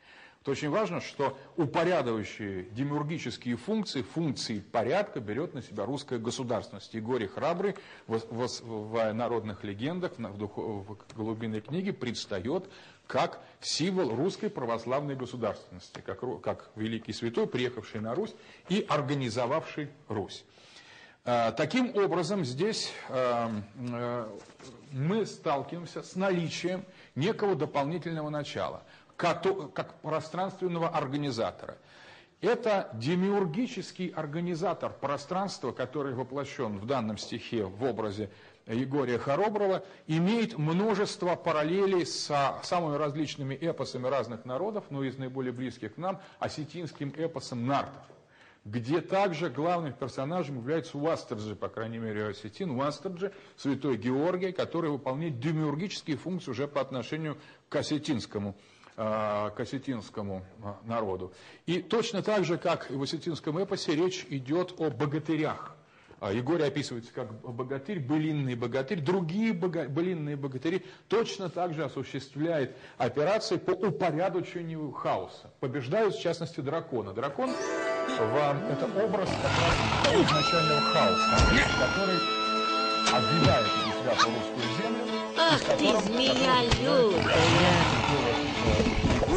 Это 0.48 0.52
очень 0.52 0.70
важно, 0.70 1.02
что 1.02 1.38
упорядочивающие 1.58 2.64
демиургические 2.72 3.58
функции, 3.58 4.02
функции 4.02 4.60
порядка 4.60 5.20
берет 5.20 5.54
на 5.54 5.62
себя 5.62 5.86
русская 5.86 6.20
государственность. 6.20 6.96
И 6.96 7.02
горе 7.02 7.28
храбрый 7.28 7.76
в, 8.08 8.18
в, 8.18 8.48
в 8.64 9.14
народных 9.14 9.66
легендах, 9.66 10.14
в, 10.18 10.38
дух, 10.38 10.58
в 10.58 10.98
глубинной 11.16 11.60
книге 11.60 11.92
предстает 11.92 12.70
как 13.08 13.42
символ 13.60 14.16
русской 14.16 14.50
православной 14.50 15.16
государственности, 15.16 16.02
как, 16.06 16.22
как 16.42 16.70
великий 16.76 17.12
святой, 17.12 17.48
приехавший 17.48 18.00
на 18.00 18.16
Русь 18.16 18.34
и 18.70 18.86
организовавший 18.88 19.90
Русь. 20.08 20.46
А, 21.30 21.52
таким 21.52 21.94
образом, 21.94 22.46
здесь 22.46 22.94
а, 23.10 23.52
а, 23.92 24.38
мы 24.94 25.26
сталкиваемся 25.26 26.02
с 26.02 26.16
наличием 26.16 26.86
некого 27.16 27.54
дополнительного 27.54 28.30
начала– 28.30 28.84
как 29.18 29.96
пространственного 30.02 30.88
организатора. 30.88 31.78
Это 32.40 32.90
демиургический 32.94 34.08
организатор 34.08 34.94
пространства, 34.94 35.74
который 35.74 36.14
воплощен 36.14 36.78
в 36.78 36.86
данном 36.86 37.18
стихе 37.18 37.66
в 37.66 37.84
образе 37.84 38.30
Егория 38.66 39.20
Хороброва, 39.20 39.84
имеет 40.06 40.58
множество 40.58 41.36
параллелей 41.36 42.06
с 42.06 42.32
самыми 42.64 42.96
различными 42.96 43.54
эпосами 43.54 44.08
разных 44.08 44.46
народов, 44.46 44.86
но 44.92 45.04
из 45.04 45.18
наиболее 45.18 45.52
близких 45.52 45.96
к 45.96 45.98
нам, 45.98 46.22
осетинским 46.40 47.10
эпосом 47.18 47.66
нартов 47.66 48.02
где 48.68 49.02
также 49.02 49.50
главным 49.50 49.94
персонажем 49.94 50.58
является 50.58 50.98
Уастерджи, 50.98 51.56
по 51.56 51.70
крайней 51.70 51.98
мере, 51.98 52.28
осетин, 52.28 52.72
Уастерджи, 52.72 53.34
святой 53.56 53.98
Георгий, 53.98 54.52
который 54.52 54.92
выполняет 54.92 55.40
демиургические 55.40 56.18
функции 56.18 56.52
уже 56.52 56.68
по 56.68 56.82
отношению 56.82 57.38
к 57.70 57.76
осетинскому 57.76 58.56
Э, 59.00 59.52
к 59.56 59.60
осетинскому 59.60 60.44
э, 60.64 60.74
народу. 60.88 61.32
И 61.68 61.84
точно 61.84 62.24
так 62.24 62.46
же, 62.46 62.58
как 62.58 62.90
и 62.90 62.96
в 62.96 63.04
осетинском 63.04 63.60
эпосе, 63.60 63.96
речь 63.96 64.26
идет 64.28 64.74
о 64.80 64.90
богатырях. 64.90 65.76
А 66.20 66.34
Егорий 66.34 66.64
описывается 66.64 67.14
как 67.14 67.32
богатырь, 67.42 68.00
былинный 68.00 68.56
богатырь. 68.56 69.02
Другие 69.02 69.54
бога, 69.54 69.88
былинные 69.88 70.36
богатыри 70.36 70.84
точно 71.10 71.50
так 71.50 71.76
же 71.76 71.84
осуществляют 71.84 72.76
операции 72.98 73.58
по 73.58 73.70
упорядочению 73.70 74.92
хаоса. 74.94 75.54
Побеждают, 75.60 76.16
в 76.16 76.20
частности, 76.20 76.62
дракона. 76.62 77.14
Дракон 77.14 77.52
в, 78.16 78.72
это 78.72 78.86
образ 79.04 79.30
как 79.42 79.52
раз 79.62 79.76
изначального 80.14 80.82
хаоса, 80.82 81.38
который 81.80 82.20
обвивает 83.14 83.68
себя 83.68 84.12
по 84.16 84.26
русскую 84.26 84.68
землю. 84.78 85.04
Ах 85.38 85.60
ты, 85.78 85.88
змея 86.08 86.64
лютая! 86.82 87.38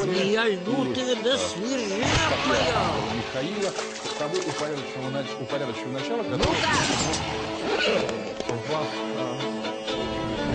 Змея 0.02 0.44
лютая 0.48 1.16
да 1.22 1.36
свирепая. 1.36 2.06
Михаила 3.14 3.70
с 3.70 4.18
того 4.18 4.36
упорядоченного, 4.36 5.24
упорядоченного 5.40 5.98
начала, 5.98 6.22
которое 6.22 6.38
ну, 6.38 6.54
да. 6.62 6.72
в 8.48 8.72
а, 8.72 9.38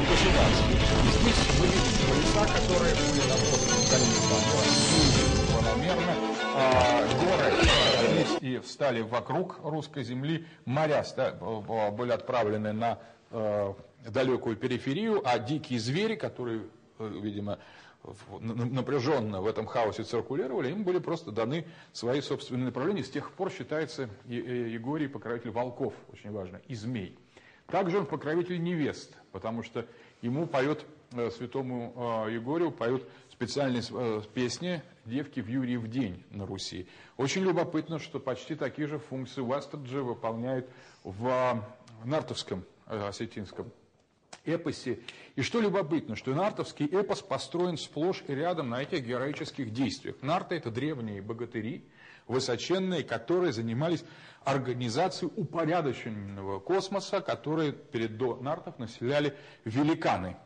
государстве. 0.09 0.75
И 0.75 1.09
здесь 1.19 1.41
мы 1.59 1.65
видим 1.67 2.07
леса, 2.19 2.43
которые 2.53 2.93
были 2.95 3.21
наполнены 3.29 3.83
количеством 3.89 4.41
планомерно. 5.51 6.13
А, 6.57 7.03
горы 7.19 7.94
и 8.41 8.59
встали 8.59 9.01
вокруг 9.01 9.59
русской 9.63 10.03
земли, 10.03 10.45
моря 10.65 11.05
были 11.91 12.11
отправлены 12.11 12.73
на 12.73 12.99
э, 13.31 13.73
далекую 14.07 14.55
периферию, 14.55 15.21
а 15.25 15.39
дикие 15.39 15.79
звери, 15.79 16.15
которые, 16.15 16.63
э, 16.99 17.07
видимо, 17.21 17.59
напряженно 18.39 19.41
в 19.41 19.47
этом 19.47 19.65
хаосе 19.65 20.03
циркулировали, 20.03 20.71
им 20.71 20.83
были 20.83 20.99
просто 20.99 21.31
даны 21.31 21.65
свои 21.91 22.21
собственные 22.21 22.65
направления. 22.65 23.03
С 23.03 23.09
тех 23.09 23.31
пор 23.31 23.51
считается 23.51 24.09
Егорий 24.25 25.07
покровитель 25.07 25.51
волков, 25.51 25.93
очень 26.11 26.31
важно, 26.31 26.61
и 26.67 26.75
змей. 26.75 27.17
Также 27.67 27.97
он 27.97 28.05
покровитель 28.05 28.61
невест, 28.61 29.15
потому 29.31 29.63
что 29.63 29.85
ему 30.21 30.45
поет, 30.45 30.85
э, 31.13 31.31
святому 31.31 32.25
э, 32.27 32.33
Егорию 32.33 32.71
поют 32.71 33.07
специальные 33.31 33.81
э, 33.89 34.21
песни 34.33 34.83
«Девки 35.05 35.39
в 35.39 35.47
Юрий 35.47 35.77
в 35.77 35.87
день» 35.87 36.23
на 36.31 36.45
Руси. 36.45 36.87
Очень 37.17 37.43
любопытно, 37.43 37.99
что 37.99 38.19
почти 38.19 38.55
такие 38.55 38.87
же 38.87 38.97
функции 38.97 39.41
Уастерджи 39.41 40.01
выполняет 40.01 40.67
в 41.03 41.63
нартовском 42.03 42.65
осетинском 42.87 43.71
эпосе. 44.45 44.99
И 45.35 45.41
что 45.41 45.61
любопытно, 45.61 46.15
что 46.15 46.33
нартовский 46.33 46.87
эпос 46.87 47.21
построен 47.21 47.77
сплошь 47.77 48.23
и 48.27 48.33
рядом 48.33 48.69
на 48.69 48.81
этих 48.81 49.05
героических 49.05 49.71
действиях. 49.71 50.15
Нарты– 50.21 50.55
это 50.57 50.71
древние 50.71 51.21
богатыри, 51.21 51.83
высоченные, 52.27 53.03
которые 53.03 53.53
занимались 53.53 54.03
организацией 54.43 55.31
упорядоченного 55.35 56.59
космоса, 56.59 57.21
которые 57.21 57.73
перед 57.73 58.17
до 58.17 58.37
нартов 58.37 58.79
населяли 58.79 59.35
великаны. 59.65 60.37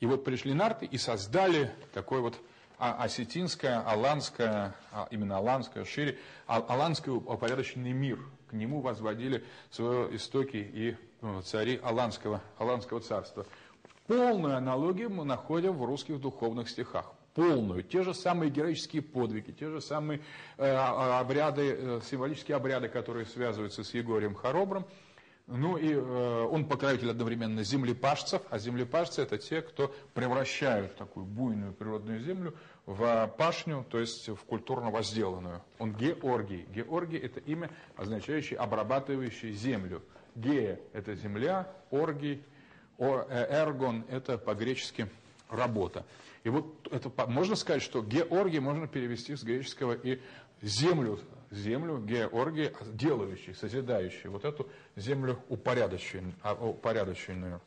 И 0.00 0.06
вот 0.06 0.24
пришли 0.24 0.54
нарты 0.54 0.86
и 0.86 0.98
создали 0.98 1.72
такой 1.92 2.20
вот 2.20 2.40
а, 2.78 3.04
осетинское, 3.04 3.80
аланское, 3.80 4.74
а, 4.92 5.08
именно 5.10 5.38
аланское, 5.38 5.84
шире, 5.84 6.18
а, 6.46 6.58
аланский 6.68 7.10
упорядоченный 7.12 7.92
мир. 7.92 8.18
К 8.48 8.52
нему 8.52 8.80
возводили 8.80 9.44
свои 9.70 10.16
истоки 10.16 10.56
и 10.56 10.96
ну, 11.20 11.42
цари 11.42 11.80
Аланского, 11.82 12.40
Аланского 12.58 13.00
царства. 13.00 13.44
Полную 14.06 14.56
аналогию 14.56 15.10
мы 15.10 15.24
находим 15.24 15.72
в 15.72 15.84
русских 15.84 16.20
духовных 16.20 16.70
стихах. 16.70 17.12
Полную. 17.34 17.82
Те 17.82 18.02
же 18.02 18.14
самые 18.14 18.50
героические 18.50 19.02
подвиги, 19.02 19.50
те 19.50 19.68
же 19.68 19.80
самые 19.80 20.20
э, 20.56 20.74
обряды, 20.74 21.76
э, 21.78 22.00
символические 22.08 22.56
обряды, 22.56 22.88
которые 22.88 23.26
связываются 23.26 23.84
с 23.84 23.92
Егорием 23.94 24.34
Хоробром. 24.34 24.86
Ну 25.50 25.78
и 25.78 25.94
э, 25.94 26.48
он 26.50 26.66
покровитель 26.66 27.10
одновременно 27.10 27.62
землепашцев, 27.62 28.42
а 28.50 28.58
землепашцы 28.58 29.22
это 29.22 29.38
те, 29.38 29.62
кто 29.62 29.94
превращают 30.12 30.94
такую 30.96 31.24
буйную 31.24 31.72
природную 31.72 32.20
землю 32.20 32.54
в 32.84 33.32
пашню, 33.38 33.86
то 33.88 33.98
есть 33.98 34.28
в 34.28 34.44
культурно 34.44 34.90
возделанную. 34.90 35.62
Он 35.78 35.94
Георгий. 35.94 36.66
Георгий 36.74 37.16
это 37.16 37.40
имя, 37.40 37.70
означающее 37.96 38.58
обрабатывающий 38.58 39.52
землю. 39.52 40.02
Гея– 40.34 40.80
это 40.92 41.14
земля, 41.14 41.72
оргий, 41.90 42.44
э, 42.98 43.46
эргон– 43.48 44.04
это 44.10 44.36
по-гречески 44.36 45.08
работа. 45.48 46.04
И 46.44 46.50
вот 46.50 46.88
это 46.92 47.10
можно 47.26 47.56
сказать, 47.56 47.82
что 47.82 48.02
георгий 48.02 48.60
можно 48.60 48.86
перевести 48.86 49.34
с 49.34 49.42
греческого 49.42 49.94
и 49.94 50.20
землю, 50.60 51.18
землю 51.50 51.98
Георгий, 51.98 52.70
делающий, 52.92 53.54
созидающий 53.54 54.28
вот 54.28 54.44
эту 54.44 54.68
землю 54.96 55.38
упорядоченную. 55.48 56.34
А, 56.42 56.54
упорядоченную. 56.54 57.60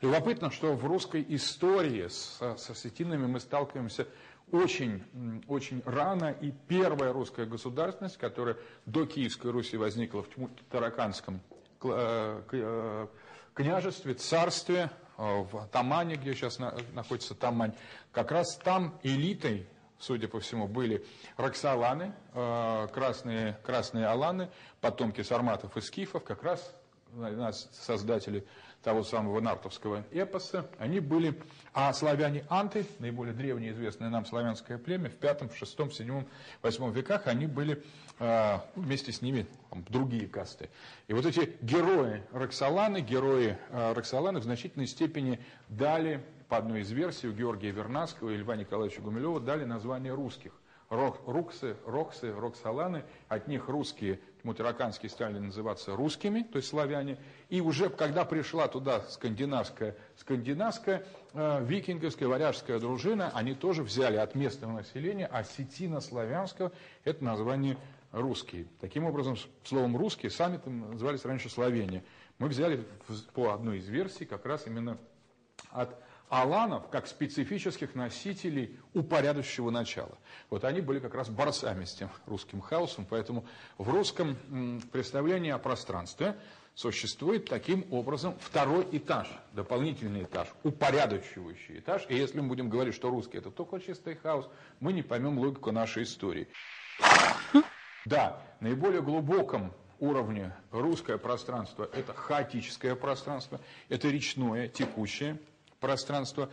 Любопытно, 0.00 0.50
что 0.50 0.74
в 0.74 0.84
русской 0.84 1.24
истории 1.28 2.08
с, 2.08 2.38
с 2.40 2.70
осетинами 2.70 3.26
мы 3.26 3.40
сталкиваемся 3.40 4.06
очень, 4.52 5.02
очень 5.48 5.82
рано, 5.84 6.30
и 6.40 6.52
первая 6.68 7.12
русская 7.12 7.46
государственность, 7.46 8.16
которая 8.16 8.56
до 8.84 9.06
Киевской 9.06 9.50
Руси 9.50 9.76
возникла 9.76 10.22
в 10.22 10.28
Тараканском 10.70 11.40
э, 11.82 12.42
э, 12.52 13.06
княжестве, 13.54 14.14
царстве, 14.14 14.90
э, 15.18 15.42
в 15.42 15.66
Тамане, 15.72 16.16
где 16.16 16.34
сейчас 16.34 16.58
находится 16.92 17.34
Тамань, 17.34 17.72
как 18.12 18.30
раз 18.30 18.56
там 18.56 18.98
элитой, 19.02 19.66
судя 19.98 20.28
по 20.28 20.40
всему, 20.40 20.68
были 20.68 21.04
роксоланы, 21.36 22.12
красные, 22.32 23.58
красные 23.62 24.06
аланы, 24.06 24.50
потомки 24.80 25.22
сарматов 25.22 25.76
и 25.76 25.80
скифов, 25.80 26.24
как 26.24 26.42
раз 26.42 26.74
нас, 27.12 27.68
создатели 27.72 28.44
того 28.82 29.02
самого 29.02 29.40
нартовского 29.40 30.04
эпоса, 30.12 30.68
они 30.78 31.00
были, 31.00 31.40
а 31.72 31.92
славяне-анты, 31.92 32.86
наиболее 33.00 33.34
древнее 33.34 33.72
известное 33.72 34.10
нам 34.10 34.24
славянское 34.24 34.78
племя, 34.78 35.10
в 35.10 35.14
пятом, 35.14 35.50
шестом, 35.52 35.90
седьмом, 35.90 36.28
восьмом 36.62 36.92
веках, 36.92 37.26
они 37.26 37.46
были 37.48 37.82
э, 38.20 38.58
вместе 38.76 39.10
с 39.10 39.22
ними 39.22 39.46
там, 39.70 39.84
другие 39.88 40.28
касты. 40.28 40.70
И 41.08 41.14
вот 41.14 41.26
эти 41.26 41.56
герои 41.62 42.22
Роксоланы, 42.30 43.00
герои 43.00 43.58
э, 43.70 43.92
Роксоланы 43.92 44.38
в 44.38 44.44
значительной 44.44 44.86
степени 44.86 45.40
дали, 45.68 46.24
по 46.48 46.56
одной 46.56 46.80
из 46.80 46.90
версий, 46.90 47.28
у 47.28 47.32
Георгия 47.32 47.70
Вернадского 47.70 48.30
и 48.30 48.36
Льва 48.36 48.56
Николаевича 48.56 49.00
Гумилева, 49.00 49.40
дали 49.40 49.64
название 49.64 50.14
русских. 50.14 50.52
Руксы, 50.88 51.76
Роксы, 51.84 52.32
Роксоланы, 52.32 53.04
от 53.28 53.48
них 53.48 53.68
русские 53.68 54.20
мутараканские 54.44 55.10
стали 55.10 55.38
называться 55.38 55.96
русскими, 55.96 56.42
то 56.42 56.58
есть 56.58 56.68
славяне. 56.68 57.18
И 57.48 57.60
уже 57.60 57.90
когда 57.90 58.24
пришла 58.24 58.68
туда 58.68 59.00
скандинавская, 59.08 59.96
скандинавская 60.16 61.04
э, 61.34 61.64
викинговская, 61.64 62.28
варяжская 62.28 62.78
дружина, 62.78 63.32
они 63.34 63.54
тоже 63.54 63.82
взяли 63.82 64.16
от 64.16 64.36
местного 64.36 64.72
населения 64.72 65.26
осетино-славянского 65.26 66.70
это 67.02 67.24
название 67.24 67.76
русские. 68.12 68.66
Таким 68.80 69.04
образом, 69.04 69.36
словом 69.64 69.96
русские 69.96 70.30
сами 70.30 70.58
там 70.58 70.92
назывались 70.92 71.24
раньше 71.24 71.50
словения. 71.50 72.04
Мы 72.38 72.46
взяли 72.46 72.86
по 73.34 73.52
одной 73.52 73.78
из 73.78 73.88
версий 73.88 74.24
как 74.24 74.46
раз 74.46 74.68
именно 74.68 74.98
от 75.70 76.05
аланов 76.28 76.88
как 76.88 77.06
специфических 77.06 77.94
носителей 77.94 78.78
упорядочивающего 78.94 79.70
начала. 79.70 80.18
Вот 80.50 80.64
они 80.64 80.80
были 80.80 80.98
как 80.98 81.14
раз 81.14 81.28
борцами 81.28 81.84
с 81.84 81.94
тем 81.94 82.10
русским 82.26 82.60
хаосом, 82.60 83.06
поэтому 83.08 83.44
в 83.78 83.88
русском 83.88 84.36
представлении 84.92 85.50
о 85.50 85.58
пространстве 85.58 86.36
существует 86.74 87.46
таким 87.46 87.86
образом 87.90 88.36
второй 88.38 88.86
этаж, 88.92 89.28
дополнительный 89.52 90.24
этаж, 90.24 90.48
упорядочивающий 90.62 91.78
этаж. 91.78 92.04
И 92.08 92.16
если 92.16 92.40
мы 92.40 92.48
будем 92.48 92.68
говорить, 92.68 92.94
что 92.94 93.08
русский 93.08 93.38
это 93.38 93.50
только 93.50 93.80
чистый 93.80 94.14
хаос, 94.16 94.48
мы 94.78 94.92
не 94.92 95.02
поймем 95.02 95.38
логику 95.38 95.72
нашей 95.72 96.02
истории. 96.02 96.48
Да, 98.04 98.42
наиболее 98.60 99.02
глубоком 99.02 99.72
уровне 99.98 100.54
русское 100.70 101.18
пространство– 101.18 101.88
это 101.92 102.12
хаотическое 102.12 102.94
пространство, 102.94 103.60
это 103.88 104.08
речное, 104.08 104.68
текущее, 104.68 105.38
пространство, 105.80 106.50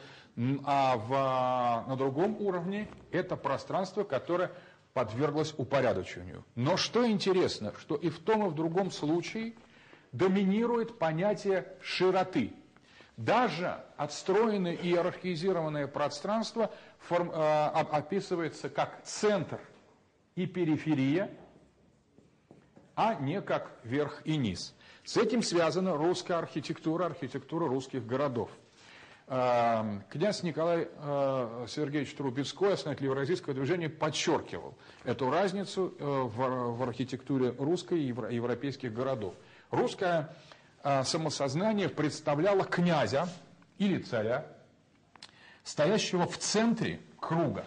а 0.66 0.98
в, 0.98 1.90
на 1.90 1.96
другом 1.96 2.38
уровне 2.40 2.88
это 3.12 3.36
пространство, 3.36 4.04
которое 4.04 4.52
подверглось 4.94 5.54
упорядочению. 5.58 6.46
Но 6.56 6.78
что 6.78 7.08
интересно, 7.08 7.74
что 7.80 7.96
и 7.96 8.10
в 8.10 8.20
том, 8.20 8.46
и 8.46 8.50
в 8.50 8.56
другом 8.56 8.92
случае 8.92 9.54
доминирует 10.12 11.00
понятие 11.00 11.68
широты. 11.82 12.54
Даже 13.18 13.84
отстроенное 13.98 14.74
и 14.74 14.90
иерархизированное 14.90 15.88
пространство 15.88 16.72
форм, 17.00 17.32
э, 17.32 17.34
описывается 17.36 18.70
как 18.70 19.04
центр 19.04 19.60
и 20.36 20.48
периферия, 20.48 21.32
а 22.96 23.16
не 23.16 23.42
как 23.42 23.72
верх 23.84 24.22
и 24.26 24.38
низ. 24.38 24.76
С 25.04 25.18
этим 25.18 25.44
связана 25.44 25.96
русская 25.96 26.38
архитектура, 26.38 27.06
архитектура 27.06 27.68
русских 27.68 28.06
городов. 28.06 28.50
Эм, 29.28 30.04
князь 30.10 30.44
Николай 30.44 30.90
э, 30.92 31.66
Сергеевич 31.70 32.14
Трубецкой, 32.14 32.74
основатель 32.74 33.06
евразийского 33.06 33.54
движения, 33.54 33.88
подчеркивал 33.88 34.78
эту 35.06 35.30
разницу 35.30 35.94
э, 35.98 36.04
в 36.04 36.84
архитектуре 36.84 37.56
русской 37.58 38.02
и 38.04 38.08
европейских 38.08 38.94
городов. 38.94 39.34
Русское 39.72 40.36
э, 40.84 41.04
самосознание 41.06 41.88
представляло 41.88 42.66
князя 42.66 43.30
или 43.78 43.98
царя, 44.00 44.46
стоящего 45.64 46.28
в 46.28 46.38
центре 46.38 47.00
круга, 47.18 47.66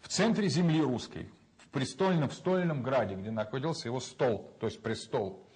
в 0.00 0.08
центре 0.08 0.48
земли 0.48 0.80
русской, 0.80 1.30
в 1.58 1.68
престольном, 1.68 2.30
в 2.30 2.34
стольном 2.34 2.82
граде, 2.82 3.14
где 3.14 3.30
находился 3.30 3.88
его 3.88 4.00
стол, 4.00 4.50
то 4.58 4.66
есть 4.66 4.82
престол, 4.82 5.46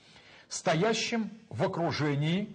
стоящим 0.51 1.31
в 1.49 1.63
окружении 1.65 2.55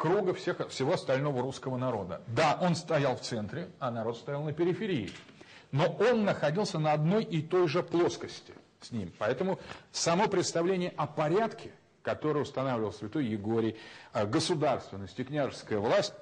круга 0.00 0.32
всех, 0.32 0.66
всего 0.70 0.94
остального 0.94 1.42
русского 1.42 1.76
народа. 1.76 2.22
Да, 2.26 2.58
он 2.62 2.74
стоял 2.74 3.16
в 3.16 3.20
центре, 3.20 3.68
а 3.78 3.90
народ 3.90 4.16
стоял 4.16 4.42
на 4.42 4.54
периферии. 4.54 5.12
Но 5.72 5.94
он 6.00 6.24
находился 6.24 6.78
на 6.78 6.94
одной 6.94 7.22
и 7.22 7.42
той 7.42 7.68
же 7.68 7.82
плоскости 7.82 8.54
с 8.80 8.92
ним. 8.92 9.12
Поэтому 9.18 9.60
само 9.92 10.26
представление 10.26 10.94
о 10.96 11.06
порядке, 11.06 11.72
которое 12.02 12.40
устанавливал 12.40 12.94
святой 12.94 13.26
Егорий, 13.26 13.76
государственность 14.14 15.20
и 15.20 15.24
княжеская 15.24 15.78
власть, 15.78 16.14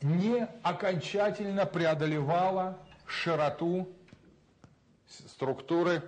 не 0.00 0.48
окончательно 0.62 1.66
преодолевало 1.66 2.78
широту 3.06 3.94
структуры 5.06 6.02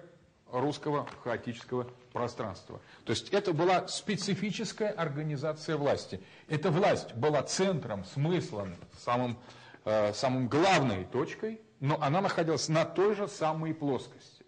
русского 0.52 1.06
хаотического 1.24 1.86
пространства. 2.12 2.80
То 3.04 3.12
есть 3.12 3.30
это 3.30 3.52
была 3.52 3.86
специфическая 3.88 4.90
организация 4.90 5.76
власти. 5.76 6.20
Эта 6.48 6.70
власть 6.70 7.14
была 7.14 7.42
центром, 7.42 8.04
смыслом, 8.04 8.74
самым, 8.98 9.38
э, 9.84 10.12
самым 10.12 10.48
главной 10.48 11.04
точкой, 11.04 11.60
но 11.80 12.00
она 12.00 12.20
находилась 12.20 12.68
на 12.68 12.84
той 12.84 13.14
же 13.14 13.28
самой 13.28 13.74
плоскости. 13.74 14.44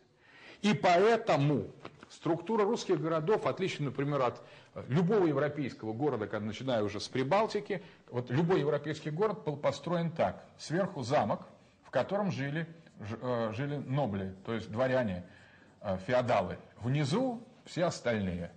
И 0.62 0.74
поэтому 0.74 1.66
структура 2.10 2.64
русских 2.64 3.00
городов 3.00 3.46
отлична, 3.46 3.86
например, 3.86 4.22
от 4.22 4.42
э, 4.74 4.84
любого 4.88 5.26
европейского 5.26 5.92
города, 5.92 6.26
когда 6.26 6.46
начиная 6.46 6.82
уже 6.82 7.00
с 7.00 7.08
Прибалтики, 7.08 7.82
вот 8.10 8.30
любой 8.30 8.60
европейский 8.60 9.10
город 9.10 9.44
был 9.44 9.56
построен 9.56 10.10
так. 10.10 10.44
Сверху 10.58 11.02
замок, 11.02 11.46
в 11.84 11.90
котором 11.90 12.30
жили, 12.32 12.66
э, 13.20 13.52
жили 13.54 13.76
нобли, 13.76 14.34
то 14.44 14.54
есть 14.54 14.70
дворяне, 14.70 15.24
феодалы. 16.06 16.58
Внизу 16.82 17.42
все 17.64 17.84
остальные. 17.84 18.50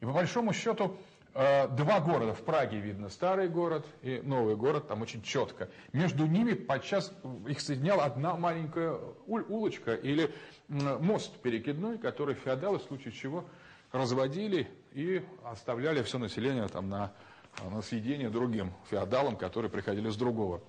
И 0.00 0.04
по 0.04 0.12
большому 0.12 0.52
счету 0.52 0.96
э, 1.34 1.68
два 1.68 2.00
города. 2.00 2.34
В 2.34 2.42
Праге 2.42 2.78
видно 2.78 3.08
старый 3.08 3.48
город 3.48 3.86
и 4.02 4.20
новый 4.22 4.56
город, 4.56 4.88
там 4.88 5.02
очень 5.02 5.22
четко. 5.22 5.68
Между 5.92 6.26
ними 6.26 6.54
подчас 6.54 7.12
их 7.46 7.60
соединяла 7.60 8.04
одна 8.04 8.36
маленькая 8.36 8.98
улочка 9.26 9.94
или 9.94 10.32
мост 10.68 11.36
перекидной, 11.38 11.98
который 11.98 12.34
феодалы 12.34 12.78
в 12.78 12.82
случае 12.82 13.12
чего 13.12 13.44
разводили 13.92 14.68
и 14.92 15.22
оставляли 15.44 16.02
все 16.02 16.18
население 16.18 16.68
там 16.68 16.88
на, 16.88 17.12
на 17.70 17.82
съедение 17.82 18.30
другим 18.30 18.72
феодалам, 18.88 19.36
которые 19.36 19.70
приходили 19.70 20.08
с 20.08 20.16
другого 20.16 20.60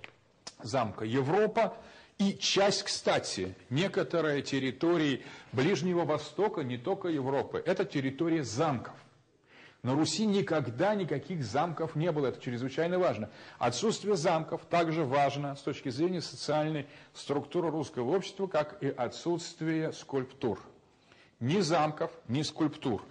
замка. 0.64 1.05
Европа 1.05 1.78
и 2.18 2.38
часть, 2.38 2.84
кстати, 2.84 3.55
некоторые 3.70 4.41
территории 4.43 5.24
Ближнего 5.51 6.05
Востока, 6.05 6.62
не 6.62 6.78
только 6.78 7.07
Европы, 7.07 7.64
это 7.66 7.84
территория 7.84 8.43
замков. 8.43 8.93
На 9.84 9.95
Руси 9.95 10.28
никогда 10.28 10.93
никаких 10.93 11.43
замков 11.43 11.95
не 11.95 12.12
было, 12.12 12.28
это 12.28 12.39
чрезвычайно 12.39 12.99
важно. 12.99 13.32
Отсутствие 13.57 14.16
замков 14.16 14.62
также 14.66 15.03
важно 15.03 15.55
с 15.55 15.62
точки 15.62 15.89
зрения 15.89 16.22
социальной 16.22 16.86
структуры 17.16 17.72
русского 17.72 18.16
общества, 18.16 18.45
как 18.45 18.84
и 18.84 18.89
отсутствие 18.89 19.91
скульптур. 19.91 20.59
Ни 21.39 21.62
замков, 21.62 22.12
ни 22.28 22.43
скульптур. 22.43 23.01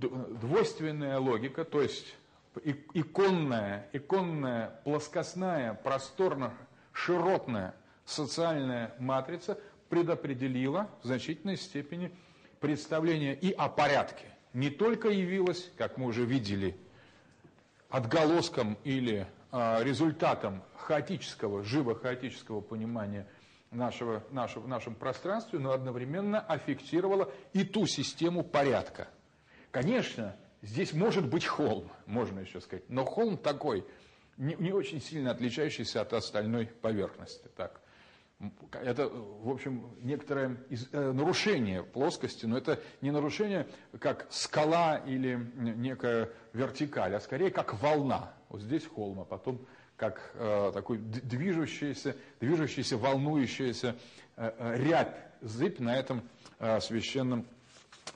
Двойственная 0.00 1.18
логика, 1.18 1.64
то 1.64 1.82
есть 1.82 2.16
иконная, 2.94 3.90
иконная, 3.92 4.80
плоскостная, 4.84 5.74
просторная 5.74 6.54
широтная 7.04 7.74
социальная 8.04 8.94
матрица 8.98 9.58
предопределила 9.88 10.90
в 11.02 11.06
значительной 11.06 11.56
степени 11.56 12.12
представление 12.60 13.34
и 13.34 13.52
о 13.52 13.68
порядке. 13.68 14.26
Не 14.52 14.70
только 14.70 15.08
явилась, 15.08 15.70
как 15.76 15.96
мы 15.96 16.06
уже 16.06 16.24
видели, 16.24 16.76
отголоском 17.88 18.76
или 18.84 19.26
э, 19.52 19.84
результатом 19.84 20.62
хаотического, 20.74 21.62
живо-хаотического 21.62 22.60
понимания 22.60 23.26
нашего, 23.70 24.24
нашего, 24.30 24.64
в 24.64 24.68
нашем 24.68 24.94
пространстве, 24.94 25.58
но 25.58 25.72
одновременно 25.72 26.40
аффектировала 26.40 27.32
и 27.52 27.64
ту 27.64 27.86
систему 27.86 28.42
порядка. 28.42 29.08
Конечно, 29.70 30.34
здесь 30.62 30.92
может 30.92 31.28
быть 31.28 31.46
холм, 31.46 31.90
можно 32.06 32.40
еще 32.40 32.60
сказать, 32.60 32.88
но 32.88 33.04
холм 33.04 33.36
такой, 33.36 33.86
не, 34.38 34.54
не 34.54 34.72
очень 34.72 35.00
сильно 35.00 35.32
отличающийся 35.32 36.00
от 36.00 36.12
остальной 36.12 36.66
поверхности. 36.66 37.48
Так. 37.56 37.80
Это, 38.72 39.08
в 39.08 39.50
общем, 39.50 39.90
некоторое 40.00 40.56
из, 40.70 40.88
э, 40.92 41.12
нарушение 41.12 41.82
плоскости, 41.82 42.46
но 42.46 42.56
это 42.56 42.80
не 43.00 43.10
нарушение 43.10 43.66
как 43.98 44.28
скала 44.30 44.98
или 44.98 45.50
некая 45.56 46.30
вертикаль, 46.52 47.16
а 47.16 47.20
скорее 47.20 47.50
как 47.50 47.74
волна. 47.82 48.32
Вот 48.48 48.62
здесь 48.62 48.86
холм, 48.86 49.20
а 49.20 49.24
потом 49.24 49.66
как 49.96 50.30
э, 50.34 50.70
такой 50.72 50.98
движущийся, 50.98 52.16
движущийся, 52.38 52.96
волнующийся 52.96 53.96
э, 54.36 54.52
э, 54.56 54.76
рябь, 54.84 55.16
зыбь 55.40 55.80
на 55.80 55.96
этом 55.96 56.22
э, 56.60 56.80
священном 56.80 57.44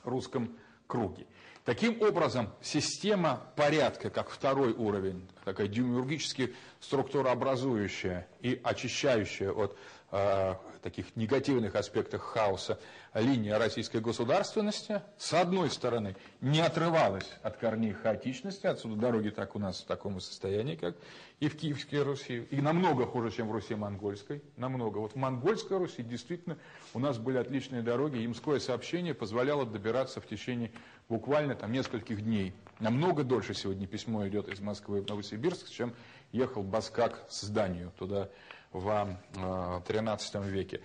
русском 0.05 0.57
круге. 0.87 1.25
Таким 1.65 2.01
образом, 2.01 2.49
система 2.61 3.41
порядка, 3.55 4.09
как 4.09 4.29
второй 4.29 4.73
уровень, 4.73 5.25
такая 5.45 5.67
демиургически 5.67 6.53
структурообразующая 6.81 8.27
и 8.41 8.59
очищающая 8.61 9.51
от 9.51 9.77
э, 10.11 10.55
таких 10.81 11.15
негативных 11.15 11.75
аспектах 11.75 12.21
хаоса 12.21 12.79
линия 13.13 13.57
российской 13.57 14.01
государственности, 14.01 15.01
с 15.17 15.33
одной 15.33 15.69
стороны, 15.69 16.17
не 16.41 16.59
отрывалась 16.59 17.29
от 17.41 17.57
корней 17.57 17.93
хаотичности, 17.93 18.67
отсюда 18.67 18.95
дороги 18.95 19.29
так 19.29 19.55
у 19.55 19.59
нас 19.59 19.81
в 19.81 19.85
таком 19.85 20.19
состоянии, 20.19 20.75
как 20.75 20.97
и 21.39 21.47
в 21.47 21.57
Киевской 21.57 22.03
Руси, 22.03 22.45
и 22.51 22.61
намного 22.61 23.05
хуже, 23.05 23.31
чем 23.31 23.47
в 23.47 23.51
Руси 23.53 23.75
монгольской, 23.75 24.43
намного. 24.57 24.97
Вот 24.97 25.13
в 25.13 25.15
монгольской 25.15 25.77
Руси 25.77 26.03
действительно 26.03 26.57
у 26.93 26.99
нас 26.99 27.17
были 27.17 27.37
отличные 27.37 27.81
дороги, 27.81 28.17
ямское 28.17 28.59
сообщение 28.59 29.13
позволяло 29.13 29.65
добираться 29.65 30.19
в 30.19 30.27
течение 30.27 30.71
буквально 31.09 31.55
там 31.55 31.71
нескольких 31.71 32.23
дней. 32.23 32.53
Намного 32.79 33.23
дольше 33.23 33.53
сегодня 33.53 33.87
письмо 33.87 34.27
идет 34.27 34.49
из 34.49 34.59
Москвы 34.59 35.01
в 35.01 35.07
Новосибирск, 35.07 35.69
чем 35.69 35.93
ехал 36.31 36.63
Баскак 36.63 37.23
с 37.29 37.47
Данию 37.49 37.91
туда 37.97 38.29
в 38.71 39.17
XIII 39.33 40.49
веке. 40.49 40.81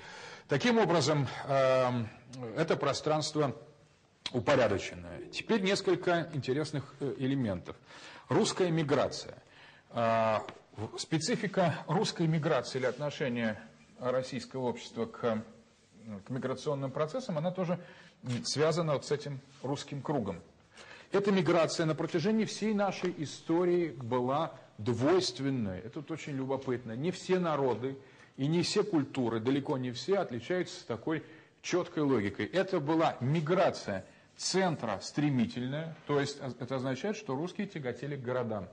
Таким 0.49 0.79
образом, 0.79 1.27
эм, 1.47 2.09
это 2.57 2.77
пространство 2.77 3.57
упорядоченное. 4.33 5.25
Теперь 5.33 5.63
несколько 5.63 6.29
интересных 6.33 6.95
э, 7.01 7.15
элементов. 7.19 7.77
Русская 8.29 8.71
миграция. 8.71 9.43
Э, 9.91 10.39
специфика 10.99 11.75
русской 11.87 12.27
миграции 12.27 12.79
или 12.79 12.87
отношения 12.87 13.61
российского 13.99 14.67
общества 14.69 15.07
к, 15.07 15.43
к 16.25 16.31
миграционным 16.31 16.91
процессам, 16.93 17.39
она 17.39 17.51
тоже 17.51 17.81
связана 18.45 18.95
вот 18.95 19.05
с 19.05 19.13
этим 19.13 19.41
русским 19.63 20.03
кругом. 20.03 20.41
Эта 21.11 21.33
миграция 21.33 21.87
на 21.87 21.95
протяжении 21.95 22.45
всей 22.45 22.75
нашей 22.75 23.15
истории 23.19 23.89
была 23.91 24.53
двойственной. 24.77 25.79
Это 25.79 26.01
вот 26.01 26.11
очень 26.11 26.35
любопытно. 26.35 26.93
Не 26.93 27.11
все 27.11 27.39
народы 27.39 27.97
и 28.37 28.47
не 28.47 28.63
все 28.63 28.85
культуры, 28.85 29.41
далеко 29.41 29.79
не 29.79 29.91
все, 29.91 30.19
отличаются 30.19 30.87
такой 30.87 31.25
четкой 31.63 32.03
логикой. 32.03 32.47
Это 32.47 32.79
была 32.79 33.17
миграция 33.21 34.05
центра 34.37 35.01
стремительная, 35.03 35.97
то 36.07 36.21
есть 36.21 36.39
это 36.61 36.77
означает, 36.77 37.17
что 37.17 37.35
русские 37.35 37.67
тяготели 37.67 38.17
к 38.17 38.23
городам. 38.23 38.69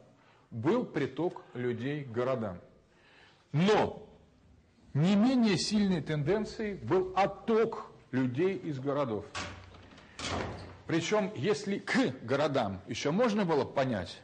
Был 0.51 0.85
приток 0.85 1.41
людей 1.53 2.03
к 2.03 2.11
городам. 2.11 2.59
Но 3.51 4.07
не 4.93 5.15
менее 5.15 5.57
сильной 5.57 6.01
тенденцией 6.01 6.75
был 6.75 7.13
отток 7.15 7.91
людей 8.15 8.55
из 8.55 8.79
городов. 8.79 9.25
Причем, 10.87 11.31
если 11.35 11.79
к 11.79 12.13
городам 12.23 12.79
еще 12.87 13.11
можно 13.11 13.43
было 13.43 13.65
понять, 13.65 14.21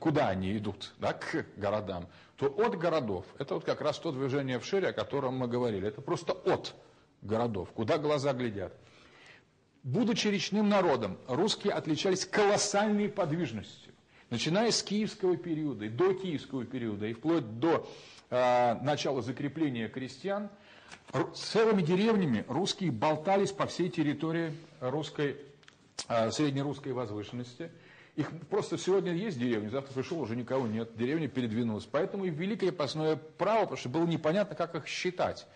куда 0.00 0.28
они 0.28 0.56
идут, 0.56 0.94
да, 0.98 1.12
к 1.12 1.46
городам, 1.56 2.08
то 2.36 2.46
от 2.46 2.76
городов, 2.76 3.24
это 3.38 3.54
вот 3.54 3.64
как 3.64 3.80
раз 3.80 3.98
то 3.98 4.12
движение 4.12 4.58
вширь, 4.58 4.86
о 4.86 4.92
котором 4.92 5.38
мы 5.38 5.46
говорили, 5.46 5.88
это 5.88 6.00
просто 6.00 6.32
от 6.32 6.74
городов, 7.22 7.70
куда 7.72 7.98
глаза 7.98 8.32
глядят. 8.32 8.74
Будучи 9.84 10.26
речным 10.26 10.68
народом, 10.68 11.16
русские 11.28 11.72
отличались 11.72 12.26
колоссальной 12.26 13.08
подвижностью. 13.08 13.92
Начиная 14.28 14.72
с 14.72 14.82
киевского 14.82 15.36
периода, 15.36 15.84
и 15.84 15.88
до 15.88 16.12
киевского 16.14 16.64
периода, 16.64 17.06
и 17.06 17.12
вплоть 17.12 17.60
до 17.60 17.88
э, 18.28 18.74
начала 18.82 19.22
закрепления 19.22 19.88
крестьян, 19.88 20.50
целыми 21.34 21.82
деревнями 21.82 22.44
русские 22.48 22.90
болтались 22.90 23.52
по 23.52 23.66
всей 23.66 23.88
территории 23.88 24.52
русской 24.80 25.36
а, 26.08 26.30
среднерусской 26.30 26.92
возвышенности. 26.92 27.70
Их 28.16 28.30
просто 28.48 28.78
сегодня 28.78 29.12
есть 29.12 29.38
деревня, 29.38 29.68
завтра 29.68 29.92
пришел, 29.92 30.20
уже 30.20 30.36
никого 30.36 30.66
нет, 30.66 30.96
деревня 30.96 31.28
передвинулась. 31.28 31.84
Поэтому 31.84 32.24
и 32.24 32.30
ввели 32.30 32.56
крепостное 32.56 33.16
право, 33.16 33.60
потому 33.60 33.76
что 33.76 33.88
было 33.90 34.06
непонятно, 34.06 34.56
как 34.56 34.74
их 34.74 34.86
считать. 34.86 35.46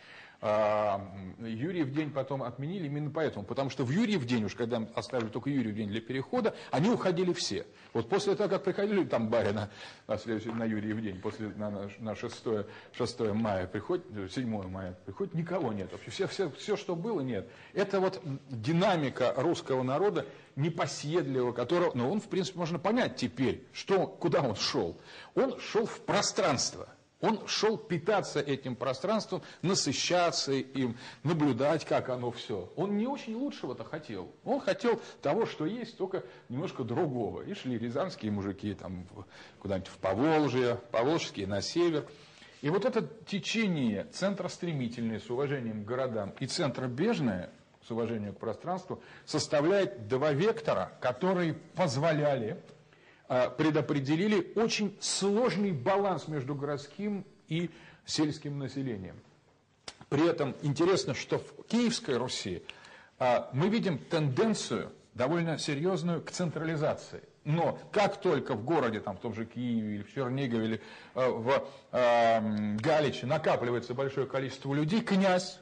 А, 0.43 1.07
Юрьев 1.39 1.93
день 1.93 2.11
потом 2.11 2.43
отменили 2.43 2.87
именно 2.87 3.11
поэтому. 3.11 3.45
Потому 3.45 3.69
что 3.69 3.85
в 3.85 3.91
Юрьев 3.91 4.25
день, 4.25 4.45
уж 4.45 4.55
когда 4.55 4.87
оставили 4.95 5.29
только 5.29 5.51
Юрьев 5.51 5.75
день 5.75 5.89
для 5.89 6.01
перехода, 6.01 6.55
они 6.71 6.89
уходили 6.89 7.33
все. 7.35 7.67
Вот 7.93 8.09
после 8.09 8.35
того, 8.35 8.49
как 8.49 8.65
приходили 8.65 9.05
там 9.05 9.29
барина 9.29 9.71
на, 10.07 10.17
следующий, 10.17 10.51
на 10.51 10.65
Юрьев 10.65 11.01
день, 11.03 11.21
после, 11.21 11.49
на, 11.49 11.91
на 11.99 12.17
6, 12.17 12.45
6 12.93 13.21
мая 13.35 13.67
приходит, 13.67 14.07
7 14.33 14.69
мая 14.69 14.97
приходит, 15.05 15.35
никого 15.35 15.75
нет. 15.75 15.93
Вообще 15.93 16.11
все, 16.11 16.27
все, 16.27 16.51
все, 16.51 16.77
что 16.77 16.97
было, 16.97 17.21
нет. 17.21 17.47
Это 17.75 18.01
вот 18.01 18.23
динамика 18.49 19.35
русского 19.37 19.83
народа, 19.83 20.25
непоседливого, 20.57 21.53
которого, 21.53 21.93
ну 21.95 22.11
он 22.11 22.21
в 22.21 22.29
принципе 22.29 22.59
можно 22.59 22.79
понять 22.79 23.17
теперь, 23.17 23.67
что, 23.73 24.07
куда 24.07 24.41
он 24.41 24.57
шел. 24.57 24.99
Он 25.35 25.59
шел 25.61 25.85
в 25.85 26.01
пространство. 26.01 26.89
Он 27.21 27.47
шел 27.47 27.77
питаться 27.77 28.41
этим 28.41 28.77
пространством, 28.77 29.43
насыщаться 29.63 30.53
им, 30.53 30.97
наблюдать, 31.23 31.85
как 31.85 32.09
оно 32.09 32.31
все. 32.31 32.73
Он 32.77 32.97
не 32.97 33.07
очень 33.07 33.35
лучшего-то 33.35 33.85
хотел. 33.85 34.33
Он 34.45 34.61
хотел 34.61 35.01
того, 35.21 35.45
что 35.45 35.67
есть, 35.67 35.99
только 35.99 36.25
немножко 36.49 36.83
другого. 36.83 37.43
И 37.43 37.55
шли 37.55 37.79
рязанские 37.79 38.33
мужики 38.33 38.75
там 38.75 39.07
куда-нибудь 39.59 39.89
в 39.89 39.99
Поволжье, 39.99 40.81
Поволжские 40.91 41.47
на 41.47 41.61
север. 41.61 42.07
И 42.63 42.71
вот 42.71 42.85
это 42.85 43.07
течение 43.27 44.05
центростремительное 44.05 45.21
с 45.21 45.29
уважением 45.31 45.85
к 45.85 45.87
городам 45.87 46.35
и 46.41 46.47
центробежное 46.47 47.51
с 47.87 47.91
уважением 47.91 48.35
к 48.35 48.39
пространству 48.39 49.03
составляет 49.25 50.09
два 50.09 50.33
вектора, 50.33 50.93
которые 51.01 51.55
позволяли 51.55 52.63
предопределили 53.57 54.53
очень 54.57 54.97
сложный 55.01 55.71
баланс 55.71 56.27
между 56.27 56.55
городским 56.55 57.25
и 57.47 57.71
сельским 58.05 58.59
населением. 58.59 59.17
При 60.09 60.29
этом 60.29 60.57
интересно, 60.63 61.15
что 61.15 61.39
в 61.39 61.67
Киевской 61.69 62.17
Руси 62.17 62.65
а, 63.21 63.49
мы 63.53 63.69
видим 63.69 63.99
тенденцию 63.99 64.91
довольно 65.15 65.57
серьезную 65.59 66.21
к 66.21 66.33
централизации. 66.33 67.23
Но 67.45 67.79
как 67.93 68.21
только 68.21 68.55
в 68.55 68.65
городе, 68.65 69.01
там, 69.01 69.17
в 69.17 69.21
том 69.21 69.35
же 69.35 69.47
Киеве 69.47 69.95
или 69.95 70.03
в 70.03 70.13
Чернигове 70.13 70.65
или 70.65 70.81
э, 71.15 71.29
в 71.29 71.65
Галиче 72.83 73.27
накапливается 73.27 73.95
большое 73.95 74.27
количество 74.27 74.75
людей, 74.75 75.01
князь 75.01 75.60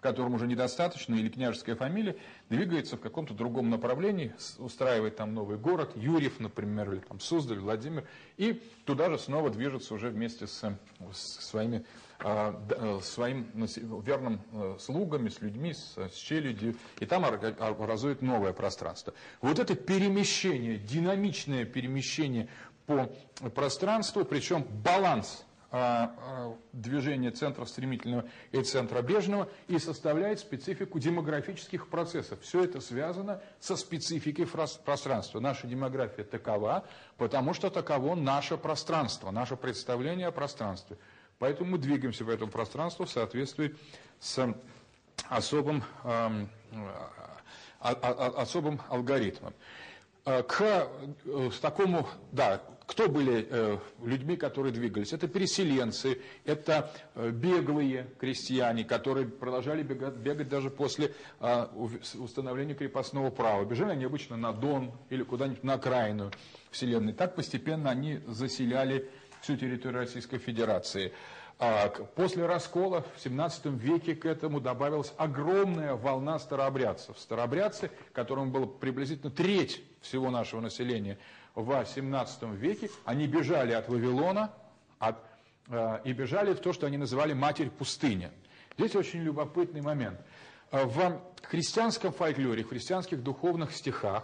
которому 0.00 0.36
уже 0.36 0.46
недостаточно, 0.46 1.14
или 1.14 1.28
княжеская 1.28 1.76
фамилия, 1.76 2.16
двигается 2.48 2.96
в 2.96 3.00
каком-то 3.00 3.34
другом 3.34 3.70
направлении, 3.70 4.32
устраивает 4.58 5.16
там 5.16 5.34
новый 5.34 5.58
город, 5.58 5.92
Юрьев, 5.96 6.40
например, 6.40 6.92
или 6.92 7.00
там 7.00 7.20
Суздаль, 7.20 7.58
Владимир, 7.58 8.06
и 8.36 8.62
туда 8.84 9.10
же 9.10 9.18
снова 9.18 9.50
движется 9.50 9.94
уже 9.94 10.10
вместе 10.10 10.46
с, 10.46 10.78
с 11.12 11.46
своими 11.46 11.84
а, 12.20 12.60
э, 12.70 12.98
своим 13.00 13.48
верным 14.02 14.40
э, 14.52 14.76
слугами, 14.80 15.28
с 15.28 15.40
людьми, 15.40 15.72
с, 15.72 15.96
с 15.96 16.16
челюдью, 16.16 16.74
и 16.98 17.06
там 17.06 17.24
образует 17.24 18.22
новое 18.22 18.52
пространство. 18.52 19.14
Вот 19.40 19.60
это 19.60 19.76
перемещение, 19.76 20.78
динамичное 20.78 21.64
перемещение 21.64 22.48
по 22.86 23.08
пространству, 23.54 24.24
причем 24.24 24.64
баланс 24.64 25.44
движения 26.72 27.30
центра 27.30 27.64
стремительного 27.66 28.24
и 28.52 28.62
центра 28.62 29.02
бежного 29.02 29.48
и 29.66 29.78
составляет 29.78 30.40
специфику 30.40 30.98
демографических 30.98 31.88
процессов. 31.88 32.40
Все 32.40 32.64
это 32.64 32.80
связано 32.80 33.42
со 33.60 33.76
спецификой 33.76 34.46
пространства. 34.46 35.40
Наша 35.40 35.66
демография 35.66 36.24
такова, 36.24 36.84
потому 37.18 37.52
что 37.52 37.68
таково 37.68 38.14
наше 38.14 38.56
пространство, 38.56 39.30
наше 39.30 39.56
представление 39.56 40.28
о 40.28 40.32
пространстве. 40.32 40.96
Поэтому 41.38 41.72
мы 41.72 41.78
двигаемся 41.78 42.24
в 42.24 42.30
этом 42.30 42.50
пространстве 42.50 43.04
в 43.04 43.10
соответствии 43.10 43.76
с 44.20 44.54
особым, 45.28 45.84
особым 47.80 48.80
алгоритмом. 48.88 49.52
э, 50.28 50.42
к 50.42 50.60
э, 50.62 51.50
такому, 51.60 52.06
да, 52.32 52.60
кто 52.88 53.06
были 53.06 53.46
э, 53.50 53.78
людьми, 54.02 54.38
которые 54.38 54.72
двигались? 54.72 55.12
Это 55.12 55.28
переселенцы, 55.28 56.22
это 56.46 56.90
э, 57.14 57.30
беглые 57.30 58.06
крестьяне, 58.18 58.82
которые 58.82 59.26
продолжали 59.26 59.82
бегать, 59.82 60.14
бегать 60.14 60.48
даже 60.48 60.70
после 60.70 61.12
э, 61.38 61.66
установления 62.14 62.74
крепостного 62.74 63.28
права. 63.28 63.66
Бежали 63.66 63.90
они 63.90 64.06
обычно 64.06 64.38
на 64.38 64.54
Дон 64.54 64.92
или 65.10 65.22
куда-нибудь 65.22 65.62
на 65.62 65.74
окраину 65.74 66.30
вселенной. 66.70 67.12
Так 67.12 67.34
постепенно 67.34 67.90
они 67.90 68.20
заселяли 68.26 69.06
всю 69.42 69.58
территорию 69.58 70.00
Российской 70.00 70.38
Федерации. 70.38 71.12
А, 71.58 71.88
после 71.90 72.46
раскола 72.46 73.04
в 73.16 73.20
17 73.20 73.66
веке 73.66 74.14
к 74.14 74.24
этому 74.24 74.60
добавилась 74.60 75.12
огромная 75.18 75.94
волна 75.94 76.38
старообрядцев. 76.38 77.18
Старообрядцы, 77.18 77.90
которым 78.14 78.50
было 78.50 78.64
приблизительно 78.64 79.30
треть 79.30 79.82
всего 80.00 80.30
нашего 80.30 80.62
населения 80.62 81.18
в 81.62 81.84
17 81.84 82.42
веке, 82.54 82.90
они 83.04 83.26
бежали 83.26 83.72
от 83.72 83.88
Вавилона 83.88 84.52
от, 84.98 85.16
э, 85.68 86.00
и 86.04 86.12
бежали 86.12 86.54
в 86.54 86.60
то, 86.60 86.72
что 86.72 86.86
они 86.86 86.96
называли 86.96 87.32
«матерь 87.32 87.70
пустыня». 87.70 88.30
Здесь 88.76 88.94
очень 88.94 89.22
любопытный 89.22 89.80
момент. 89.80 90.20
В 90.70 91.20
христианском 91.42 92.12
фольклоре, 92.12 92.62
в 92.62 92.68
христианских 92.68 93.22
духовных 93.22 93.72
стихах 93.72 94.22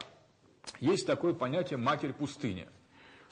есть 0.79 1.07
такое 1.07 1.35
понятие 1.35 1.79
«матерь 1.79 2.13
пустыня». 2.13 2.69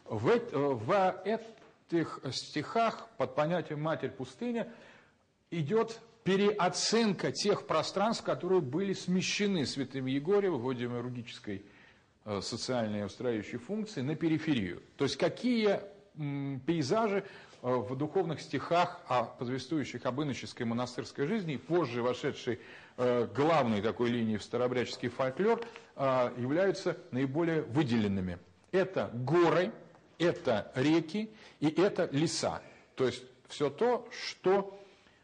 В, 0.05 0.33
в 0.53 1.23
этих 1.25 2.21
стихах 2.33 3.09
под 3.19 3.37
понятием 3.37 3.81
«матерь 3.81 4.11
пустыня» 4.11 4.69
идет 5.51 6.01
переоценка 6.25 7.31
тех 7.31 7.67
пространств, 7.69 8.25
которые 8.25 8.63
были 8.63 8.95
смещены 8.95 9.65
святым 9.65 10.07
Егорьевым 10.07 10.59
в 10.59 10.63
ходе 10.63 10.87
демиургической 10.87 11.65
э, 12.25 12.41
социальной 12.43 13.05
устраивающей 13.05 13.59
функции 13.59 14.01
на 14.01 14.15
периферию. 14.15 14.83
То 14.97 15.05
есть 15.05 15.17
какие 15.17 15.81
пейзажи 16.67 17.25
э, 17.63 17.75
в 17.75 17.97
духовных 17.97 18.41
стихах, 18.41 19.01
а 19.09 19.25
повествующих 19.25 20.05
об 20.07 20.21
иноческой 20.21 20.67
монастырской 20.67 21.27
жизни, 21.27 21.57
позже 21.57 22.03
вошедшей 22.03 22.61
э, 22.97 23.27
главной 23.35 23.83
такой 23.83 24.11
линии 24.11 24.37
в 24.37 24.43
старообрядческий 24.43 25.09
фольклор, 25.09 25.61
являются 25.95 26.97
наиболее 27.11 27.61
выделенными. 27.61 28.39
Это 28.71 29.11
горы, 29.13 29.73
это 30.19 30.73
реки 30.75 31.31
и 31.61 31.69
это 31.69 32.09
леса. 32.13 32.63
То 32.95 33.05
есть 33.05 33.23
все 33.49 33.69
то, 33.69 34.09
что 34.11 34.81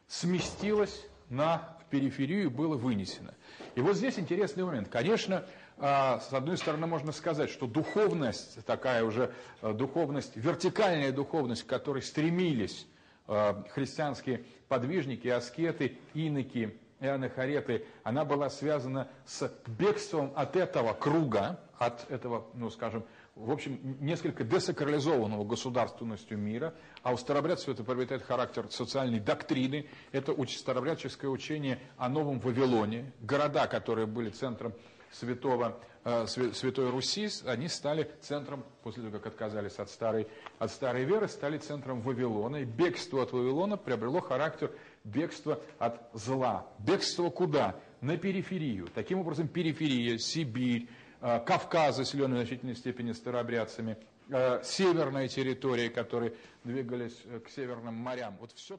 сместилось 0.09 1.07
на 1.31 1.79
периферию 1.91 2.45
и 2.45 2.49
было 2.49 2.77
вынесено. 2.77 3.35
И 3.75 3.81
вот 3.81 3.97
здесь 3.97 4.19
интересный 4.19 4.65
момент. 4.65 4.89
Конечно, 4.89 5.47
с 5.81 6.33
одной 6.33 6.57
стороны, 6.57 6.87
можно 6.87 7.13
сказать, 7.13 7.51
что 7.51 7.67
духовность, 7.67 8.65
такая 8.65 9.05
уже 9.05 9.33
а, 9.61 9.73
духовность, 9.73 10.37
вертикальная 10.37 11.13
духовность, 11.13 11.63
к 11.63 11.67
которой 11.67 12.03
стремились 12.03 12.87
а, 13.27 13.65
христианские 13.71 14.45
подвижники, 14.69 15.29
аскеты, 15.29 15.99
иноки 16.15 16.77
и 17.01 17.07
анахареты, 17.07 17.87
она 18.03 18.25
была 18.25 18.51
связана 18.51 19.09
с 19.25 19.53
бегством 19.67 20.33
от 20.35 20.57
этого 20.57 20.95
круга, 20.95 21.61
от 21.79 22.11
этого, 22.11 22.49
ну 22.55 22.71
скажем, 22.71 23.05
в 23.37 23.53
общем, 23.53 23.79
несколько 24.01 24.43
десакрализованного 24.43 25.45
государственностью 25.45 26.37
мира, 26.39 26.75
а 27.05 27.13
у 27.13 27.17
старобрядцев 27.17 27.69
это 27.69 27.85
приобретает 27.85 28.25
характер 28.25 28.67
социальной 28.71 29.21
доктрины. 29.21 29.89
Это 30.11 30.35
старобрядческое 30.49 31.31
учение 31.31 31.79
о 31.97 32.09
Новом 32.09 32.41
Вавилоне. 32.41 33.13
Города, 33.21 33.69
которые 33.69 34.09
были 34.09 34.31
центром 34.31 34.75
святого, 35.13 35.79
э, 36.05 36.27
Святой 36.27 36.91
Руси, 36.91 37.29
они 37.47 37.69
стали 37.69 38.11
центром, 38.21 38.65
после 38.83 39.03
того, 39.05 39.19
как 39.19 39.27
отказались 39.27 39.79
от 39.79 39.91
старой, 39.91 40.27
от 40.59 40.71
старой 40.71 41.05
веры, 41.05 41.29
стали 41.29 41.59
центром 41.59 42.01
Вавилона. 42.01 42.57
И 42.57 42.65
бегство 42.65 43.23
от 43.23 43.33
Вавилона 43.33 43.77
приобрело 43.77 44.21
характер 44.21 44.73
бегства 45.05 45.61
от 45.79 46.01
зла. 46.13 46.67
Бегство 46.79 47.31
куда? 47.31 47.77
На 48.01 48.17
периферию. 48.17 48.89
Таким 48.95 49.21
образом, 49.21 49.49
периферия, 49.49 50.19
Сибирь, 50.19 50.89
Э, 51.21 51.41
Кавказ, 51.41 51.97
заселенный 51.97 52.37
в 52.37 52.39
значительной 52.39 52.77
степени 52.77 53.13
старообрядцами, 53.13 53.97
э, 54.31 54.63
северная 54.63 55.27
территория, 55.27 55.91
которые 55.91 56.35
двигались 56.63 57.17
к 57.45 57.49
северным 57.49 57.95
морям. 57.95 58.37
Вот 58.39 58.53
все 58.53 58.79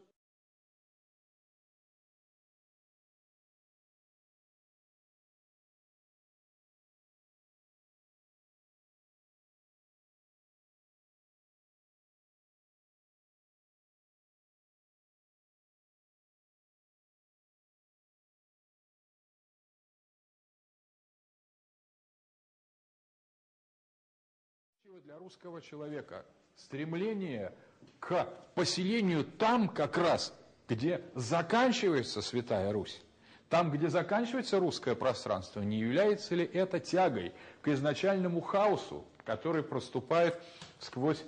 для 25.05 25.17
русского 25.17 25.61
человека 25.61 26.25
стремление 26.55 27.53
к 27.99 28.27
поселению 28.55 29.23
там 29.23 29.69
как 29.69 29.97
раз, 29.97 30.33
где 30.67 31.01
заканчивается 31.15 32.21
Святая 32.21 32.73
Русь, 32.73 33.01
там, 33.49 33.71
где 33.71 33.87
заканчивается 33.89 34.59
русское 34.59 34.95
пространство, 34.95 35.61
не 35.61 35.79
является 35.79 36.35
ли 36.35 36.43
это 36.43 36.79
тягой 36.79 37.33
к 37.61 37.69
изначальному 37.69 38.41
хаосу, 38.41 39.05
который 39.25 39.63
проступает 39.63 40.41
сквозь 40.79 41.23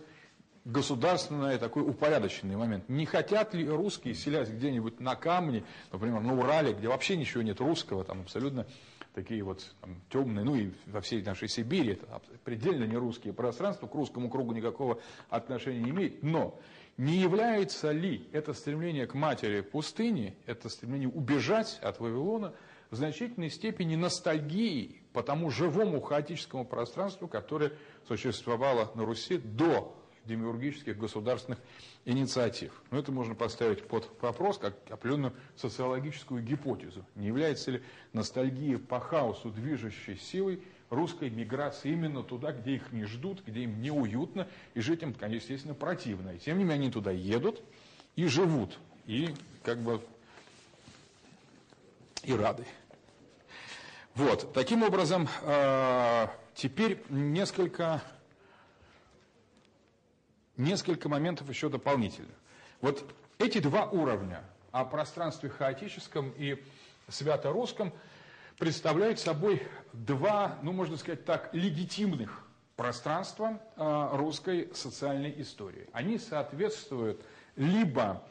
государственный 0.65 1.57
такой 1.57 1.84
упорядоченный 1.84 2.57
момент. 2.57 2.89
Не 2.89 3.05
хотят 3.05 3.53
ли 3.53 3.67
русские, 3.69 4.15
селясь 4.15 4.49
где-нибудь 4.49 4.99
на 4.99 5.15
камне, 5.15 5.63
например, 5.91 6.22
на 6.22 6.34
Урале, 6.38 6.74
где 6.74 6.88
вообще 6.88 7.15
ничего 7.15 7.41
нет 7.41 7.61
русского, 7.61 8.03
там 8.03 8.22
абсолютно 8.22 8.67
такие 9.14 9.43
вот 9.43 9.76
там, 9.82 10.01
темные, 10.09 10.45
ну 10.45 10.55
и 10.55 10.72
во 10.88 11.01
всей 11.01 11.22
нашей 11.24 11.47
Сибири, 11.47 11.93
это 11.93 12.22
предельно 12.43 12.86
не 12.86 12.97
русские 12.97 13.34
пространства, 13.34 13.88
к 13.88 13.95
русскому 13.95 14.30
кругу 14.30 14.53
никакого 14.53 14.99
отношения 15.30 15.82
не 15.82 15.89
имеет. 15.91 16.24
Но 16.24 16.59
не 16.97 17.18
является 17.18 17.91
ли 17.91 18.28
это 18.32 18.53
стремление 18.53 19.07
к 19.07 19.14
матери 19.14 19.62
пустыни, 19.62 20.36
это 20.45 20.70
стремление 20.70 21.09
убежать 21.09 21.80
от 21.82 21.99
Вавилона, 21.99 22.53
в 22.89 22.95
значительной 22.95 23.49
степени 23.49 23.95
ностальгией 23.95 25.01
по 25.14 25.24
тому 25.24 25.49
живому 25.49 26.01
хаотическому 26.01 26.66
пространству, 26.66 27.28
которое 27.28 27.72
существовало 28.05 28.91
на 28.95 29.05
Руси 29.05 29.38
до 29.38 29.95
демиургических 30.26 30.97
государственных 30.97 31.59
инициатив. 32.05 32.72
Но 32.91 32.99
это 32.99 33.11
можно 33.11 33.36
поставить 33.36 33.84
под 33.84 34.09
вопрос, 34.22 34.57
как 34.57 34.76
определенную 34.89 35.34
социологическую 35.55 36.43
гипотезу. 36.43 37.05
Не 37.15 37.28
является 37.28 37.72
ли 37.72 37.84
ностальгия 38.13 38.78
по 38.78 38.99
хаосу 38.99 39.49
движущей 39.49 40.15
силой 40.15 40.61
русской 40.89 41.30
миграции 41.30 41.91
именно 41.91 42.22
туда, 42.22 42.51
где 42.51 42.76
их 42.76 42.91
не 42.91 43.05
ждут, 43.05 43.43
где 43.45 43.61
им 43.61 43.82
неуютно, 43.82 44.47
и 44.74 44.82
жить 44.82 45.01
им, 45.01 45.13
конечно, 45.13 45.45
естественно, 45.45 45.74
противно. 45.74 46.32
И 46.32 46.39
тем 46.39 46.57
не 46.57 46.63
менее 46.63 46.84
они 46.84 46.91
туда 46.91 47.11
едут 47.11 47.61
и 48.15 48.28
живут, 48.28 48.78
и 49.05 49.34
как 49.63 49.80
бы 49.80 50.01
и 52.24 52.34
рады. 52.34 52.65
Вот, 54.13 54.53
таким 54.53 54.84
образом, 54.84 55.30
э, 55.43 56.28
теперь 56.53 57.01
несколько 57.09 58.01
несколько 60.62 61.09
моментов 61.09 61.49
еще 61.49 61.70
дополнительных. 61.70 62.36
Вот 62.82 63.03
эти 63.39 63.59
два 63.59 63.86
уровня 63.86 64.43
о 64.72 64.86
пространстве 64.86 65.49
хаотическом 65.49 66.34
и 66.38 66.64
свято-русском 67.09 67.93
представляют 68.57 69.20
собой 69.20 69.68
два, 69.93 70.59
ну 70.62 70.72
можно 70.72 70.97
сказать 70.97 71.26
так, 71.26 71.53
легитимных 71.53 72.45
пространства 72.76 73.59
э, 73.76 74.09
русской 74.14 74.70
социальной 74.74 75.41
истории. 75.41 75.88
Они 75.93 76.18
соответствуют 76.18 77.22
либо 77.55 78.24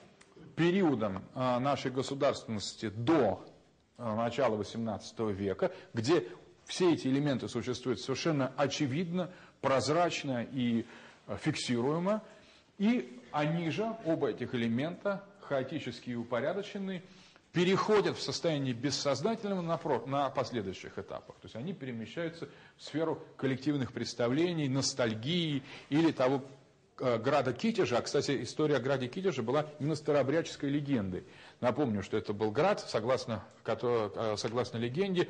периодам 0.57 1.24
э, 1.35 1.59
нашей 1.59 1.91
государственности 1.91 2.89
до 2.89 3.45
э, 3.99 4.14
начала 4.14 4.57
XVIII 4.57 5.33
века, 5.33 5.72
где 5.95 6.26
все 6.64 6.93
эти 6.95 7.09
элементы 7.09 7.49
существуют 7.49 8.01
совершенно 8.01 8.53
очевидно, 8.57 9.31
прозрачно 9.61 10.47
и 10.53 10.87
фиксируемо, 11.39 12.22
и 12.78 13.20
они 13.33 13.70
же, 13.70 13.97
оба 14.05 14.31
этих 14.31 14.55
элемента, 14.55 15.24
хаотические 15.43 16.14
и 16.14 16.16
упорядоченные, 16.16 17.03
переходят 17.53 18.16
в 18.16 18.22
состояние 18.22 18.74
бессознательного 18.74 19.61
на, 19.61 19.78
на 20.07 20.31
последующих 20.31 20.99
этапах. 20.99 21.37
То 21.37 21.47
есть 21.47 21.57
они 21.57 21.72
перемещаются 21.72 22.49
в 22.76 22.83
сферу 22.83 23.22
коллективных 23.37 23.93
представлений, 23.93 24.68
ностальгии 24.68 25.62
или 25.89 26.12
того 26.12 26.45
э, 27.01 27.18
града 27.18 27.53
Китежа. 27.53 27.99
А, 27.99 28.03
кстати, 28.03 28.43
история 28.45 28.76
о 28.76 28.81
граде 28.81 29.09
Китежа 29.09 29.43
была 29.43 29.66
именно 29.81 29.97
старообрядческой 29.97 30.70
легендой. 30.70 31.24
Напомню, 31.61 32.03
что 32.03 32.16
это 32.16 32.33
был 32.33 32.53
град, 32.53 32.81
согласно, 32.81 33.45
который, 33.64 34.12
э, 34.14 34.37
согласно 34.37 34.78
легенде, 34.78 35.28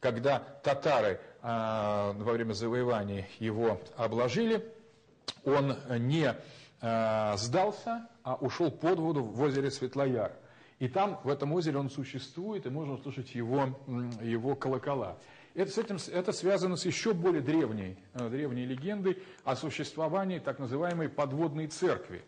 когда 0.00 0.38
татары 0.38 1.20
во 1.42 2.12
время 2.14 2.54
завоевания 2.54 3.28
его 3.38 3.78
обложили, 3.96 4.64
он 5.44 5.76
не 5.98 6.34
сдался, 7.36 8.08
а 8.22 8.36
ушел 8.36 8.70
под 8.70 8.98
воду 8.98 9.22
в 9.22 9.40
озере 9.42 9.70
Светлояр. 9.70 10.32
И 10.78 10.88
там, 10.88 11.20
в 11.24 11.28
этом 11.28 11.52
озере 11.52 11.76
он 11.76 11.90
существует, 11.90 12.64
и 12.64 12.70
можно 12.70 12.94
услышать 12.94 13.34
его, 13.34 13.78
его 14.22 14.56
колокола. 14.56 15.18
Это, 15.54 15.70
с 15.70 15.78
этим, 15.78 15.98
это 16.12 16.32
связано 16.32 16.76
с 16.76 16.86
еще 16.86 17.12
более 17.12 17.42
древней, 17.42 17.98
э, 18.14 18.28
древней 18.30 18.64
легендой 18.64 19.18
о 19.44 19.56
существовании 19.56 20.38
так 20.38 20.58
называемой 20.58 21.08
подводной 21.08 21.66
церкви. 21.66 22.22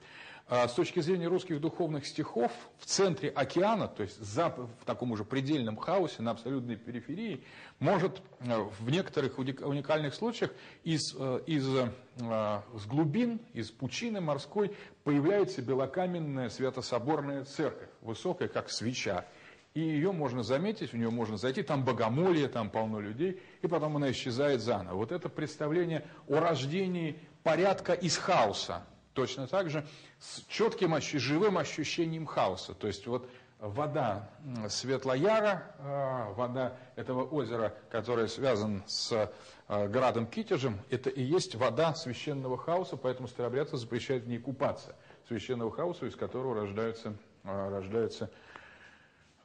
А, 0.55 0.69
с 0.69 0.75
точки 0.75 1.01
зрения 1.01 1.29
русских 1.29 1.63
духовных 1.63 2.05
стихов, 2.07 2.53
в 2.77 2.85
центре 2.85 3.31
океана, 3.31 3.89
то 3.89 4.03
есть 4.03 4.21
за, 4.21 4.51
в 4.51 4.85
таком 4.85 5.11
уже 5.13 5.25
предельном 5.25 5.79
хаосе, 5.79 6.21
на 6.21 6.33
абсолютной 6.33 6.77
периферии, 6.77 7.43
может 7.79 8.21
э, 8.41 8.63
в 8.79 8.91
некоторых 8.91 9.39
уникальных 9.39 10.15
случаях 10.15 10.51
из, 10.85 11.17
э, 11.19 11.41
из, 11.47 11.65
с 11.65 12.87
глубин, 12.87 13.41
из 13.55 13.71
пучины 13.71 14.21
морской 14.21 14.77
появляется 15.05 15.63
белокаменная 15.63 16.51
святособорная 16.51 17.47
церковь, 17.47 17.89
высокая, 18.03 18.49
как 18.49 18.69
свеча. 18.69 19.25
И 19.73 19.81
ее 19.81 20.13
можно 20.13 20.43
заметить, 20.43 20.93
в 20.93 20.99
нее 20.99 21.09
можно 21.09 21.39
зайти, 21.39 21.63
там 21.63 21.83
богомолье, 21.83 22.49
там 22.49 22.69
полно 22.69 23.01
людей, 23.01 23.41
и 23.63 23.67
потом 23.69 23.97
она 23.97 24.11
исчезает 24.11 24.61
заново. 24.61 24.97
Вот 24.97 25.13
это 25.13 25.31
представление 25.31 26.05
о 26.29 26.41
рождении 26.41 27.19
порядка 27.43 27.95
из 27.95 28.19
хаоса, 28.19 28.85
точно 29.15 29.47
так 29.47 29.71
же 29.71 29.87
с 30.19 30.43
четким, 30.49 31.01
живым 31.01 31.59
ощущением 31.59 32.27
хаоса. 32.27 32.75
То 32.75 32.87
есть 32.87 33.07
вот 33.07 33.29
вода 33.59 34.29
Светлояра, 34.69 35.75
а, 35.79 36.33
вода 36.33 36.77
этого 36.97 37.25
озера, 37.25 37.75
которое 37.91 38.29
связано 38.29 38.83
с 38.87 39.31
а, 39.69 39.89
градом 39.89 40.27
Китежем, 40.27 40.81
это 40.91 41.11
и 41.11 41.23
есть 41.23 41.55
вода 41.55 41.95
священного 41.95 42.59
хаоса, 42.59 42.97
поэтому 42.97 43.29
старобрядцы 43.29 43.77
запрещают 43.77 44.25
в 44.25 44.29
ней 44.29 44.39
купаться. 44.39 44.97
Священного 45.29 45.71
хаоса, 45.71 46.07
из 46.07 46.17
которого 46.17 46.55
рождаются, 46.55 47.15
а, 47.45 47.71
рождаются 47.71 48.31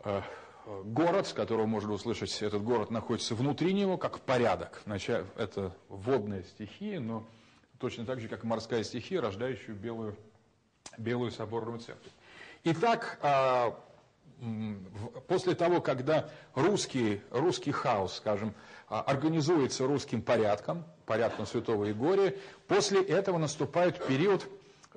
Э, 0.08 0.22
город, 0.84 1.28
с 1.28 1.34
которого 1.34 1.66
можно 1.66 1.94
услышать, 1.94 2.42
этот 2.42 2.64
город 2.64 2.92
находится 2.92 3.36
внутри 3.36 3.74
него, 3.74 3.98
как 3.98 4.20
порядок. 4.20 4.82
Это 4.86 5.74
водная 5.90 6.44
стихия, 6.44 7.00
но 7.00 7.26
точно 7.80 8.06
так 8.06 8.20
же, 8.20 8.28
как 8.28 8.44
и 8.44 8.48
морская 8.48 8.84
стихия, 8.84 9.22
рождающая 9.22 9.74
белую, 9.74 10.16
белую 10.98 11.32
соборную 11.32 11.80
церковь. 11.80 12.12
Итак, 12.64 13.20
а, 13.22 13.80
после 15.28 15.56
того, 15.56 15.82
когда 15.82 16.30
русский, 16.54 17.22
русский 17.32 17.72
хаос, 17.72 18.16
скажем, 18.16 18.54
а, 18.90 19.02
организуется 19.02 19.86
русским 19.86 20.22
порядком, 20.22 20.84
порядком 21.06 21.46
Святого 21.46 21.86
Егория, 21.86 22.36
после 22.68 23.02
этого 23.02 23.38
наступает 23.38 24.06
период 24.06 24.48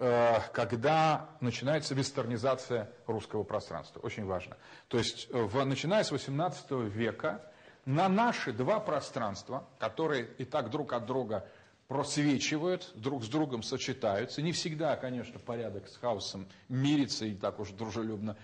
Э, 0.03 0.41
когда 0.55 1.29
начинается 1.41 1.95
вестернизация 1.95 2.91
русского 3.07 3.43
пространства. 3.43 4.01
Очень 4.01 4.25
важно. 4.25 4.57
То 4.89 4.97
есть, 4.97 5.29
э, 5.31 5.43
в, 5.43 5.63
начиная 5.67 6.05
с 6.05 6.11
18 6.11 6.89
века, 6.89 7.43
на 7.85 8.09
наши 8.09 8.55
два 8.55 8.81
пространства, 8.81 9.67
которые 9.79 10.27
и 10.39 10.47
так 10.47 10.71
друг 10.71 10.95
от 10.95 11.05
друга 11.05 11.47
просвечивают, 11.91 12.93
друг 12.95 13.25
с 13.25 13.29
другом 13.29 13.65
сочетаются, 13.65 14.43
не 14.43 14.53
всегда, 14.53 14.95
конечно, 14.95 15.41
порядок 15.41 15.89
с 15.89 15.97
хаосом 15.97 16.47
мирится 16.69 17.25
и 17.25 17.35
так 17.35 17.59
уж 17.59 17.71
дружелюбно 17.71 18.37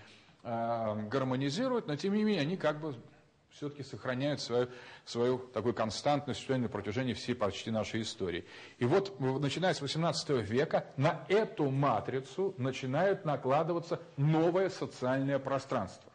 э, 0.43 1.07
гармонизируют, 1.09 1.87
но 1.87 1.95
тем 1.95 2.13
не 2.13 2.25
менее 2.25 2.41
они 2.41 2.57
как 2.57 2.81
бы 2.81 2.93
все-таки 3.51 3.83
сохраняют 3.83 4.41
свою, 4.41 4.67
свою 5.05 5.37
такую 5.37 5.73
существование 5.73 6.67
на 6.67 6.69
протяжении 6.69 7.13
всей 7.13 7.35
почти 7.35 7.71
нашей 7.71 8.01
истории. 8.01 8.43
И 8.79 8.85
вот, 8.85 9.17
начиная 9.21 9.73
с 9.73 9.79
18 9.79 10.29
века, 10.41 10.85
на 10.97 11.23
эту 11.29 11.71
матрицу 11.71 12.53
начинает 12.57 13.23
накладываться 13.23 14.01
новое 14.17 14.69
социальное 14.69 15.39
пространство. 15.39 16.11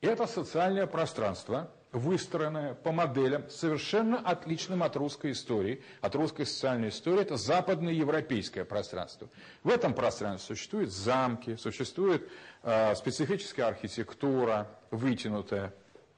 Это 0.00 0.26
социальное 0.26 0.86
пространство, 0.86 1.70
выстроенное 1.92 2.74
по 2.74 2.90
моделям, 2.90 3.48
совершенно 3.50 4.18
отличным 4.18 4.82
от 4.82 4.96
русской 4.96 5.32
истории, 5.32 5.82
от 6.00 6.14
русской 6.14 6.46
социальной 6.46 6.88
истории, 6.88 7.20
это 7.20 7.36
западное 7.36 7.92
европейское 7.92 8.64
пространство. 8.64 9.28
В 9.62 9.68
этом 9.68 9.92
пространстве 9.92 10.56
существуют 10.56 10.90
замки, 10.90 11.56
существует 11.56 12.28
э, 12.62 12.94
специфическая 12.94 13.66
архитектура, 13.66 14.68
вытянутая, 14.90 15.74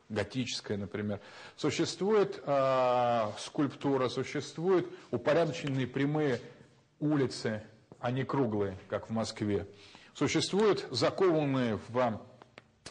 готическая, 0.09 0.77
например. 0.77 1.21
Существует 1.57 2.41
э, 2.47 3.27
скульптура, 3.39 4.09
существуют 4.09 4.89
упорядоченные 5.11 5.89
прямые 5.89 6.41
улицы, 7.01 7.63
а 7.99 8.13
не 8.13 8.25
круглые, 8.25 8.79
как 8.89 9.09
в 9.09 9.13
Москве. 9.13 9.67
Существуют 10.15 10.87
закованные 10.93 11.81
в 11.89 12.21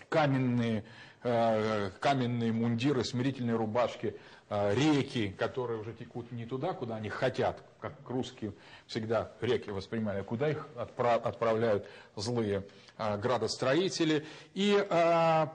каменные, 0.09 0.83
каменные 1.23 2.51
мундиры, 2.51 3.03
смирительные 3.03 3.55
рубашки, 3.55 4.15
э, 4.49 4.75
реки, 4.75 5.29
которые 5.37 5.79
уже 5.79 5.93
текут 5.93 6.31
не 6.31 6.45
туда, 6.45 6.73
куда 6.73 6.97
они 6.97 7.09
хотят, 7.09 7.63
как 7.79 7.93
русские 8.07 8.53
всегда 8.87 9.31
реки 9.39 9.69
воспринимали, 9.69 10.19
а 10.19 10.23
куда 10.23 10.49
их 10.49 10.67
отправляют 10.75 11.87
злые 12.15 12.65
а, 12.97 13.17
градостроители. 13.17 14.25
И 14.53 14.85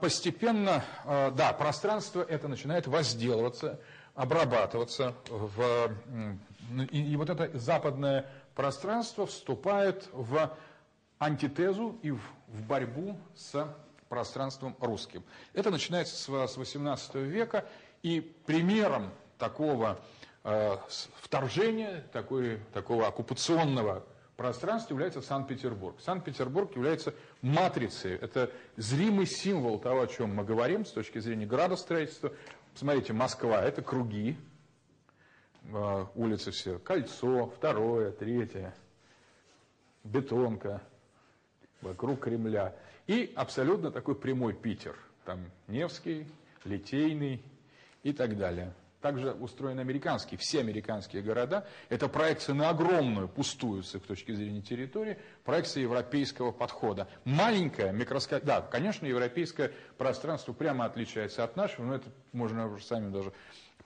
постепенно, 0.01 0.83
да, 1.05 1.53
пространство 1.53 2.21
это 2.21 2.47
начинает 2.47 2.87
возделываться, 2.87 3.79
обрабатываться. 4.15 5.15
В, 5.29 5.91
и 6.91 7.15
вот 7.15 7.29
это 7.29 7.57
западное 7.57 8.25
пространство 8.55 9.25
вступает 9.25 10.09
в 10.11 10.51
антитезу 11.19 11.97
и 12.01 12.11
в, 12.11 12.21
в 12.47 12.65
борьбу 12.67 13.17
с 13.35 13.67
пространством 14.09 14.75
русским. 14.79 15.23
Это 15.53 15.71
начинается 15.71 16.15
с, 16.15 16.51
с 16.51 16.57
18 16.57 17.15
века, 17.15 17.65
и 18.01 18.19
примером 18.45 19.11
такого 19.37 19.99
э, 20.43 20.77
вторжения, 21.21 22.03
такой, 22.11 22.59
такого 22.73 23.07
оккупационного 23.07 24.03
пространства 24.35 24.93
является 24.93 25.21
Санкт-Петербург. 25.21 25.97
Санкт-Петербург 26.01 26.75
является 26.75 27.13
матрицей, 27.41 28.15
это 28.15 28.51
зримый 28.77 29.25
символ 29.25 29.79
того, 29.79 30.01
о 30.01 30.07
чем 30.07 30.35
мы 30.35 30.43
говорим 30.43 30.85
с 30.85 30.91
точки 30.91 31.19
зрения 31.19 31.45
градостроительства. 31.45 32.31
Посмотрите, 32.73 33.13
Москва– 33.13 33.61
это 33.63 33.81
круги, 33.81 34.37
э, 35.65 36.05
улицы 36.15 36.51
все, 36.51 36.79
кольцо, 36.79 37.47
второе, 37.57 38.11
третье, 38.11 38.73
бетонка 40.03 40.81
вокруг 41.81 42.21
Кремля. 42.21 42.75
И 43.09 43.33
абсолютно 43.35 43.89
такой 43.89 44.13
прямой 44.13 44.53
Питер. 44.53 44.95
Там 45.25 45.39
Невский, 45.67 46.27
Литейный 46.63 47.41
и 48.03 48.13
так 48.13 48.37
далее. 48.37 48.71
Также 49.01 49.31
устроены 49.31 49.79
американские, 49.79 50.37
все 50.37 50.59
американские 50.59 51.23
города. 51.23 51.67
Это 51.89 52.07
проекция 52.07 52.53
на 52.53 52.69
огромную, 52.69 53.27
пустую 53.27 53.81
с 53.81 53.95
их 53.95 54.03
точки 54.03 54.31
зрения 54.33 54.61
территории, 54.61 55.17
проекция 55.43 55.81
европейского 55.81 56.51
подхода. 56.51 57.07
Маленькая, 57.25 57.91
микроскоп... 57.91 58.43
Да, 58.43 58.61
конечно, 58.61 59.07
европейское 59.07 59.71
пространство 59.97 60.53
прямо 60.53 60.85
отличается 60.85 61.43
от 61.43 61.55
нашего, 61.55 61.85
но 61.85 61.95
это 61.95 62.11
можно 62.31 62.71
уже 62.71 62.83
сами 62.83 63.11
даже 63.11 63.33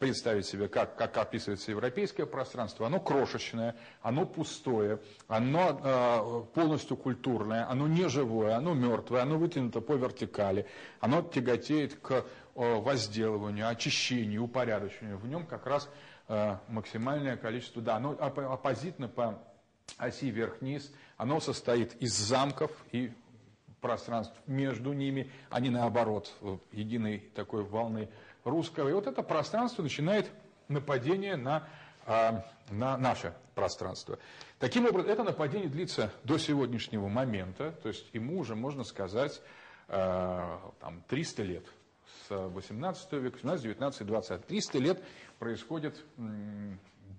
представить 0.04 0.46
себе, 0.46 0.68
как, 0.68 0.98
как 0.98 1.16
описывается 1.16 1.72
европейское 1.72 2.26
пространство. 2.26 2.88
Оно 2.88 3.00
крошечное, 3.00 3.74
оно 4.02 4.26
пустое, 4.26 5.00
оно 5.30 5.80
э, 5.82 6.54
полностью 6.54 6.98
культурное, 6.98 7.70
оно 7.70 7.88
неживое, 7.88 8.58
оно 8.58 8.74
мертвое, 8.74 9.22
оно 9.22 9.38
вытянуто 9.38 9.80
по 9.80 9.94
вертикали, 9.94 10.66
оно 11.00 11.22
тяготеет 11.22 11.96
к 12.02 12.12
э, 12.12 12.24
возделыванию, 12.56 13.70
очищению, 13.70 14.44
упорядочению. 14.44 15.18
В 15.20 15.26
нем 15.26 15.46
как 15.46 15.66
раз 15.66 15.90
э, 16.28 16.58
максимальное 16.68 17.38
количество, 17.38 17.82
да, 17.82 17.96
оно 17.96 18.12
оппозитно 18.20 19.08
по 19.08 19.42
оси 19.98 20.30
вверх-вниз, 20.32 20.92
оно 21.16 21.40
состоит 21.40 21.96
из 22.02 22.12
замков 22.14 22.72
и 22.92 23.14
пространств 23.80 24.36
между 24.48 24.92
ними, 24.92 25.32
а 25.50 25.62
не 25.62 25.70
наоборот, 25.70 26.34
единой 26.74 27.20
такой 27.36 27.64
волны 27.64 28.10
русского. 28.44 28.90
И 28.90 28.94
вот 28.94 29.08
это 29.08 29.24
пространство 29.24 29.84
начинает 29.84 30.30
нападение 30.68 31.36
на, 31.36 31.68
а, 32.06 32.46
на 32.70 32.98
наше 32.98 33.34
пространство. 33.56 34.18
Таким 34.60 34.86
образом, 34.86 35.12
это 35.12 35.24
нападение 35.24 35.70
длится 35.70 36.12
до 36.24 36.38
сегодняшнего 36.38 37.08
момента, 37.08 37.72
то 37.84 37.90
есть 37.90 38.08
ему 38.14 38.40
уже, 38.40 38.56
можно 38.56 38.84
сказать, 38.84 39.42
а, 39.88 40.60
там, 40.80 41.04
300 41.08 41.44
лет. 41.44 41.66
С 42.28 42.36
18 42.36 43.14
века, 43.14 43.36
18, 43.36 43.64
19, 43.64 44.08
20. 44.08 44.46
300 44.48 44.80
лет 44.80 45.04
происходит 45.40 46.04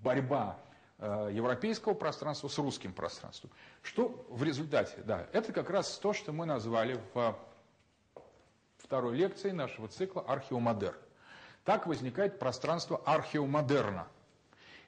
борьба 0.01 0.57
а, 0.97 1.29
европейского 1.29 1.93
пространства 1.93 2.47
с 2.47 2.57
русским 2.57 2.93
пространством. 2.93 3.51
Что 3.81 4.25
в 4.29 4.43
результате? 4.43 5.01
Да, 5.05 5.27
это 5.31 5.53
как 5.53 5.69
раз 5.69 5.97
то, 5.99 6.13
что 6.13 6.31
мы 6.31 6.45
назвали 6.45 6.99
в 7.13 7.37
второй 8.77 9.15
лекции 9.17 9.51
нашего 9.51 9.87
цикла 9.87 10.21
«Археомодерн». 10.21 10.95
Так 11.65 11.87
возникает 11.87 12.37
пространство 12.37 13.01
археомодерна. 13.05 14.07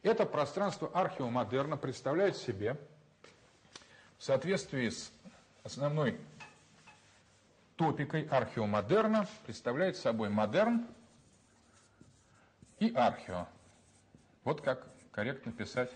Это 0.04 0.26
пространство 0.28 0.90
археомодерна 0.94 1.76
представляет 1.76 2.38
себе 2.38 2.80
в 4.20 4.24
соответствии 4.24 4.90
с 4.90 5.12
основной 5.64 6.20
топикой 7.78 8.28
археомодерна, 8.28 9.28
представляет 9.46 9.98
собой 9.98 10.30
модерн 10.30 10.86
и 12.80 12.94
архео. 12.94 13.48
Вот 14.44 14.62
как 14.62 14.88
корректно 15.12 15.52
писать 15.52 15.92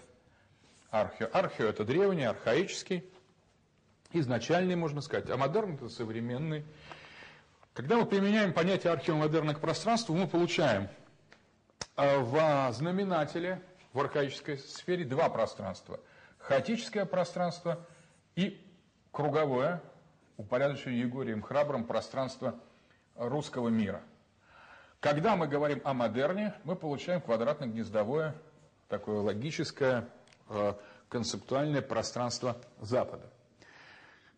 архео. 0.89 1.29
Архео 1.31 1.67
это 1.67 1.85
древний, 1.85 2.23
архаический, 2.25 3.05
изначальный, 4.13 4.75
можно 4.75 5.01
сказать, 5.01 5.29
а 5.29 5.37
модерн 5.37 5.75
это 5.75 5.89
современный. 5.89 6.65
Когда 7.73 7.95
мы 7.95 8.05
применяем 8.05 8.51
понятие 8.53 8.91
археомодерна 8.91 9.53
к 9.53 9.61
пространству, 9.61 10.13
мы 10.13 10.27
получаем 10.27 10.89
э, 11.95 12.19
в 12.19 12.73
знаменателе 12.73 13.61
в 13.93 13.99
архаической 14.01 14.57
сфере 14.57 15.05
два 15.05 15.29
пространства. 15.29 15.99
Хаотическое 16.39 17.05
пространство 17.05 17.85
и 18.35 18.61
круговое, 19.11 19.81
упорядоченное 20.35 20.97
Егорием 20.97 21.41
Храбрым 21.41 21.85
пространство 21.85 22.55
русского 23.15 23.69
мира. 23.69 24.01
Когда 24.99 25.37
мы 25.37 25.47
говорим 25.47 25.81
о 25.85 25.93
модерне, 25.93 26.53
мы 26.65 26.75
получаем 26.75 27.21
квадратно-гнездовое, 27.21 28.35
такое 28.89 29.21
логическое, 29.21 30.09
э, 30.49 30.73
концептуальное 31.07 31.81
пространство 31.81 32.57
Запада. 32.81 33.29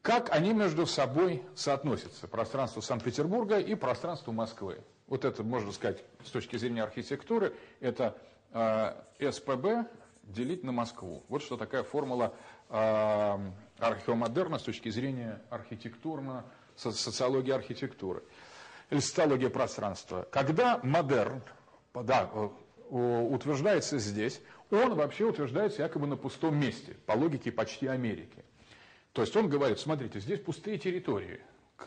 Как 0.03 0.35
они 0.35 0.51
между 0.51 0.85
собой 0.85 1.41
соотносятся, 1.55 2.27
пространство 2.27 2.81
Санкт-Петербурга 2.81 3.57
и 3.57 3.73
пространство 3.73 4.33
Москвы? 4.33 4.81
Вот 5.07 5.23
это, 5.23 5.43
можно 5.43 5.71
сказать, 5.71 6.03
с 6.25 6.29
точки 6.29 6.57
зрения 6.57 6.83
архитектуры, 6.83 7.55
это 7.79 8.17
э, 8.51 9.31
СПБ 9.31 9.87
делить 10.23 10.65
на 10.65 10.73
Москву. 10.73 11.23
Вот 11.29 11.41
что 11.41 11.55
такая 11.55 11.83
формула 11.83 12.33
э, 12.67 13.37
археомодерна 13.79 14.59
с 14.59 14.63
точки 14.63 14.89
зрения 14.89 15.41
архитектурно, 15.49 16.43
социологии 16.75 17.53
архитектуры. 17.53 18.23
Или 18.89 18.99
социология 18.99 19.49
пространства. 19.49 20.27
Когда 20.31 20.81
модерн 20.83 21.41
да, 21.93 22.29
утверждается 22.89 23.99
здесь, 23.99 24.41
он 24.69 24.95
вообще 24.95 25.23
утверждается 25.23 25.81
якобы 25.81 26.07
на 26.07 26.17
пустом 26.17 26.59
месте, 26.59 26.97
по 27.05 27.13
логике 27.13 27.53
почти 27.53 27.87
Америки. 27.87 28.43
То 29.13 29.21
есть 29.21 29.35
он 29.35 29.47
говорит, 29.47 29.79
смотрите, 29.79 30.19
здесь 30.19 30.39
пустые 30.39 30.77
территории 30.77 31.39
к 31.77 31.85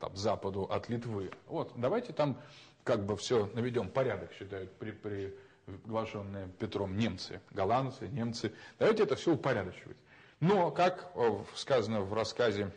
там, 0.00 0.16
западу 0.16 0.64
от 0.64 0.88
Литвы. 0.88 1.30
Вот, 1.46 1.72
давайте 1.76 2.12
там 2.12 2.40
как 2.82 3.04
бы 3.04 3.16
все 3.16 3.46
наведем 3.54 3.88
порядок, 3.88 4.32
считают 4.32 4.72
при, 4.72 4.90
при 4.90 5.34
приглашенные 5.64 6.48
Петром 6.58 6.96
немцы, 6.96 7.40
голландцы, 7.50 8.08
немцы. 8.08 8.52
Давайте 8.78 9.04
это 9.04 9.16
все 9.16 9.32
упорядочивать. 9.32 9.96
Но, 10.40 10.70
как 10.70 11.10
сказано 11.54 12.02
в 12.02 12.12
рассказе 12.12 12.70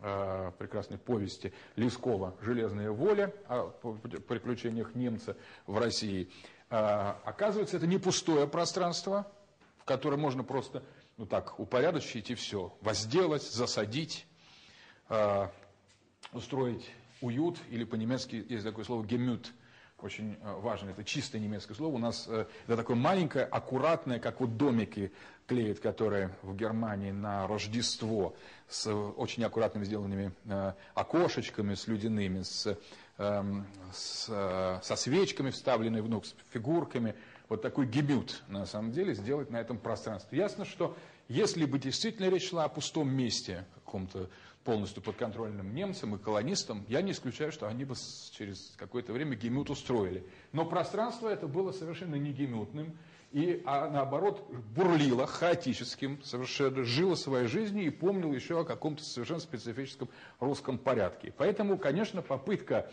э, 0.00 0.52
прекрасной 0.58 0.98
повести 0.98 1.52
Лескова 1.76 2.34
«Железная 2.42 2.90
воля» 2.90 3.32
о 3.48 3.70
приключениях 4.28 4.94
немца 4.94 5.36
в 5.66 5.78
России, 5.78 6.30
э, 6.70 6.76
оказывается, 7.24 7.76
это 7.76 7.86
не 7.86 7.98
пустое 7.98 8.46
пространство, 8.46 9.26
в 9.78 9.84
которое 9.84 10.16
можно 10.16 10.44
просто 10.44 10.82
ну 11.18 11.26
так, 11.26 11.60
упорядочить 11.60 12.30
и 12.30 12.34
все, 12.34 12.74
возделать, 12.80 13.42
засадить, 13.42 14.26
э, 15.10 15.48
устроить 16.32 16.88
уют, 17.20 17.58
или 17.70 17.84
по-немецки 17.84 18.46
есть 18.48 18.64
такое 18.64 18.84
слово 18.84 19.04
«гемют», 19.04 19.52
очень 20.00 20.36
э, 20.40 20.60
важно, 20.60 20.90
это 20.90 21.02
чистое 21.02 21.40
немецкое 21.40 21.76
слово. 21.76 21.96
У 21.96 21.98
нас 21.98 22.26
э, 22.28 22.46
это 22.66 22.76
такое 22.76 22.96
маленькое, 22.96 23.44
аккуратное, 23.44 24.20
как 24.20 24.40
вот 24.40 24.56
домики 24.56 25.10
клеят, 25.48 25.80
которые 25.80 26.30
в 26.42 26.54
Германии 26.54 27.10
на 27.10 27.48
Рождество 27.48 28.36
с 28.68 28.88
очень 28.92 29.42
аккуратными 29.42 29.84
сделанными 29.84 30.32
э, 30.44 30.72
окошечками, 30.94 31.74
с 31.74 31.88
людяными, 31.88 32.42
с, 32.42 32.78
эм, 33.18 33.66
с, 33.92 34.80
со 34.82 34.96
свечками 34.96 35.50
вставленными 35.50 36.00
внутрь, 36.00 36.28
с 36.28 36.34
фигурками. 36.52 37.16
Вот 37.48 37.62
такой 37.62 37.86
гибют, 37.86 38.42
на 38.48 38.66
самом 38.66 38.92
деле, 38.92 39.14
сделать 39.14 39.50
на 39.50 39.56
этом 39.56 39.78
пространстве. 39.78 40.38
Ясно, 40.38 40.64
что 40.64 40.96
если 41.28 41.64
бы 41.64 41.78
действительно 41.78 42.28
речь 42.28 42.50
шла 42.50 42.64
о 42.64 42.68
пустом 42.68 43.10
месте, 43.10 43.64
каком-то 43.74 44.28
полностью 44.64 45.02
подконтрольным 45.02 45.74
немцам 45.74 46.14
и 46.14 46.18
колонистам, 46.18 46.84
я 46.88 47.00
не 47.00 47.12
исключаю, 47.12 47.52
что 47.52 47.68
они 47.68 47.86
бы 47.86 47.94
через 48.32 48.74
какое-то 48.76 49.14
время 49.14 49.34
гемют 49.34 49.70
устроили. 49.70 50.26
Но 50.52 50.66
пространство 50.66 51.28
это 51.28 51.46
было 51.46 51.72
совершенно 51.72 52.16
не 52.16 52.32
гемютным, 52.32 52.98
и 53.32 53.62
а 53.64 53.88
наоборот 53.88 54.46
бурлило 54.74 55.26
хаотическим, 55.26 56.22
совершенно 56.22 56.84
жило 56.84 57.14
своей 57.14 57.46
жизнью 57.46 57.86
и 57.86 57.90
помнило 57.90 58.32
еще 58.32 58.60
о 58.60 58.64
каком-то 58.64 59.02
совершенно 59.02 59.40
специфическом 59.40 60.10
русском 60.38 60.78
порядке. 60.78 61.32
Поэтому, 61.36 61.78
конечно, 61.78 62.20
попытка 62.20 62.90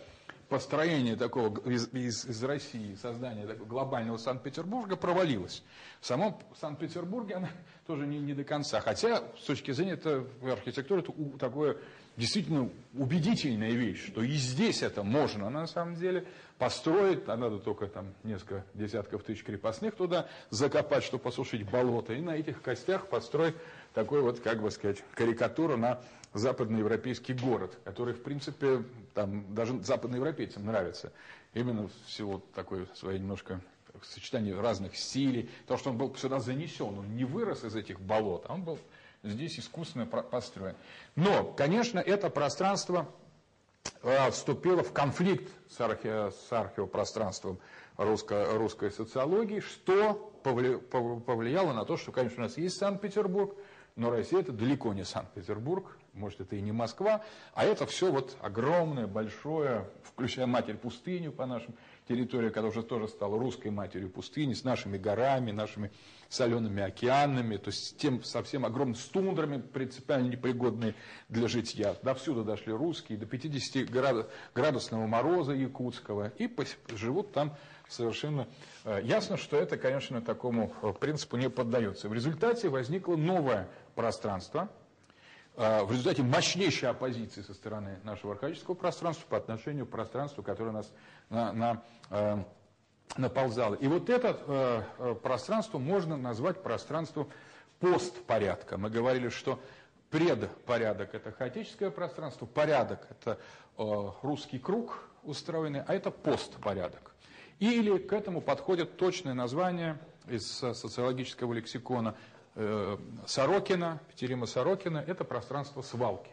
построение 0.49 1.15
такого 1.15 1.57
из, 1.69 1.87
из, 1.93 2.25
из 2.25 2.43
России, 2.43 2.95
создание 2.95 3.47
такого 3.47 3.67
глобального 3.67 4.17
Санкт-Петербурга 4.17 4.95
провалилось. 4.95 5.63
В 6.01 6.05
самом 6.05 6.37
Санкт-Петербурге 6.59 7.35
она 7.35 7.49
тоже 7.87 8.05
не, 8.05 8.19
не 8.19 8.33
до 8.33 8.43
конца. 8.43 8.81
Хотя, 8.81 9.23
с 9.39 9.45
точки 9.45 9.71
зрения 9.71 9.93
это, 9.93 10.25
архитектуры, 10.43 11.01
это 11.01 11.13
такое 11.39 11.77
действительно 12.17 12.69
убедительная 12.93 13.71
вещь, 13.71 14.07
что 14.07 14.21
и 14.21 14.33
здесь 14.33 14.81
это 14.81 15.03
можно 15.03 15.49
на 15.49 15.67
самом 15.67 15.95
деле 15.95 16.25
построить, 16.57 17.27
а 17.27 17.35
надо 17.35 17.59
только 17.59 17.87
там 17.87 18.13
несколько 18.23 18.63
десятков 18.73 19.23
тысяч 19.23 19.43
крепостных 19.43 19.95
туда 19.95 20.29
закопать, 20.49 21.03
чтобы 21.03 21.23
посушить 21.23 21.69
болото, 21.69 22.13
и 22.13 22.21
на 22.21 22.37
этих 22.37 22.61
костях 22.61 23.07
построить 23.07 23.55
такой 23.93 24.21
вот, 24.21 24.39
как 24.39 24.61
бы 24.61 24.71
сказать, 24.71 25.03
карикатуру 25.13 25.75
на 25.75 25.99
западноевропейский 26.35 27.33
город, 27.33 27.77
который, 27.85 28.13
в 28.13 28.21
принципе, 28.21 28.83
там 29.13 29.53
даже 29.55 29.81
западноевропейцам 29.81 30.65
нравится. 30.65 31.11
Именно 31.53 31.89
всего 32.07 32.43
такой 32.53 32.87
своей 32.93 33.19
немножко 33.19 33.61
сочетание 34.03 34.59
разных 34.59 34.97
стилей, 34.97 35.49
то, 35.67 35.77
что 35.77 35.91
он 35.91 35.97
был 35.97 36.13
сюда 36.15 36.39
занесен, 36.39 36.99
он 36.99 37.15
не 37.15 37.23
вырос 37.23 37.63
из 37.63 37.75
этих 37.75 37.99
болот, 38.01 38.45
а 38.47 38.53
он 38.53 38.63
был 38.63 38.77
здесь 39.23 39.57
искусственно 39.57 40.05
построен. 40.05 40.75
Но, 41.15 41.45
конечно, 41.53 41.99
это 41.99 42.29
пространство 42.29 43.07
а, 44.03 44.29
вступило 44.31 44.83
в 44.83 44.91
конфликт 44.91 45.49
с, 45.69 45.79
архе, 45.79 46.31
с 46.31 46.51
археопространством 46.51 47.59
русско, 47.97 48.45
русской 48.53 48.91
социологии, 48.91 49.61
что 49.61 50.33
повлияло 50.43 51.73
на 51.73 51.85
то, 51.85 51.95
что, 51.97 52.11
конечно, 52.11 52.43
у 52.43 52.47
нас 52.47 52.57
есть 52.57 52.77
Санкт-Петербург, 52.77 53.55
но 53.95 54.11
Россия 54.11 54.41
это 54.41 54.51
далеко 54.51 54.93
не 54.93 55.05
Санкт-Петербург, 55.05 55.97
может 56.15 56.41
это 56.41 56.55
и 56.55 56.61
не 56.61 56.71
Москва, 56.71 57.23
а 57.53 57.65
это 57.65 57.85
все 57.85 58.11
вот 58.11 58.35
огромное, 58.41 59.07
большое, 59.07 59.87
включая 60.03 60.47
матерь 60.47 60.75
пустыню 60.75 61.31
по 61.31 61.45
нашим 61.45 61.75
территориям, 62.07 62.51
которая 62.51 62.71
уже 62.71 62.83
тоже 62.83 63.07
стала 63.07 63.37
русской 63.37 63.69
матерью 63.69 64.09
пустыни, 64.09 64.53
с 64.53 64.63
нашими 64.63 64.97
горами, 64.97 65.51
нашими 65.51 65.91
солеными 66.29 66.83
океанами, 66.83 67.57
то 67.57 67.69
есть 67.69 67.97
тем 67.97 68.23
совсем 68.23 68.65
огромными 68.65 68.97
с 68.97 69.05
тундрами, 69.05 69.61
принципиально 69.61 70.29
непригодные 70.29 70.95
для 71.29 71.47
житья. 71.47 71.95
До 72.03 72.13
всюду 72.13 72.43
дошли 72.43 72.73
русские, 72.73 73.17
до 73.17 73.25
50 73.25 73.89
градусного 74.53 75.07
мороза 75.07 75.53
якутского, 75.53 76.31
и 76.37 76.49
живут 76.95 77.31
там 77.31 77.55
совершенно 77.89 78.47
э, 78.83 79.01
ясно, 79.03 79.37
что 79.37 79.57
это, 79.57 79.77
конечно, 79.77 80.21
такому 80.21 80.73
э, 80.81 80.93
принципу 80.99 81.37
не 81.37 81.49
поддается. 81.49 82.09
В 82.09 82.13
результате 82.13 82.69
возникло 82.69 83.15
новое 83.15 83.67
пространство, 83.95 84.69
в 85.55 85.91
результате 85.91 86.21
мощнейшей 86.21 86.89
оппозиции 86.89 87.41
со 87.41 87.53
стороны 87.53 87.99
нашего 88.03 88.33
архаического 88.33 88.75
пространства 88.75 89.25
по 89.29 89.37
отношению 89.37 89.85
к 89.85 89.89
пространству, 89.89 90.43
которое 90.43 90.71
нас 90.71 90.91
на, 91.29 91.53
на, 91.53 92.45
наползало. 93.17 93.75
И 93.75 93.87
вот 93.87 94.09
это 94.09 94.85
пространство 95.23 95.77
можно 95.77 96.17
назвать 96.17 96.61
пространством 96.61 97.29
постпорядка. 97.79 98.77
Мы 98.77 98.89
говорили, 98.89 99.29
что 99.29 99.59
предпорядок– 100.09 101.09
это 101.13 101.31
хаотическое 101.31 101.89
пространство, 101.89 102.45
порядок– 102.45 103.07
это 103.09 103.39
русский 103.77 104.59
круг 104.59 105.09
устроенный, 105.23 105.81
а 105.81 105.93
это 105.93 106.11
постпорядок. 106.11 107.15
Или 107.59 107.97
к 107.97 108.13
этому 108.13 108.41
подходит 108.41 108.97
точное 108.97 109.33
название 109.33 109.97
из 110.27 110.45
социологического 110.45 111.53
лексикона 111.53 112.15
э, 112.15 112.34
Сорокина, 113.25 113.99
Петерима 114.09 114.45
Сорокина, 114.45 115.03
это 115.05 115.23
пространство 115.25 115.81
свалки. 115.81 116.29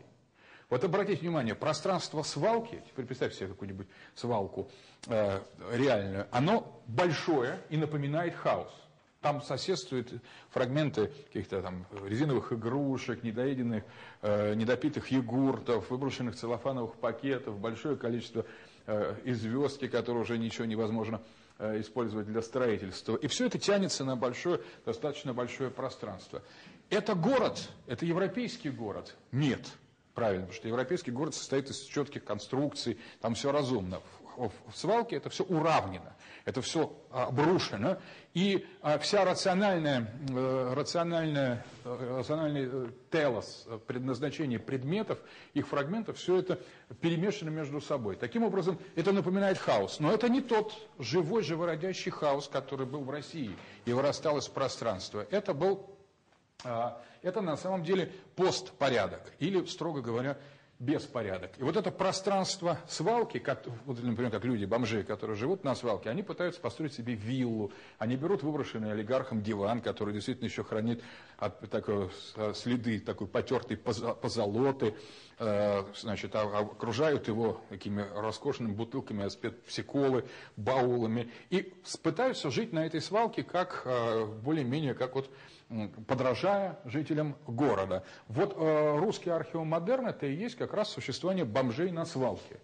Вот 0.73 0.83
обратите 0.85 1.21
внимание, 1.21 1.55
пространство 1.55 2.23
свалки, 2.23 2.83
теперь 2.89 3.05
представьте 3.05 3.41
себе 3.41 3.49
какую-нибудь 3.49 3.87
свалку 4.15 4.71
э, 5.07 5.39
реальную, 5.71 6.27
оно 6.31 6.83
большое 6.87 7.59
и 7.69 7.77
напоминает 7.77 8.35
хаос. 8.35 8.73
Там 9.21 9.43
соседствуют 9.43 10.11
фрагменты 10.49 11.09
каких-то 11.27 11.61
там 11.61 11.85
резиновых 12.07 12.55
игрушек, 12.55 13.23
недоеденных, 13.23 13.85
э, 14.23 14.55
недопитых 14.55 15.11
йогуртов, 15.11 15.91
выброшенных 15.91 16.37
целлофановых 16.37 16.95
пакетов, 16.95 17.59
большое 17.59 17.97
количество 17.99 18.47
э, 18.87 19.15
и 19.25 19.35
звездки, 19.35 19.89
которые 19.89 20.23
уже 20.23 20.39
ничего 20.39 20.65
невозможно 20.65 21.17
э, 21.17 21.42
использовать 21.59 22.27
для 22.27 22.43
строительства. 22.43 23.17
И 23.17 23.27
все 23.29 23.47
это 23.47 23.59
тянется 23.59 24.05
на 24.05 24.17
большое, 24.17 24.61
достаточно 24.85 25.33
большое 25.33 25.71
пространство. 25.71 26.43
Это 26.91 27.15
город, 27.15 27.71
это 27.87 28.05
европейский 28.05 28.71
город? 28.71 29.17
Нет. 29.31 29.67
Правильно, 30.15 30.43
потому 30.43 30.57
что 30.59 30.69
европейский 30.69 31.11
город 31.11 31.35
состоит 31.35 31.71
из 31.71 31.81
четких 31.85 32.23
конструкций, 32.25 32.99
там 33.21 33.35
все 33.35 33.51
разумно. 33.51 34.01
В, 34.37 34.51
в 34.71 34.77
свалке 34.77 35.17
это 35.17 35.31
все 35.31 35.45
уравнено, 35.45 36.15
это 36.45 36.63
все 36.63 36.97
обрушено, 37.11 37.99
и 38.35 38.67
а, 38.81 38.99
вся 38.99 39.25
рациональная, 39.25 40.13
э, 40.31 40.73
рациональная, 40.75 41.65
э, 41.85 42.17
рациональный 42.19 42.69
э, 42.71 42.89
телос, 43.11 43.69
предназначение 43.87 44.59
предметов, 44.59 45.19
их 45.55 45.69
фрагментов, 45.69 46.17
все 46.17 46.39
это 46.39 46.59
перемешано 47.01 47.51
между 47.51 47.81
собой. 47.81 48.17
Таким 48.17 48.43
образом, 48.43 48.79
это 48.97 49.13
напоминает 49.13 49.59
хаос. 49.59 50.01
Но 50.01 50.13
это 50.13 50.29
не 50.29 50.41
тот 50.41 50.75
живой, 50.99 51.43
живородящий 51.43 52.11
хаос, 52.11 52.49
который 52.49 52.87
был 52.87 53.05
в 53.05 53.11
России 53.11 53.57
и 53.85 53.93
вырастал 53.93 54.39
из 54.39 54.49
пространства. 54.49 55.27
Это 55.31 55.53
был 55.55 55.91
а, 56.65 57.01
это 57.23 57.41
на 57.41 57.57
самом 57.57 57.83
деле 57.83 58.13
постпорядок, 58.37 59.33
или, 59.39 59.65
строго 59.67 60.01
говоря, 60.01 60.39
беспорядок. 60.83 61.53
И 61.59 61.63
вот 61.63 61.77
это 61.77 61.93
пространство 61.93 62.77
свалки, 62.89 63.39
как, 63.39 63.65
вот, 63.87 64.03
например, 64.03 64.33
как 64.33 64.45
люди, 64.45 64.65
бомжи, 64.65 65.05
которые 65.05 65.37
живут 65.37 65.63
на 65.63 65.77
свалке, 65.77 66.11
они 66.11 66.25
пытаются 66.25 66.61
построить 66.61 66.93
себе 66.93 67.15
виллу. 67.15 67.71
Они 67.99 68.17
берут 68.17 68.43
выброшенный 68.43 68.91
олигархом 68.91 69.43
диван, 69.43 69.81
который 69.81 70.13
действительно 70.13 70.47
еще 70.47 70.65
хранит 70.65 71.01
от, 71.39 71.71
такой, 71.71 72.11
следы 72.55 72.99
такой 72.99 73.29
потертой 73.29 73.77
позолоты, 73.77 74.97
э, 75.39 75.85
значит, 75.95 76.35
а, 76.35 76.59
окружают 76.59 77.29
его 77.29 77.61
такими 77.69 78.05
роскошными 78.17 78.73
бутылками 78.73 79.29
псиколы, 79.67 80.25
баулами, 80.57 81.31
и 81.51 81.73
пытаются 82.03 82.51
жить 82.51 82.73
на 82.73 82.85
этой 82.87 83.01
свалке 83.01 83.45
как 83.45 83.83
э, 83.85 84.27
более-менее 84.43 84.95
как 84.95 85.15
вот 85.15 85.31
подражая 86.07 86.79
жителям 86.85 87.37
города. 87.47 88.05
Вот 88.29 88.55
э, 88.57 88.99
русский 88.99 89.31
археомодерн 89.31 90.09
это 90.09 90.27
и 90.27 90.35
есть 90.35 90.57
как 90.57 90.75
раз 90.75 90.89
существование 90.89 91.45
бомжей 91.45 91.91
на 91.91 92.05
свалке. 92.05 92.61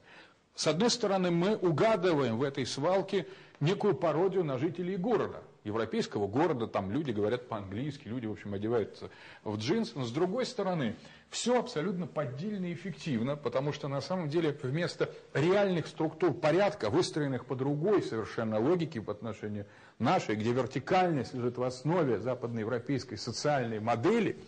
С 0.54 0.66
одной 0.66 0.90
стороны, 0.90 1.30
мы 1.30 1.56
угадываем 1.56 2.36
в 2.36 2.42
этой 2.42 2.66
свалке 2.66 3.26
некую 3.60 3.94
пародию 3.94 4.44
на 4.44 4.58
жителей 4.58 4.96
города, 4.96 5.42
европейского 5.64 6.26
города, 6.26 6.66
там 6.66 6.90
люди 6.90 7.10
говорят 7.10 7.48
по-английски, 7.48 8.08
люди, 8.08 8.26
в 8.26 8.32
общем, 8.32 8.54
одеваются 8.54 9.10
в 9.44 9.56
джинсы, 9.56 9.92
но 9.96 10.04
с 10.04 10.10
другой 10.10 10.46
стороны, 10.46 10.96
все 11.30 11.58
абсолютно 11.58 12.06
поддельно 12.06 12.66
и 12.66 12.74
эффективно, 12.74 13.36
потому 13.36 13.72
что 13.72 13.88
на 13.88 14.00
самом 14.00 14.28
деле 14.28 14.56
вместо 14.62 15.10
реальных 15.34 15.86
структур 15.86 16.32
порядка, 16.32 16.90
выстроенных 16.90 17.44
по 17.44 17.54
другой 17.54 18.02
совершенно 18.02 18.58
логике 18.58 19.00
по 19.00 19.12
отношению 19.12 19.66
нашей, 19.98 20.36
где 20.36 20.52
вертикальность 20.52 21.34
лежит 21.34 21.58
в 21.58 21.62
основе 21.62 22.18
западноевропейской 22.20 23.18
социальной 23.18 23.80
модели, 23.80 24.38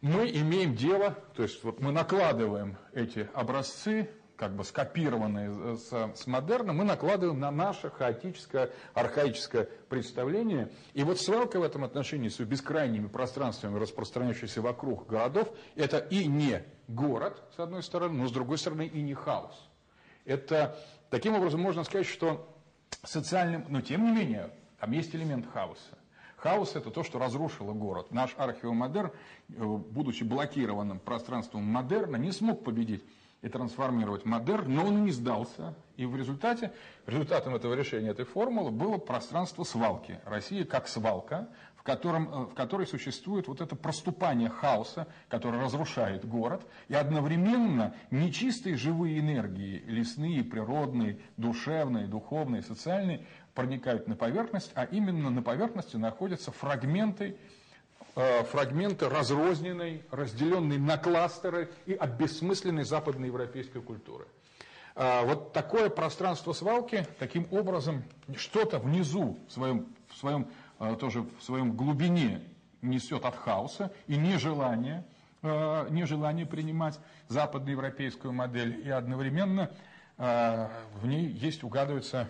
мы 0.00 0.28
имеем 0.30 0.74
дело, 0.74 1.16
то 1.34 1.44
есть 1.44 1.62
вот 1.62 1.80
мы 1.80 1.92
накладываем 1.92 2.76
эти 2.92 3.28
образцы 3.34 4.10
как 4.42 4.56
бы 4.56 4.64
скопированные 4.64 5.76
с, 5.76 5.92
с 6.16 6.26
модерном, 6.26 6.78
мы 6.78 6.82
накладываем 6.82 7.38
на 7.38 7.52
наше 7.52 7.90
хаотическое, 7.90 8.70
архаическое 8.92 9.68
представление. 9.88 10.68
И 10.94 11.04
вот 11.04 11.20
свалка 11.20 11.60
в 11.60 11.62
этом 11.62 11.84
отношении 11.84 12.28
с 12.28 12.40
бескрайними 12.40 13.06
пространствами, 13.06 13.78
распространяющимися 13.78 14.60
вокруг 14.60 15.06
городов, 15.06 15.48
это 15.76 15.98
и 15.98 16.26
не 16.26 16.64
город, 16.88 17.40
с 17.54 17.60
одной 17.60 17.84
стороны, 17.84 18.14
но 18.14 18.26
с 18.26 18.32
другой 18.32 18.58
стороны 18.58 18.88
и 18.88 19.00
не 19.00 19.14
хаос. 19.14 19.54
Это, 20.24 20.76
таким 21.08 21.36
образом, 21.36 21.60
можно 21.60 21.84
сказать, 21.84 22.08
что 22.08 22.52
социальным, 23.04 23.64
но 23.68 23.80
тем 23.80 24.04
не 24.04 24.10
менее, 24.10 24.50
там 24.80 24.90
есть 24.90 25.14
элемент 25.14 25.46
хаоса. 25.52 25.98
Хаос– 26.34 26.72
это 26.74 26.90
то, 26.90 27.04
что 27.04 27.20
разрушило 27.20 27.74
город. 27.74 28.10
Наш 28.10 28.34
археомодерн, 28.36 29.12
э, 29.50 29.64
будучи 29.64 30.24
блокированным 30.24 30.98
пространством 30.98 31.62
модерна, 31.62 32.16
не 32.16 32.32
смог 32.32 32.64
победить 32.64 33.04
и 33.42 33.48
трансформировать 33.48 34.24
модерн, 34.24 34.72
но 34.72 34.86
он 34.86 35.04
не 35.04 35.10
сдался. 35.10 35.74
И 35.96 36.06
в 36.06 36.16
результате, 36.16 36.72
результатом 37.06 37.54
этого 37.54 37.74
решения, 37.74 38.10
этой 38.10 38.24
формулы, 38.24 38.70
было 38.70 38.98
пространство 38.98 39.64
свалки. 39.64 40.20
Россия 40.24 40.64
как 40.64 40.86
свалка, 40.86 41.48
в, 41.76 41.82
котором, 41.82 42.28
э, 42.32 42.44
в 42.46 42.54
которой 42.54 42.86
существует 42.86 43.48
вот 43.48 43.60
это 43.60 43.74
проступание 43.74 44.48
хаоса, 44.48 45.08
который 45.28 45.60
разрушает 45.60 46.24
город, 46.24 46.64
и 46.86 46.94
одновременно 46.94 47.94
нечистые 48.12 48.76
живые 48.76 49.18
энергии, 49.18 49.82
лесные, 49.86 50.44
природные, 50.44 51.18
душевные, 51.36 52.06
духовные, 52.06 52.62
социальные, 52.62 53.26
проникают 53.54 54.06
на 54.06 54.14
поверхность, 54.14 54.70
а 54.74 54.84
именно 54.84 55.30
на 55.30 55.42
поверхности 55.42 55.96
находятся 55.96 56.52
фрагменты 56.52 57.36
фрагменты 58.14 59.08
разрозненной, 59.08 60.04
разделенной 60.10 60.78
на 60.78 60.98
кластеры 60.98 61.70
и 61.86 61.94
обессмысленной 61.94 62.84
западноевропейской 62.84 63.80
культуры. 63.80 64.26
Э, 64.94 65.24
вот 65.24 65.52
такое 65.52 65.88
пространство 65.88 66.52
свалки, 66.52 67.06
таким 67.18 67.46
образом, 67.50 68.04
что-то 68.36 68.78
внизу, 68.78 69.38
в 69.48 69.52
своем, 69.52 69.86
в 70.08 70.16
своем, 70.16 70.48
э, 70.78 70.96
тоже 70.98 71.22
в 71.22 71.42
своем 71.42 71.72
глубине 71.72 72.42
несет 72.82 73.24
от 73.24 73.36
хаоса 73.36 73.92
и 74.08 74.16
нежелание, 74.16 75.04
нежелание 75.42 76.46
принимать 76.46 76.98
западноевропейскую 77.28 78.32
модель, 78.32 78.80
и 78.84 78.90
одновременно 78.90 79.70
в 80.16 81.04
ней 81.04 81.26
есть, 81.26 81.62
угадывается 81.64 82.28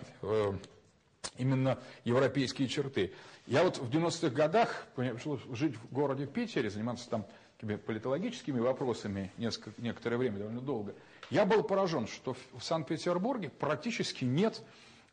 именно 1.37 1.79
европейские 2.03 2.67
черты. 2.67 3.13
Я 3.45 3.63
вот 3.63 3.77
в 3.77 3.89
90-х 3.89 4.29
годах 4.29 4.87
пришел 4.95 5.37
жить 5.51 5.75
в 5.75 5.93
городе 5.93 6.25
Питере, 6.25 6.69
заниматься 6.69 7.09
там 7.09 7.25
политологическими 7.59 8.59
вопросами 8.59 9.31
несколько, 9.37 9.81
некоторое 9.81 10.17
время, 10.17 10.37
довольно 10.37 10.61
долго. 10.61 10.95
Я 11.29 11.45
был 11.45 11.63
поражен, 11.63 12.07
что 12.07 12.35
в 12.53 12.63
Санкт-Петербурге 12.63 13.49
практически 13.49 14.25
нет 14.25 14.61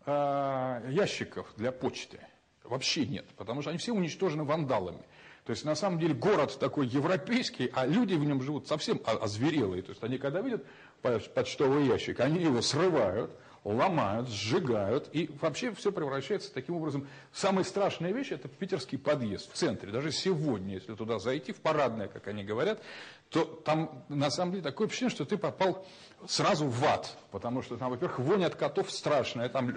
э, 0.06 0.86
ящиков 0.90 1.52
для 1.56 1.72
почты. 1.72 2.20
Вообще 2.64 3.06
нет, 3.06 3.26
потому 3.36 3.62
что 3.62 3.70
они 3.70 3.78
все 3.78 3.92
уничтожены 3.92 4.44
вандалами. 4.44 5.02
То 5.44 5.50
есть, 5.50 5.64
на 5.64 5.74
самом 5.74 5.98
деле, 5.98 6.14
город 6.14 6.56
такой 6.60 6.86
европейский, 6.86 7.70
а 7.72 7.86
люди 7.86 8.14
в 8.14 8.24
нем 8.24 8.42
живут 8.42 8.68
совсем 8.68 9.00
озверелые. 9.04 9.82
То 9.82 9.90
есть, 9.90 10.02
они 10.04 10.18
когда 10.18 10.40
видят 10.40 10.64
почтовый 11.02 11.86
ящик, 11.86 12.20
они 12.20 12.40
его 12.40 12.62
срывают, 12.62 13.32
ломают, 13.64 14.28
сжигают, 14.28 15.08
и 15.12 15.30
вообще 15.40 15.72
все 15.72 15.92
превращается 15.92 16.52
таким 16.52 16.76
образом. 16.76 17.06
Самая 17.32 17.64
страшная 17.64 18.12
вещь– 18.12 18.28
это 18.30 18.48
питерский 18.48 18.98
подъезд 18.98 19.52
в 19.52 19.54
центре. 19.54 19.92
Даже 19.92 20.12
сегодня, 20.12 20.74
если 20.74 20.94
туда 20.94 21.18
зайти, 21.18 21.52
в 21.52 21.60
парадное, 21.60 22.08
как 22.08 22.26
они 22.28 22.42
говорят, 22.42 22.80
то 23.28 23.44
там 23.44 24.04
на 24.08 24.30
самом 24.30 24.52
деле 24.52 24.62
такое 24.62 24.86
впечатление, 24.86 25.14
что 25.14 25.24
ты 25.24 25.36
попал 25.36 25.86
сразу 26.26 26.66
в 26.66 26.84
ад, 26.84 27.16
потому 27.30 27.62
что 27.62 27.76
там, 27.76 27.90
во-первых, 27.90 28.18
вонь 28.18 28.44
от 28.44 28.54
котов 28.54 28.90
страшная, 28.90 29.48
там 29.48 29.74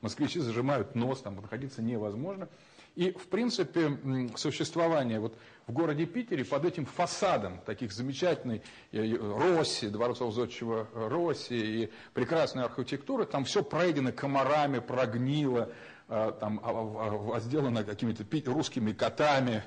москвичи 0.00 0.40
зажимают 0.40 0.94
нос, 0.94 1.22
там 1.22 1.36
находиться 1.36 1.82
невозможно. 1.82 2.48
И, 2.96 3.10
в 3.10 3.28
принципе, 3.28 3.98
существование 4.36 5.20
вот 5.20 5.36
в 5.66 5.72
городе 5.72 6.06
Питере 6.06 6.46
под 6.46 6.64
этим 6.64 6.86
фасадом 6.86 7.60
таких 7.66 7.92
замечательной 7.92 8.62
э, 8.90 9.16
Росси, 9.16 9.88
дворцов 9.88 10.32
зодчего 10.32 10.88
Росси 10.94 11.84
и 11.84 11.92
прекрасной 12.14 12.64
архитектуры, 12.64 13.26
там 13.26 13.44
все 13.44 13.62
пройдено 13.62 14.12
комарами, 14.12 14.78
прогнило, 14.78 15.70
э, 16.08 16.32
там 16.40 16.58
а, 16.64 17.36
а, 17.36 17.40
сделано 17.40 17.84
какими-то 17.84 18.24
русскими 18.50 18.92
котами. 18.92 19.62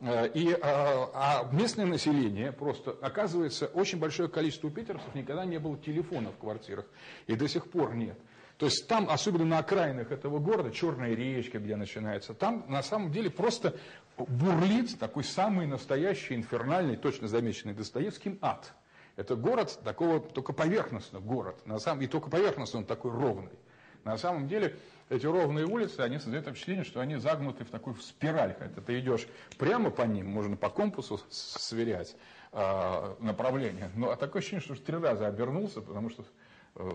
Э, 0.00 0.26
и, 0.32 0.50
а, 0.62 1.10
а 1.12 1.48
местное 1.52 1.84
население 1.84 2.50
просто, 2.50 2.96
оказывается, 3.02 3.66
очень 3.66 3.98
большое 3.98 4.30
количество 4.30 4.70
питерцев 4.70 5.14
никогда 5.14 5.44
не 5.44 5.58
было 5.58 5.76
телефона 5.76 6.30
в 6.32 6.38
квартирах. 6.38 6.86
И 7.26 7.34
до 7.36 7.46
сих 7.46 7.70
пор 7.70 7.94
нет. 7.94 8.18
То 8.60 8.66
есть 8.66 8.86
там, 8.86 9.08
особенно 9.08 9.46
на 9.46 9.58
окраинах 9.60 10.12
этого 10.12 10.38
города, 10.38 10.70
Черная 10.70 11.14
речка, 11.14 11.58
где 11.58 11.76
начинается, 11.76 12.34
там 12.34 12.66
на 12.68 12.82
самом 12.82 13.10
деле 13.10 13.30
просто 13.30 13.74
бурлит 14.18 14.98
такой 14.98 15.24
самый 15.24 15.66
настоящий 15.66 16.34
инфернальный, 16.34 16.98
точно 16.98 17.26
замеченный 17.26 17.72
Достоевским 17.72 18.38
ад. 18.42 18.74
Это 19.16 19.34
город 19.34 19.80
такого, 19.82 20.20
только 20.20 20.52
поверхностно 20.52 21.20
город, 21.20 21.66
на 21.66 21.78
самом, 21.78 22.02
и 22.02 22.06
только 22.06 22.28
поверхностно 22.28 22.80
он 22.80 22.84
такой 22.84 23.12
ровный. 23.12 23.58
На 24.04 24.18
самом 24.18 24.46
деле 24.46 24.76
эти 25.08 25.24
ровные 25.24 25.64
улицы, 25.64 26.00
они 26.00 26.18
создают 26.18 26.46
впечатление, 26.46 26.84
что 26.84 27.00
они 27.00 27.16
загнуты 27.16 27.64
в 27.64 27.70
такую 27.70 27.96
спираль. 27.96 28.54
Хотя 28.58 28.82
ты 28.82 29.00
идешь 29.00 29.26
прямо 29.56 29.90
по 29.90 30.02
ним, 30.02 30.26
можно 30.26 30.58
по 30.58 30.68
компасу 30.68 31.18
сверять 31.30 32.14
э, 32.52 33.14
направление. 33.20 33.90
Но 33.94 34.10
а 34.10 34.16
такое 34.16 34.40
ощущение, 34.40 34.62
что 34.62 34.74
три 34.74 34.98
раза 34.98 35.26
обернулся, 35.26 35.80
потому 35.80 36.10
что 36.10 36.24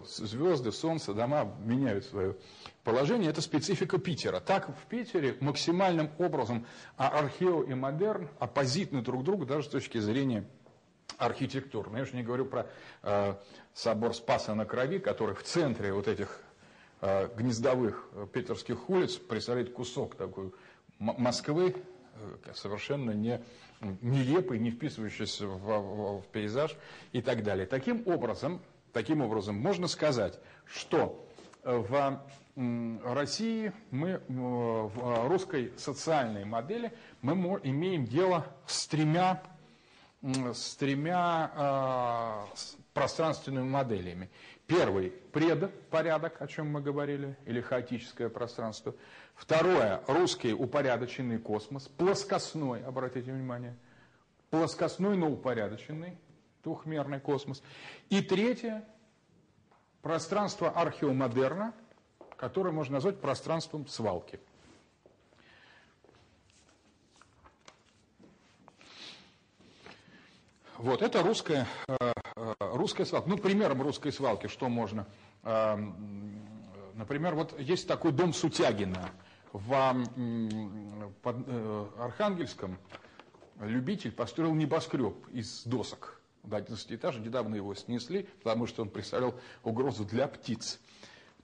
звезды, 0.05 0.71
солнце, 0.71 1.13
дома 1.13 1.55
меняют 1.63 2.05
свое 2.05 2.35
положение. 2.83 3.29
Это 3.29 3.41
специфика 3.41 3.97
Питера. 3.97 4.39
Так 4.39 4.69
в 4.69 4.85
Питере 4.87 5.37
максимальным 5.39 6.09
образом 6.17 6.65
а 6.97 7.09
архео 7.09 7.63
и 7.63 7.73
модерн 7.73 8.29
оппозитны 8.39 9.01
друг 9.01 9.23
другу 9.23 9.45
даже 9.45 9.67
с 9.67 9.69
точки 9.69 9.97
зрения 9.97 10.45
архитектурно. 11.17 11.97
Я 11.97 12.03
уж 12.03 12.13
не 12.13 12.23
говорю 12.23 12.45
про 12.45 12.67
э, 13.03 13.35
собор 13.73 14.13
Спаса 14.13 14.53
на 14.53 14.65
Крови, 14.65 14.99
который 14.99 15.35
в 15.35 15.43
центре 15.43 15.93
вот 15.93 16.07
этих 16.07 16.41
э, 17.01 17.29
гнездовых 17.35 18.07
э, 18.13 18.27
питерских 18.31 18.89
улиц 18.89 19.15
представляет 19.15 19.71
кусок 19.73 20.15
такой 20.15 20.51
Москвы, 20.99 21.75
э, 22.15 22.53
совершенно 22.53 23.11
не 23.11 23.41
нелепый, 24.01 24.59
не 24.59 24.71
вписывающийся 24.71 25.47
в, 25.47 25.59
в, 25.59 26.21
в 26.21 26.27
пейзаж 26.27 26.75
и 27.11 27.21
так 27.21 27.43
далее. 27.43 27.65
Таким 27.65 28.03
образом, 28.07 28.61
таким 28.95 29.21
образом 29.21 29.57
можно 29.57 29.89
сказать, 29.89 30.39
что 30.63 31.27
в 31.65 32.21
России 32.55 33.73
мы, 33.91 34.21
в 34.29 35.27
русской 35.27 35.73
социальной 35.75 36.45
модели 36.45 36.93
мы 37.21 37.33
имеем 37.63 38.05
дело 38.05 38.45
с 38.65 38.87
тремя 38.87 39.43
с 40.53 40.75
тремя 40.77 41.51
э, 41.53 42.57
пространственными 42.95 43.69
моделями. 43.69 44.31
Первый– 44.65 45.11
предпорядок, 45.31 46.41
о 46.41 46.47
чем 46.47 46.71
мы 46.71 46.81
говорили, 46.81 47.37
или 47.45 47.61
хаотическое 47.61 48.29
пространство. 48.29 48.95
Второе– 49.35 50.01
русский 50.07 50.51
упорядоченный 50.51 51.37
космос, 51.37 51.87
плоскостной, 51.89 52.83
обратите 52.83 53.31
внимание, 53.31 53.75
плоскостной, 54.49 55.15
но 55.15 55.29
упорядоченный, 55.29 56.17
двухмерный 56.65 57.19
космос. 57.19 57.61
И 58.09 58.21
третье– 58.21 58.83
пространство 60.01 60.69
археомодерна, 60.69 61.73
которое 62.37 62.71
можно 62.71 62.95
назвать 62.95 63.21
пространством 63.21 63.87
свалки. 63.87 64.39
Вот, 70.77 71.01
это 71.01 71.23
русская, 71.23 71.67
э, 71.87 72.13
э, 72.35 72.53
русская 72.59 73.05
свалка. 73.05 73.29
Ну, 73.29 73.37
примером 73.37 73.81
русской 73.81 74.11
свалки, 74.11 74.47
что 74.47 74.67
можно? 74.67 75.07
Э, 75.43 75.77
например, 76.95 77.35
вот 77.35 77.57
есть 77.59 77.87
такой 77.87 78.11
дом 78.11 78.33
Сутягина 78.33 79.11
в 79.53 80.03
под 81.21 81.37
Архангельском. 81.97 82.77
Любитель 83.61 84.11
построил 84.11 84.53
небоскреб 84.53 85.15
из 85.29 85.63
досок 85.63 86.21
до 86.45 86.57
11 86.57 86.93
этажа. 86.93 87.19
Недавно 87.19 87.55
его 87.55 87.73
снесли, 87.75 88.27
потому 88.39 88.67
что 88.67 88.81
он 88.81 88.89
представлял 88.89 89.35
угрозу 89.63 90.05
для 90.05 90.27
птиц. 90.27 90.79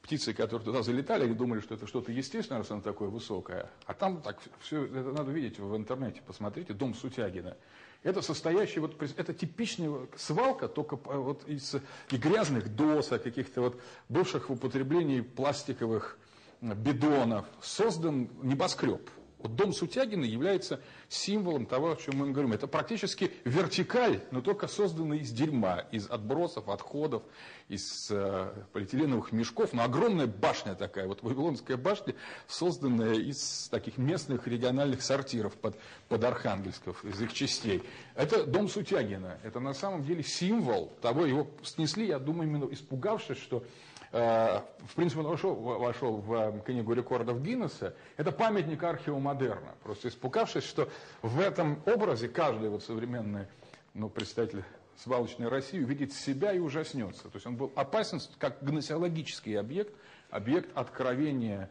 Птицы, 0.02 0.34
которые 0.34 0.66
туда 0.66 0.82
залетали, 0.82 1.26
они 1.26 1.36
думали, 1.36 1.60
что 1.60 1.76
это 1.76 1.86
что-то 1.86 2.12
естественное, 2.12 2.60
раз 2.62 2.72
оно 2.72 2.82
такое 2.82 3.10
высокое. 3.10 3.70
А 3.86 3.94
там 3.94 4.22
так 4.22 4.40
все, 4.60 4.86
это 4.86 5.12
надо 5.12 5.32
видеть 5.32 5.60
в 5.60 5.76
интернете, 5.76 6.22
посмотрите, 6.26 6.74
дом 6.74 6.96
Сутягина. 6.96 7.56
Это 8.02 8.24
состоящий, 8.24 8.80
вот, 8.80 9.00
это 9.00 9.32
типичная 9.32 10.08
свалка, 10.18 10.68
только 10.68 10.96
вот 10.96 11.48
из 11.48 11.76
и 12.10 12.18
грязных 12.18 12.76
досок, 12.76 13.22
каких-то 13.22 13.62
вот 13.62 13.82
бывших 14.10 14.50
в 14.50 14.54
употреблении 14.54 15.22
пластиковых 15.22 16.18
бидонов, 16.62 17.46
создан 17.62 18.28
небоскреб. 18.42 19.08
Вот 19.42 19.56
дом 19.56 19.74
Сутягина 19.74 20.26
является 20.26 20.80
символом 21.10 21.66
того, 21.66 21.92
о 21.92 21.96
чем 21.96 22.18
мы 22.18 22.32
говорим. 22.32 22.54
Это 22.54 22.68
практически 22.68 23.32
вертикаль, 23.44 24.22
но 24.32 24.42
только 24.42 24.68
созданный 24.68 25.20
из 25.20 25.32
дерьма, 25.32 25.80
из 25.92 26.10
отбросов, 26.10 26.70
отходов, 26.70 27.24
из 27.68 28.08
э, 28.12 28.54
полиэтиленовых 28.74 29.32
мешков. 29.32 29.74
Но 29.74 29.84
огромная 29.84 30.28
башня 30.28 30.76
такая, 30.76 31.08
вот 31.08 31.24
Вавилонская 31.24 31.78
башня, 31.78 32.16
созданная 32.48 33.16
из 33.16 33.68
таких 33.70 33.98
местных 33.98 34.48
региональных 34.48 35.02
сортиров 35.02 35.54
под, 35.56 35.76
под 36.08 36.24
Архангельсков, 36.24 37.04
из 37.04 37.20
их 37.22 37.34
частей. 37.34 37.82
Это 38.16 38.46
дом 38.46 38.70
Сутягина. 38.70 39.40
Это 39.44 39.60
на 39.60 39.74
самом 39.74 40.04
деле 40.04 40.24
символ 40.24 40.92
того, 41.02 41.26
его 41.26 41.48
снесли, 41.64 42.08
я 42.08 42.20
думаю, 42.20 42.50
именно 42.50 42.72
испугавшись, 42.72 43.38
что 43.38 43.64
в 44.12 44.96
принципе, 44.96 45.22
он 45.22 45.28
вошел, 45.28 45.56
вошел 45.56 46.18
в 46.18 46.34
э, 46.34 46.62
книгу 46.66 46.94
рекордов 46.94 47.42
Гиннесса, 47.42 47.96
это 48.18 48.34
памятник 48.34 48.84
археомодерна. 48.84 49.76
Просто 49.84 50.10
испугавшись, 50.10 50.66
что 50.66 50.90
в 51.22 51.40
этом 51.40 51.82
образе 51.86 52.28
каждый 52.28 52.70
вот 52.70 52.84
современный 52.84 53.48
ну, 53.94 54.10
представитель 54.10 54.66
свалочной 54.98 55.48
России 55.48 55.82
увидит 55.82 56.14
себя 56.14 56.52
и 56.52 56.60
ужаснется. 56.60 57.24
То 57.24 57.36
есть 57.36 57.46
он 57.46 57.56
был 57.56 57.72
опасен 57.76 58.20
как 58.38 58.62
гносеологический 58.62 59.58
объект, 59.58 59.94
объект 60.30 60.70
откровения 60.76 61.70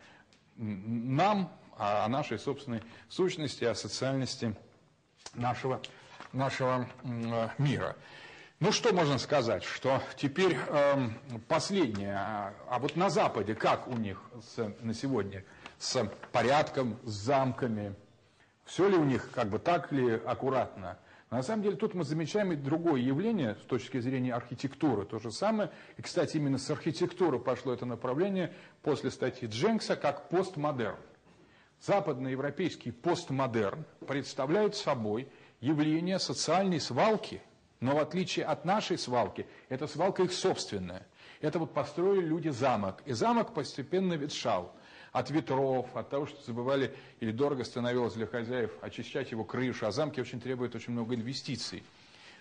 нам 0.57 1.53
о 1.77 2.09
нашей 2.09 2.39
собственной 2.39 2.83
сущности, 3.09 3.65
о 3.65 3.75
социальности 3.75 4.55
нашего, 5.35 5.81
нашего 6.33 6.89
э, 7.05 7.49
мира. 7.59 7.97
Ну, 8.61 8.73
что 8.73 8.93
можно 8.93 9.17
сказать, 9.17 9.65
что 9.65 10.03
теперь 10.17 10.55
э, 10.55 11.09
последнее, 11.49 12.15
а, 12.15 12.53
а 12.69 12.79
вот 12.79 12.95
на 12.95 13.09
Западе, 13.09 13.55
как 13.55 13.89
у 13.89 13.95
них 13.95 14.21
с, 14.55 14.75
на 14.83 14.93
сегодня 14.93 15.45
с 15.79 16.07
порядком, 16.31 16.99
с 17.05 17.11
замками, 17.11 17.95
все 18.67 18.87
ли 18.87 18.97
у 18.97 19.05
них 19.05 19.31
как 19.31 19.49
бы 19.49 19.59
так 19.59 19.91
ли 19.93 20.13
аккуратно? 20.13 20.99
На 21.31 21.43
самом 21.43 21.63
деле 21.63 21.77
тут 21.77 21.95
мы 21.95 22.05
замечаем 22.05 22.53
и 22.53 22.57
другое 22.57 23.01
явление 23.01 23.55
с 23.55 23.65
точки 23.65 23.99
зрения 23.99 24.35
архитектуры, 24.35 25.07
то 25.07 25.19
же 25.19 25.33
самое. 25.33 25.71
И, 25.97 26.03
кстати, 26.03 26.37
именно 26.37 26.59
с 26.59 26.71
архитектуры 26.71 27.39
пошло 27.39 27.73
это 27.73 27.87
направление 27.87 28.53
после 28.83 29.11
статьи 29.11 29.49
Дженкса 29.49 29.97
как 29.97 30.29
постмодерн. 30.29 30.99
Западноевропейский 31.81 32.93
постмодерн 32.93 33.87
представляет 34.07 34.77
собой 34.77 35.31
явление 35.63 36.19
социальной 36.19 36.79
свалки– 36.79 37.41
но 37.81 37.97
в 37.97 37.99
отличие 37.99 38.45
от 38.45 38.65
нашей 38.65 38.99
свалки, 38.99 39.47
эта 39.69 39.87
свалка 39.87 40.23
их 40.23 40.33
собственная. 40.33 41.07
Это 41.41 41.59
вот 41.59 41.73
построили 41.73 42.27
люди 42.27 42.51
замок. 42.51 43.03
И 43.07 43.13
замок 43.13 43.55
постепенно 43.55 44.15
ветшал. 44.15 44.75
От 45.13 45.31
ветров, 45.31 45.97
от 45.97 46.09
того, 46.09 46.27
что 46.27 46.41
забывали 46.45 46.95
или 47.19 47.33
дорого 47.33 47.65
становилось 47.65 48.15
для 48.15 48.27
хозяев 48.27 48.71
очищать 48.81 49.33
его 49.33 49.45
крышу. 49.45 49.87
А 49.87 49.91
замки 49.91 50.21
очень 50.21 50.41
требуют 50.41 50.75
очень 50.75 50.93
много 50.93 51.15
инвестиций. 51.15 51.83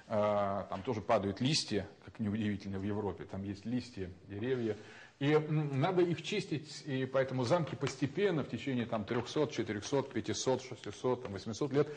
А, 0.07 0.67
там 0.69 0.83
тоже 0.83 1.01
падают 1.01 1.39
листья, 1.39 1.87
как 2.05 2.19
неудивительно 2.19 2.77
в 2.77 2.83
Европе. 2.83 3.23
Там 3.23 3.43
есть 3.43 3.65
листья, 3.65 4.11
деревья. 4.27 4.75
И 5.19 5.37
надо 5.37 6.01
их 6.01 6.21
чистить, 6.21 6.81
и 6.85 7.05
поэтому 7.05 7.43
замки 7.43 7.75
постепенно 7.75 8.41
в 8.41 8.49
течение 8.49 8.85
там, 8.85 9.03
300, 9.03 9.47
400, 9.47 10.03
500, 10.03 10.61
600, 10.61 11.23
там, 11.23 11.33
800 11.33 11.73
лет 11.73 11.87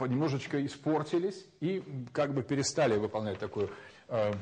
немножечко 0.00 0.64
испортились 0.64 1.46
и 1.60 1.82
как 2.12 2.32
бы 2.32 2.42
перестали 2.42 2.96
выполнять 2.96 3.38
такую, 3.38 3.68
э, 4.08 4.32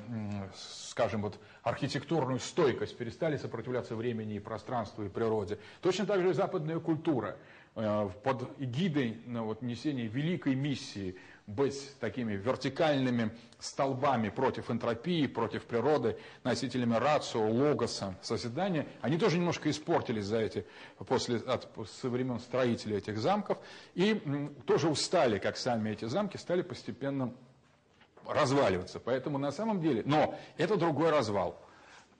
скажем, 0.54 1.22
вот 1.22 1.40
архитектурную 1.64 2.38
стойкость, 2.38 2.96
перестали 2.96 3.36
сопротивляться 3.36 3.96
времени 3.96 4.36
и 4.36 4.38
пространству 4.38 5.04
и 5.04 5.08
природе. 5.08 5.58
Точно 5.82 6.06
так 6.06 6.22
же 6.22 6.30
и 6.30 6.32
западная 6.32 6.78
культура 6.78 7.36
э, 7.74 8.08
под 8.22 8.48
эгидой 8.60 9.20
ну, 9.26 9.46
вот, 9.46 9.62
несения 9.62 10.06
великой 10.06 10.54
миссии– 10.54 11.16
быть 11.48 11.98
такими 11.98 12.34
вертикальными 12.34 13.30
столбами 13.58 14.28
против 14.28 14.70
энтропии, 14.70 15.26
против 15.26 15.64
природы, 15.64 16.18
носителями 16.44 16.94
рацио, 16.94 17.48
логоса, 17.50 18.14
созидания, 18.22 18.86
они 19.00 19.16
тоже 19.16 19.38
немножко 19.38 19.70
испортились 19.70 20.26
за 20.26 20.40
эти, 20.40 20.66
после, 20.98 21.38
от, 21.38 21.66
со 21.90 22.10
времен 22.10 22.38
строителей 22.38 22.98
этих 22.98 23.18
замков, 23.18 23.58
и 23.94 24.20
м, 24.24 24.54
тоже 24.66 24.88
устали, 24.88 25.38
как 25.38 25.56
сами 25.56 25.90
эти 25.90 26.04
замки, 26.04 26.36
стали 26.36 26.60
постепенно 26.60 27.32
разваливаться. 28.26 29.00
Поэтому 29.00 29.38
на 29.38 29.50
самом 29.50 29.80
деле, 29.80 30.02
но 30.04 30.38
это 30.58 30.76
другой 30.76 31.10
развал. 31.10 31.58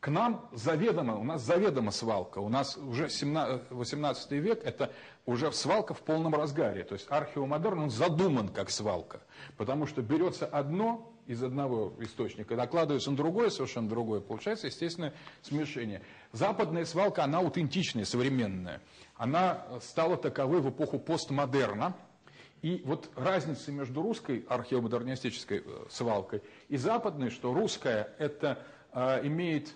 К 0.00 0.08
нам 0.08 0.48
заведомо, 0.52 1.16
у 1.16 1.24
нас 1.24 1.42
заведомо 1.42 1.90
свалка. 1.90 2.38
У 2.38 2.48
нас 2.48 2.76
уже 2.76 3.08
17, 3.08 3.70
18 3.70 4.30
век, 4.32 4.62
это 4.64 4.92
уже 5.26 5.50
свалка 5.50 5.92
в 5.92 6.02
полном 6.02 6.34
разгаре. 6.34 6.84
То 6.84 6.94
есть 6.94 7.06
археомодерн, 7.10 7.80
он 7.80 7.90
задуман 7.90 8.48
как 8.48 8.70
свалка. 8.70 9.20
Потому 9.56 9.86
что 9.86 10.00
берется 10.00 10.46
одно 10.46 11.12
из 11.26 11.42
одного 11.42 11.92
источника, 11.98 12.54
накладывается 12.54 13.10
на 13.10 13.16
другое, 13.16 13.50
совершенно 13.50 13.88
другое. 13.88 14.20
Получается, 14.20 14.68
естественно, 14.68 15.12
смешение. 15.42 16.00
Западная 16.32 16.84
свалка, 16.84 17.24
она 17.24 17.38
аутентичная, 17.38 18.04
современная. 18.04 18.80
Она 19.16 19.66
стала 19.82 20.16
таковой 20.16 20.60
в 20.60 20.70
эпоху 20.70 20.98
постмодерна. 20.98 21.94
И 22.62 22.82
вот 22.84 23.10
разница 23.14 23.72
между 23.72 24.00
русской 24.00 24.44
археомодернистической 24.48 25.62
э, 25.64 25.84
свалкой 25.90 26.42
и 26.68 26.76
западной, 26.76 27.30
что 27.30 27.52
русская 27.52 28.14
это 28.18 28.58
э, 28.92 29.26
имеет 29.26 29.74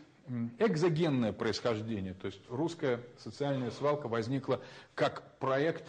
экзогенное 0.58 1.32
происхождение, 1.32 2.14
то 2.14 2.26
есть 2.26 2.40
русская 2.48 3.00
социальная 3.18 3.70
свалка 3.70 4.08
возникла 4.08 4.60
как 4.94 5.22
проект 5.38 5.84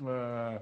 э, 0.00 0.60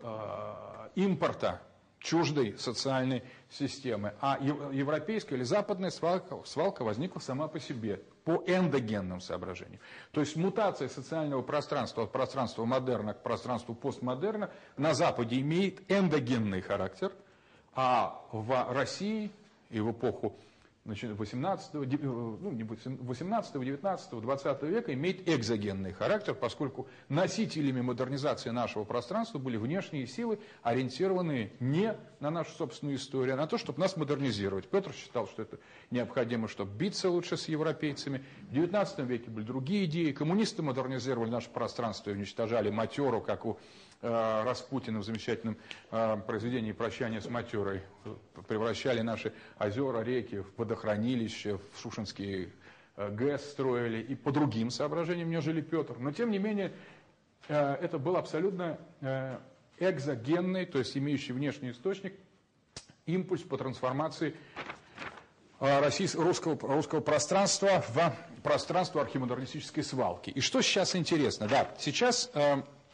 э, 0.00 0.88
импорта 0.94 1.60
чуждой 1.98 2.56
социальной 2.58 3.22
системы. 3.50 4.14
А 4.20 4.38
европейская 4.40 5.34
или 5.36 5.42
западная 5.42 5.90
свалка, 5.90 6.38
свалка 6.46 6.82
возникла 6.82 7.20
сама 7.20 7.46
по 7.48 7.60
себе, 7.60 8.00
по 8.24 8.42
эндогенным 8.46 9.20
соображениям. 9.20 9.80
То 10.12 10.20
есть 10.20 10.36
мутация 10.36 10.88
социального 10.88 11.42
пространства 11.42 12.04
от 12.04 12.12
пространства 12.12 12.64
модерна 12.64 13.12
к 13.12 13.22
пространству 13.22 13.74
постмодерна 13.74 14.50
на 14.76 14.94
Западе 14.94 15.40
имеет 15.40 15.80
эндогенный 15.90 16.60
характер– 16.62 17.12
А 17.74 18.20
в 18.32 18.72
России 18.72 19.30
и 19.70 19.80
в 19.80 19.92
эпоху 19.92 20.36
18, 20.86 21.74
ну, 21.74 22.52
не 22.52 22.64
18, 22.64 23.52
19, 23.52 24.20
20 24.20 24.62
века 24.62 24.94
имеет 24.94 25.28
экзогенный 25.28 25.92
характер, 25.92 26.34
поскольку 26.34 26.88
носителями 27.08 27.82
модернизации 27.82 28.48
нашего 28.50 28.84
пространства 28.84 29.38
были 29.38 29.58
внешние 29.58 30.06
силы, 30.06 30.38
ориентированные 30.62 31.52
не 31.60 31.96
на 32.18 32.30
нашу 32.30 32.52
собственную 32.52 32.96
историю, 32.96 33.34
а 33.34 33.36
на 33.36 33.46
то, 33.46 33.58
чтобы 33.58 33.78
нас 33.78 33.96
модернизировать. 33.96 34.68
Петр 34.68 34.92
считал, 34.92 35.28
что 35.28 35.42
это 35.42 35.58
необходимо, 35.90 36.48
чтобы 36.48 36.72
биться 36.74 37.10
лучше 37.10 37.36
с 37.36 37.46
европейцами. 37.48 38.24
В 38.48 38.54
19 38.54 39.00
веке 39.00 39.30
были 39.30 39.44
другие 39.44 39.84
идеи. 39.84 40.12
Коммунисты 40.12 40.62
модернизировали 40.62 41.30
наше 41.30 41.50
пространство 41.50 42.10
и 42.10 42.14
уничтожали 42.14 42.70
матеру, 42.70 43.20
как 43.20 43.44
у 43.44 43.58
э, 44.02 44.42
Распутина 44.44 45.00
в 45.00 45.04
замечательном 45.04 45.56
э, 45.90 46.16
произведении 46.26 46.72
«Прощание 46.72 47.20
с 47.20 47.28
матерой». 47.28 47.82
Превращали 48.48 49.00
наши 49.00 49.32
озера, 49.58 50.02
реки 50.02 50.38
в 50.38 50.46
водохранилища, 50.56 51.58
в 51.58 51.80
Шушинские 51.80 52.50
э, 52.96 53.10
ГЭС 53.10 53.50
строили 53.50 54.02
и 54.02 54.14
по 54.14 54.32
другим 54.32 54.70
соображениям, 54.70 55.30
нежели 55.30 55.60
Петр. 55.60 55.98
Но, 55.98 56.12
тем 56.12 56.30
не 56.30 56.38
менее, 56.38 56.72
это 57.48 57.98
был 57.98 58.16
абсолютно 58.16 58.78
экзогенный, 59.78 60.66
то 60.66 60.78
есть 60.78 60.96
имеющий 60.96 61.32
внешний 61.32 61.70
источник, 61.72 62.14
импульс 63.06 63.42
по 63.42 63.56
трансформации 63.56 64.34
российского, 65.58 66.24
русского, 66.24 66.58
русского 66.74 67.00
пространства 67.00 67.84
в 67.88 68.14
пространство 68.42 69.00
архимодернистической 69.00 69.82
свалки. 69.82 70.30
И 70.30 70.40
что 70.40 70.62
сейчас 70.62 70.94
интересно? 70.94 71.48
Да, 71.48 71.74
сейчас 71.78 72.30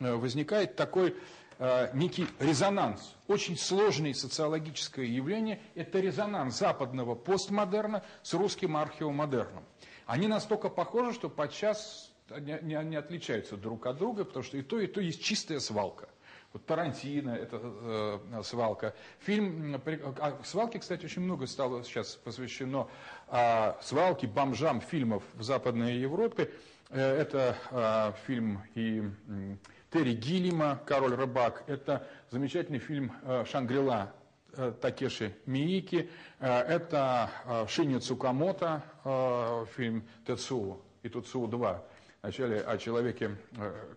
возникает 0.00 0.76
такой 0.76 1.16
некий 1.94 2.26
резонанс, 2.38 3.14
очень 3.28 3.56
сложное 3.56 4.12
социологическое 4.12 5.06
явление, 5.06 5.60
это 5.74 6.00
резонанс 6.00 6.58
западного 6.58 7.14
постмодерна 7.14 8.04
с 8.22 8.34
русским 8.34 8.76
археомодерном. 8.76 9.64
Они 10.06 10.28
настолько 10.28 10.68
похожи, 10.68 11.14
что 11.14 11.28
подчас 11.28 12.12
не, 12.40 12.96
отличаются 12.96 13.56
друг 13.56 13.86
от 13.86 13.98
друга, 13.98 14.24
потому 14.24 14.44
что 14.44 14.56
и 14.56 14.62
то, 14.62 14.78
и 14.78 14.86
то 14.86 15.00
есть 15.00 15.22
чистая 15.22 15.60
свалка. 15.60 16.08
Вот 16.52 16.64
Тарантино, 16.64 17.30
это 17.30 17.60
э, 17.62 18.42
свалка. 18.42 18.94
Фильм, 19.20 19.80
а 20.20 20.38
свалке, 20.44 20.78
кстати, 20.78 21.04
очень 21.04 21.22
много 21.22 21.46
стало 21.46 21.84
сейчас 21.84 22.16
посвящено 22.16 22.88
э, 23.28 23.74
свалке, 23.82 24.26
бомжам 24.26 24.80
фильмов 24.80 25.22
в 25.34 25.42
Западной 25.42 25.96
Европе. 25.98 26.50
Э, 26.90 27.20
это 27.20 27.56
э, 27.70 28.12
фильм 28.26 28.62
и 28.74 29.02
э, 29.28 29.56
Терри 29.90 30.14
Гиллима 30.14 30.80
«Король 30.84 31.14
рыбак». 31.14 31.62
Это 31.68 32.06
замечательный 32.30 32.80
фильм 32.80 33.12
э, 33.22 33.44
«Шангрила» 33.46 34.12
э, 34.52 34.72
Такеши 34.80 35.36
Миики. 35.46 36.10
Э, 36.40 36.60
это 36.62 37.30
Шинья 37.68 38.00
Цукамото, 38.00 38.82
фильм 39.76 40.04
«Тецу» 40.26 40.82
и 41.02 41.08
«Туцу 41.08 41.46
2» 41.46 41.80
Вначале 42.22 42.60
о 42.60 42.76
человеке, 42.76 43.36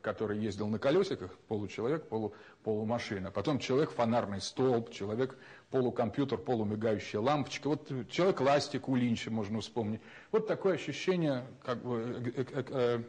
который 0.03 0.37
ездил 0.37 0.67
на 0.67 0.77
колесиках, 0.77 1.35
получеловек, 1.47 2.07
полу, 2.09 2.35
полумашина. 2.63 3.31
Потом 3.31 3.57
человек 3.57 3.89
фонарный 3.89 4.39
столб, 4.39 4.91
человек 4.91 5.35
полукомпьютер, 5.71 6.37
полумигающая 6.37 7.19
лампочка. 7.19 7.69
Вот 7.69 7.91
человек 8.11 8.39
ластик 8.41 8.87
у 8.87 8.95
Линча 8.95 9.31
можно 9.31 9.61
вспомнить. 9.61 10.01
Вот 10.31 10.45
такое 10.45 10.75
ощущение 10.75 11.43
как 11.65 11.81
бы, 11.81 12.31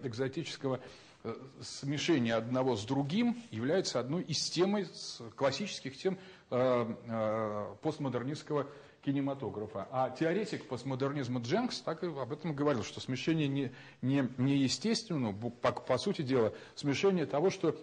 экзотического 0.02 0.80
смешения 1.60 2.34
одного 2.34 2.76
с 2.76 2.84
другим 2.84 3.42
является 3.50 4.00
одной 4.00 4.22
из 4.22 4.48
тем, 4.50 4.76
классических 5.36 5.96
тем 5.96 6.18
постмодернистского 7.82 8.66
кинематографа. 9.02 9.88
А 9.90 10.10
теоретик 10.10 10.66
постмодернизма 10.68 11.40
Дженкс 11.40 11.80
так 11.80 12.04
и 12.04 12.06
об 12.06 12.32
этом 12.32 12.54
говорил, 12.54 12.82
что 12.82 13.00
смешение 13.00 13.48
не, 13.48 13.72
не, 14.02 14.28
не 14.36 14.56
естественно, 14.56 15.32
по, 15.32 15.72
по 15.72 15.98
сути 15.98 16.22
дела, 16.22 16.52
смешение 16.74 17.26
того, 17.26 17.50
что 17.50 17.74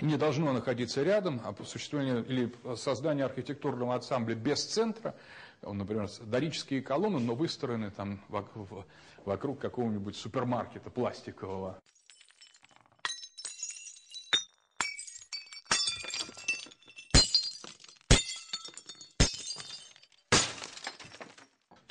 не 0.00 0.16
должно 0.16 0.52
находиться 0.52 1.02
рядом, 1.02 1.40
а 1.44 1.54
существование 1.64 2.22
или 2.22 2.52
создание 2.76 3.24
архитектурного 3.24 3.94
ансамбля 3.94 4.34
без 4.34 4.64
центра, 4.64 5.14
например, 5.62 6.08
дорические 6.22 6.82
колонны, 6.82 7.18
но 7.20 7.34
выстроены 7.34 7.90
там 7.90 8.20
вокруг, 8.28 8.68
вокруг 9.24 9.58
какого-нибудь 9.58 10.16
супермаркета 10.16 10.90
пластикового. 10.90 11.78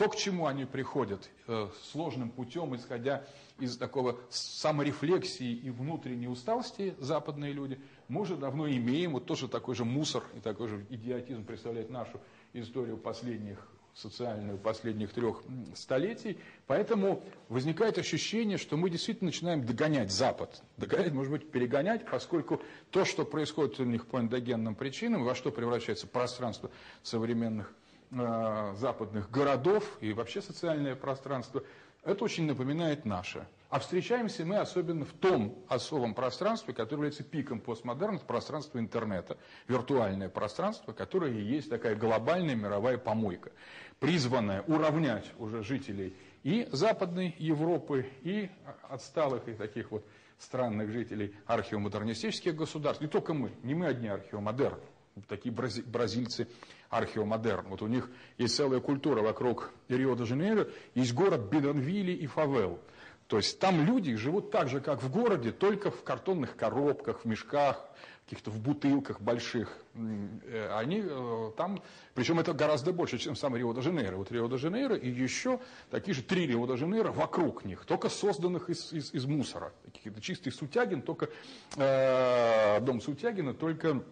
То, 0.01 0.09
к 0.09 0.15
чему 0.15 0.47
они 0.47 0.65
приходят 0.65 1.29
э, 1.45 1.67
сложным 1.91 2.31
путем, 2.31 2.75
исходя 2.75 3.23
из 3.59 3.77
такого 3.77 4.19
саморефлексии 4.31 5.53
и 5.53 5.69
внутренней 5.69 6.27
усталости, 6.27 6.95
западные 6.97 7.53
люди, 7.53 7.79
мы 8.07 8.21
уже 8.21 8.35
давно 8.35 8.67
имеем, 8.67 9.11
вот 9.11 9.27
тоже 9.27 9.47
такой 9.47 9.75
же 9.75 9.85
мусор 9.85 10.23
и 10.35 10.39
такой 10.39 10.69
же 10.69 10.87
идиотизм 10.89 11.45
представляет 11.45 11.91
нашу 11.91 12.19
историю 12.53 12.97
последних 12.97 13.59
социальную 13.93 14.57
последних 14.57 15.13
трех 15.13 15.43
столетий. 15.75 16.39
Поэтому 16.65 17.23
возникает 17.47 17.99
ощущение, 17.99 18.57
что 18.57 18.77
мы 18.77 18.89
действительно 18.89 19.27
начинаем 19.27 19.63
догонять 19.67 20.11
Запад. 20.11 20.63
Догонять, 20.77 21.13
может 21.13 21.31
быть, 21.31 21.51
перегонять, 21.51 22.09
поскольку 22.09 22.59
то, 22.89 23.05
что 23.05 23.23
происходит 23.23 23.79
у 23.79 23.83
них 23.83 24.07
по 24.07 24.17
эндогенным 24.17 24.73
причинам, 24.73 25.25
во 25.25 25.35
что 25.35 25.51
превращается 25.51 26.07
пространство 26.07 26.71
современных 27.03 27.71
западных 28.11 29.31
городов 29.31 29.97
и 30.01 30.13
вообще 30.13 30.41
социальное 30.41 30.95
пространство, 30.95 31.63
это 32.03 32.23
очень 32.25 32.45
напоминает 32.45 33.05
наше. 33.05 33.47
А 33.69 33.79
встречаемся 33.79 34.43
мы 34.43 34.57
особенно 34.57 35.05
в 35.05 35.13
том 35.13 35.63
особом 35.69 36.13
пространстве, 36.13 36.73
которое 36.73 36.95
является 36.95 37.23
пиком 37.23 37.61
постмодерна, 37.61 38.17
это 38.17 38.25
пространство 38.25 38.79
интернета, 38.79 39.37
виртуальное 39.67 40.27
пространство, 40.27 40.91
которое 40.91 41.31
и 41.31 41.41
есть 41.41 41.69
такая 41.69 41.95
глобальная 41.95 42.55
мировая 42.55 42.97
помойка, 42.97 43.51
призванная 43.99 44.61
уравнять 44.63 45.31
уже 45.37 45.63
жителей 45.63 46.13
и 46.43 46.67
Западной 46.73 47.33
Европы, 47.37 48.09
и 48.23 48.49
отсталых, 48.89 49.47
и 49.47 49.53
таких 49.53 49.91
вот 49.91 50.05
странных 50.37 50.89
жителей 50.91 51.33
археомодернистических 51.45 52.53
государств. 52.53 53.01
Не 53.01 53.07
только 53.07 53.33
мы, 53.33 53.51
не 53.63 53.73
мы 53.73 53.85
одни 53.85 54.09
археомодерны 54.09 54.81
такие 55.27 55.53
бразильцы 55.53 56.47
археомодерн. 56.91 57.67
Вот 57.69 57.81
у 57.81 57.87
них 57.87 58.09
есть 58.37 58.55
целая 58.55 58.79
культура 58.79 59.21
вокруг 59.21 59.71
Рио-де-Жанейро, 59.87 60.67
есть 60.93 61.13
город 61.13 61.49
Бедонвилли 61.49 62.11
и 62.11 62.27
Фавел. 62.27 62.79
То 63.27 63.37
есть 63.37 63.59
там 63.59 63.85
люди 63.85 64.13
живут 64.15 64.51
так 64.51 64.67
же, 64.67 64.81
как 64.81 65.01
в 65.01 65.09
городе, 65.09 65.53
только 65.53 65.89
в 65.89 66.03
картонных 66.03 66.57
коробках, 66.57 67.21
в 67.21 67.25
мешках, 67.25 67.81
каких-то 68.25 68.51
в 68.51 68.59
бутылках 68.59 69.21
больших. 69.21 69.77
Э, 69.95 70.75
они 70.77 71.01
э, 71.03 71.51
там, 71.55 71.81
причем 72.13 72.39
это 72.39 72.51
гораздо 72.53 72.91
больше, 72.91 73.17
чем 73.17 73.37
сам 73.37 73.55
Рио-де-Жанейро. 73.55 74.17
Вот 74.17 74.31
Рио-де-Жанейро 74.33 74.95
и 74.95 75.09
еще 75.09 75.61
такие 75.89 76.13
же 76.13 76.23
три 76.23 76.45
Рио-де-Жанейро 76.45 77.13
вокруг 77.13 77.63
них, 77.63 77.85
только 77.85 78.09
созданных 78.09 78.69
из, 78.69 78.91
из, 78.91 79.13
из 79.13 79.25
мусора. 79.25 79.71
Какие-то 79.85 80.19
чистый 80.19 80.51
Сутягин, 80.51 81.01
только 81.01 81.29
э, 81.77 82.81
дом 82.81 82.99
Сутягина, 82.99 83.53
только 83.53 84.03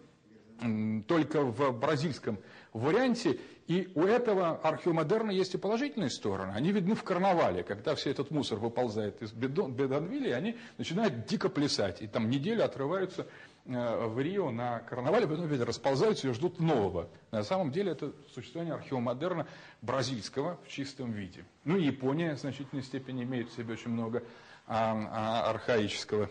только 1.06 1.42
в 1.42 1.72
бразильском 1.72 2.38
варианте. 2.72 3.38
И 3.66 3.88
у 3.94 4.02
этого 4.02 4.56
археомодерна 4.62 5.30
есть 5.30 5.54
и 5.54 5.58
положительные 5.58 6.10
стороны. 6.10 6.52
Они 6.54 6.72
видны 6.72 6.94
в 6.94 7.04
карнавале, 7.04 7.62
когда 7.62 7.94
все 7.94 8.10
этот 8.10 8.30
мусор 8.32 8.58
выползает 8.58 9.22
из 9.22 9.32
Бедонвилля, 9.32 10.34
они 10.34 10.56
начинают 10.76 11.26
дико 11.26 11.48
плясать. 11.48 12.02
И 12.02 12.08
там 12.08 12.28
неделю 12.28 12.64
отрываются 12.64 13.28
э, 13.66 14.06
в 14.06 14.18
Рио 14.18 14.50
на 14.50 14.80
карнавале, 14.80 15.28
потом 15.28 15.46
ведь 15.46 15.60
расползаются 15.60 16.28
и 16.28 16.32
ждут 16.32 16.58
нового. 16.58 17.08
На 17.30 17.44
самом 17.44 17.70
деле 17.70 17.92
это 17.92 18.12
существование 18.34 18.74
археомодерна 18.74 19.46
бразильского 19.82 20.58
в 20.64 20.68
чистом 20.68 21.12
виде. 21.12 21.44
Ну 21.64 21.76
и 21.76 21.84
Япония 21.84 22.34
в 22.34 22.40
значительной 22.40 22.82
степени 22.82 23.22
имеет 23.22 23.50
в 23.50 23.56
себе 23.56 23.74
очень 23.74 23.92
много 23.92 24.24
а, 24.66 25.44
а, 25.46 25.50
архаического. 25.50 26.28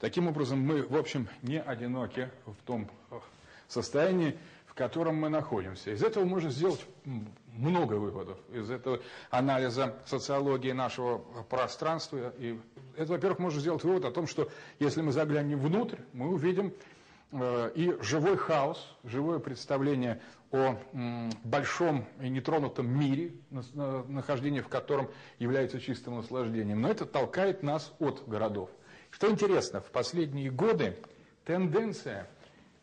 Таким 0.00 0.26
образом, 0.26 0.58
мы, 0.58 0.82
в 0.82 0.96
общем, 0.96 1.28
не 1.42 1.60
одиноки 1.60 2.28
в 2.44 2.56
том 2.66 2.90
состоянии, 3.68 4.36
в 4.72 4.74
котором 4.74 5.16
мы 5.16 5.28
находимся. 5.28 5.90
Из 5.90 6.02
этого 6.02 6.24
можно 6.24 6.48
сделать 6.48 6.80
много 7.52 7.92
выводов, 7.94 8.38
из 8.50 8.70
этого 8.70 9.00
анализа 9.28 9.96
социологии 10.06 10.72
нашего 10.72 11.18
пространства. 11.50 12.32
И 12.38 12.58
это, 12.96 13.12
во-первых, 13.12 13.38
можно 13.38 13.60
сделать 13.60 13.84
вывод 13.84 14.06
о 14.06 14.10
том, 14.10 14.26
что 14.26 14.48
если 14.78 15.02
мы 15.02 15.12
заглянем 15.12 15.58
внутрь, 15.58 15.98
мы 16.14 16.30
увидим 16.30 16.72
э, 17.32 17.70
и 17.74 17.94
живой 18.00 18.38
хаос, 18.38 18.96
живое 19.04 19.40
представление 19.40 20.22
о 20.52 20.78
большом 21.44 22.06
и 22.22 22.30
нетронутом 22.30 22.88
мире, 22.88 23.34
нахождение 23.50 24.62
в 24.62 24.68
котором 24.68 25.10
является 25.38 25.80
чистым 25.80 26.16
наслаждением. 26.16 26.80
Но 26.80 26.88
это 26.88 27.04
толкает 27.04 27.62
нас 27.62 27.92
от 27.98 28.26
городов. 28.26 28.70
Что 29.10 29.30
интересно, 29.30 29.82
в 29.82 29.90
последние 29.90 30.50
годы 30.50 30.96
тенденция 31.44 32.26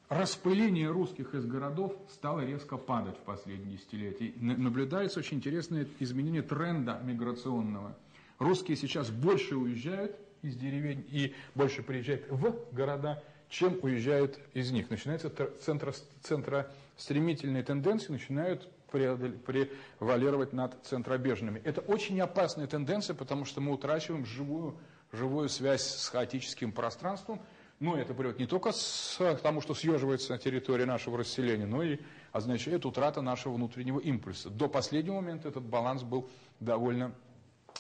распыление 0.10 0.90
русских 0.90 1.36
из 1.36 1.46
городов 1.46 1.96
стало 2.10 2.42
резко 2.42 2.78
падать 2.78 3.16
в 3.18 3.22
последние 3.22 3.78
десятилетия. 3.78 4.34
Наблюдается 4.38 5.20
очень 5.20 5.38
интересное 5.38 5.88
изменение 6.00 6.42
тренда 6.42 7.00
миграционного. 7.04 7.96
Русские 8.40 8.76
сейчас 8.76 9.10
больше 9.10 9.56
уезжают 9.56 10.16
из 10.42 10.56
деревень 10.56 11.06
и 11.10 11.36
больше 11.54 11.84
приезжают 11.84 12.30
в 12.30 12.56
города, 12.72 13.24
чем 13.50 13.78
уезжают 13.82 14.40
из 14.54 14.72
них. 14.72 14.90
Начинается 14.90 15.32
центро, 15.60 15.94
центростремительные 16.22 17.64
тенденции, 17.64 18.12
начинают 18.12 18.68
превалировать 18.92 20.54
над 20.54 20.76
центробежными. 20.84 21.62
Это 21.64 21.82
очень 21.82 22.20
опасная 22.20 22.66
тенденция, 22.66 23.16
потому 23.16 23.46
что 23.46 23.62
мы 23.62 23.74
утрачиваем 23.74 24.26
живую, 24.26 24.76
живую 25.12 25.50
связь 25.50 25.84
с 25.84 26.10
хаотическим 26.10 26.72
пространством– 26.72 27.40
ну, 27.80 27.96
это 27.96 28.14
приводит 28.14 28.40
не 28.40 28.46
только 28.46 28.72
к 28.72 29.40
тому, 29.42 29.62
что 29.62 29.74
съеживается 29.74 30.38
территория 30.38 30.86
нашего 30.86 31.18
расселения, 31.18 31.66
но 31.66 31.82
и 31.82 32.00
означает 32.34 32.86
утрата 32.86 33.22
нашего 33.22 33.54
внутреннего 33.54 34.00
импульса. 34.00 34.50
До 34.50 34.68
последнего 34.68 35.16
момента 35.16 35.48
этот 35.48 35.64
баланс 35.64 36.04
был 36.04 36.30
довольно, 36.60 37.14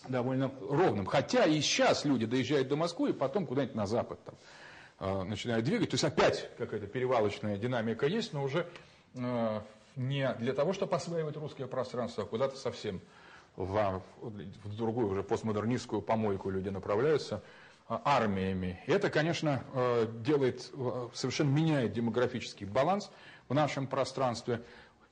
довольно 0.07 0.51
ровным. 0.61 1.05
Хотя 1.05 1.45
и 1.45 1.59
сейчас 1.59 2.05
люди 2.05 2.25
доезжают 2.25 2.69
до 2.69 2.77
Москвы 2.77 3.09
и 3.09 3.13
потом 3.13 3.45
куда-нибудь 3.45 3.75
на 3.75 3.85
запад 3.85 4.19
там, 4.23 4.35
э, 4.99 5.23
начинают 5.23 5.65
двигать. 5.65 5.89
То 5.89 5.95
есть 5.95 6.05
опять 6.05 6.49
какая-то 6.57 6.87
перевалочная 6.87 7.57
динамика 7.57 8.07
есть, 8.07 8.31
но 8.31 8.43
уже 8.43 8.67
э, 9.15 9.61
не 9.97 10.33
для 10.35 10.53
того, 10.53 10.71
чтобы 10.71 10.95
осваивать 10.95 11.35
русское 11.35 11.67
пространство, 11.67 12.23
а 12.23 12.27
куда-то 12.27 12.55
совсем 12.55 13.01
в, 13.57 14.01
в 14.21 14.75
другую 14.77 15.09
уже 15.09 15.23
постмодернистскую 15.23 16.01
помойку 16.01 16.49
люди 16.49 16.69
направляются– 16.69 17.43
а, 17.89 18.01
армиями. 18.05 18.79
Это, 18.85 19.09
конечно, 19.09 19.63
э, 19.73 20.05
делает, 20.19 20.69
э, 20.73 21.07
совершенно 21.11 21.49
меняет 21.49 21.91
демографический 21.91 22.67
баланс 22.67 23.09
в 23.47 23.55
нашем 23.55 23.87
пространстве. 23.87 24.61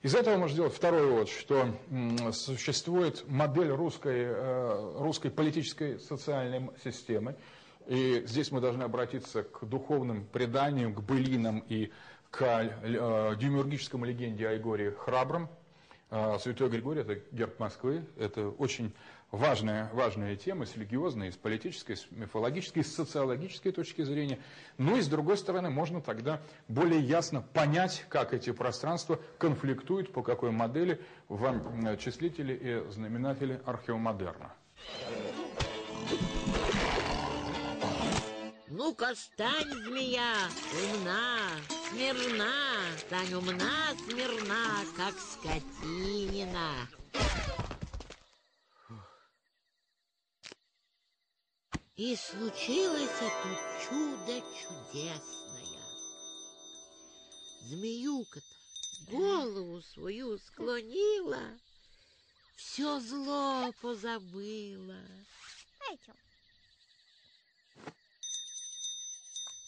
Из 0.03 0.13
этого 0.13 0.37
можно 0.37 0.53
сделать 0.53 0.75
второй 0.75 1.07
вывод, 1.07 1.27
что 1.27 1.73
существует 2.33 3.27
модель 3.27 3.71
русской, 3.71 4.25
э, 4.27 4.93
русской 4.99 5.31
политической 5.31 5.99
социальной 5.99 6.69
системы. 6.83 7.35
И 7.87 8.21
здесь 8.27 8.51
мы 8.51 8.61
должны 8.61 8.83
обратиться 8.83 9.41
к 9.41 9.65
духовным 9.65 10.27
преданиям, 10.27 10.93
к 10.93 11.01
былинам 11.01 11.63
и 11.67 11.91
к 12.29 12.39
демиургическому 12.83 14.05
легенде 14.05 14.49
о 14.49 14.51
Егоре 14.51 14.91
Храбром. 14.91 15.49
Святой 16.39 16.69
Григорий– 16.69 17.01
это 17.01 17.15
герб 17.31 17.59
Москвы, 17.59 18.05
это 18.17 18.49
очень 18.49 18.93
важная, 19.31 19.89
важная 19.93 20.35
тема 20.35 20.65
с 20.65 20.75
религиозной, 20.75 21.31
с 21.31 21.35
политической, 21.35 21.97
с 21.97 22.07
мифологической, 22.11 22.83
с 22.83 22.93
социологической 22.95 23.71
точки 23.71 24.01
зрения. 24.03 24.39
Ну 24.77 24.97
и 24.97 25.01
с 25.01 25.07
другой 25.07 25.37
стороны, 25.37 25.69
можно 25.69 26.01
тогда 26.01 26.41
более 26.67 27.01
ясно 27.01 27.41
понять, 27.41 28.05
как 28.09 28.33
эти 28.33 28.51
пространства 28.51 29.19
конфликтуют, 29.37 30.11
по 30.13 30.23
какой 30.23 30.51
модели 30.51 31.01
в 31.27 31.97
числителе 31.97 32.55
и 32.55 32.91
знаменателе 32.91 33.61
археомодерна. 33.65 34.53
Ну-ка, 38.69 39.15
стань, 39.15 39.71
змея, 39.85 40.33
умна, 40.93 41.39
смирна, 41.89 42.51
стань 42.99 43.33
умна, 43.33 43.93
смирна, 44.07 44.83
как 44.95 45.15
скотинина. 45.17 46.71
И 51.97 52.15
случилось 52.15 53.09
это 53.09 53.89
чудо 53.89 54.39
чудесное. 54.55 55.81
Змеюка-то 57.63 59.11
голову 59.11 59.81
свою 59.81 60.37
склонила, 60.37 61.41
все 62.55 62.99
зло 62.99 63.73
позабыла. 63.81 65.01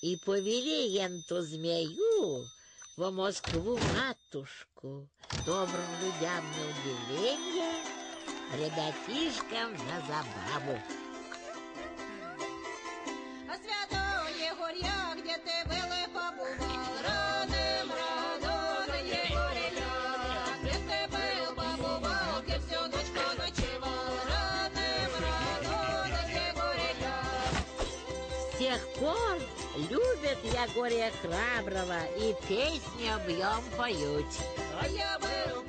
И 0.03 0.15
повели 0.17 0.87
енту 0.89 1.41
змею 1.41 2.45
в 2.95 3.09
Москву 3.09 3.79
матушку, 3.95 5.09
добрым 5.47 5.91
людям 6.03 6.45
на 6.45 6.69
удивление, 6.69 7.83
ребятишкам 8.53 9.73
на 9.87 9.99
забаву. 10.01 10.79
Я 30.59 30.67
горе 30.73 31.11
храброго 31.21 31.99
и 32.17 32.35
песни 32.47 33.07
об 33.07 33.27
нем 33.29 33.63
поют. 33.77 34.25
А 34.81 34.87
я 34.87 35.17
был 35.19 35.63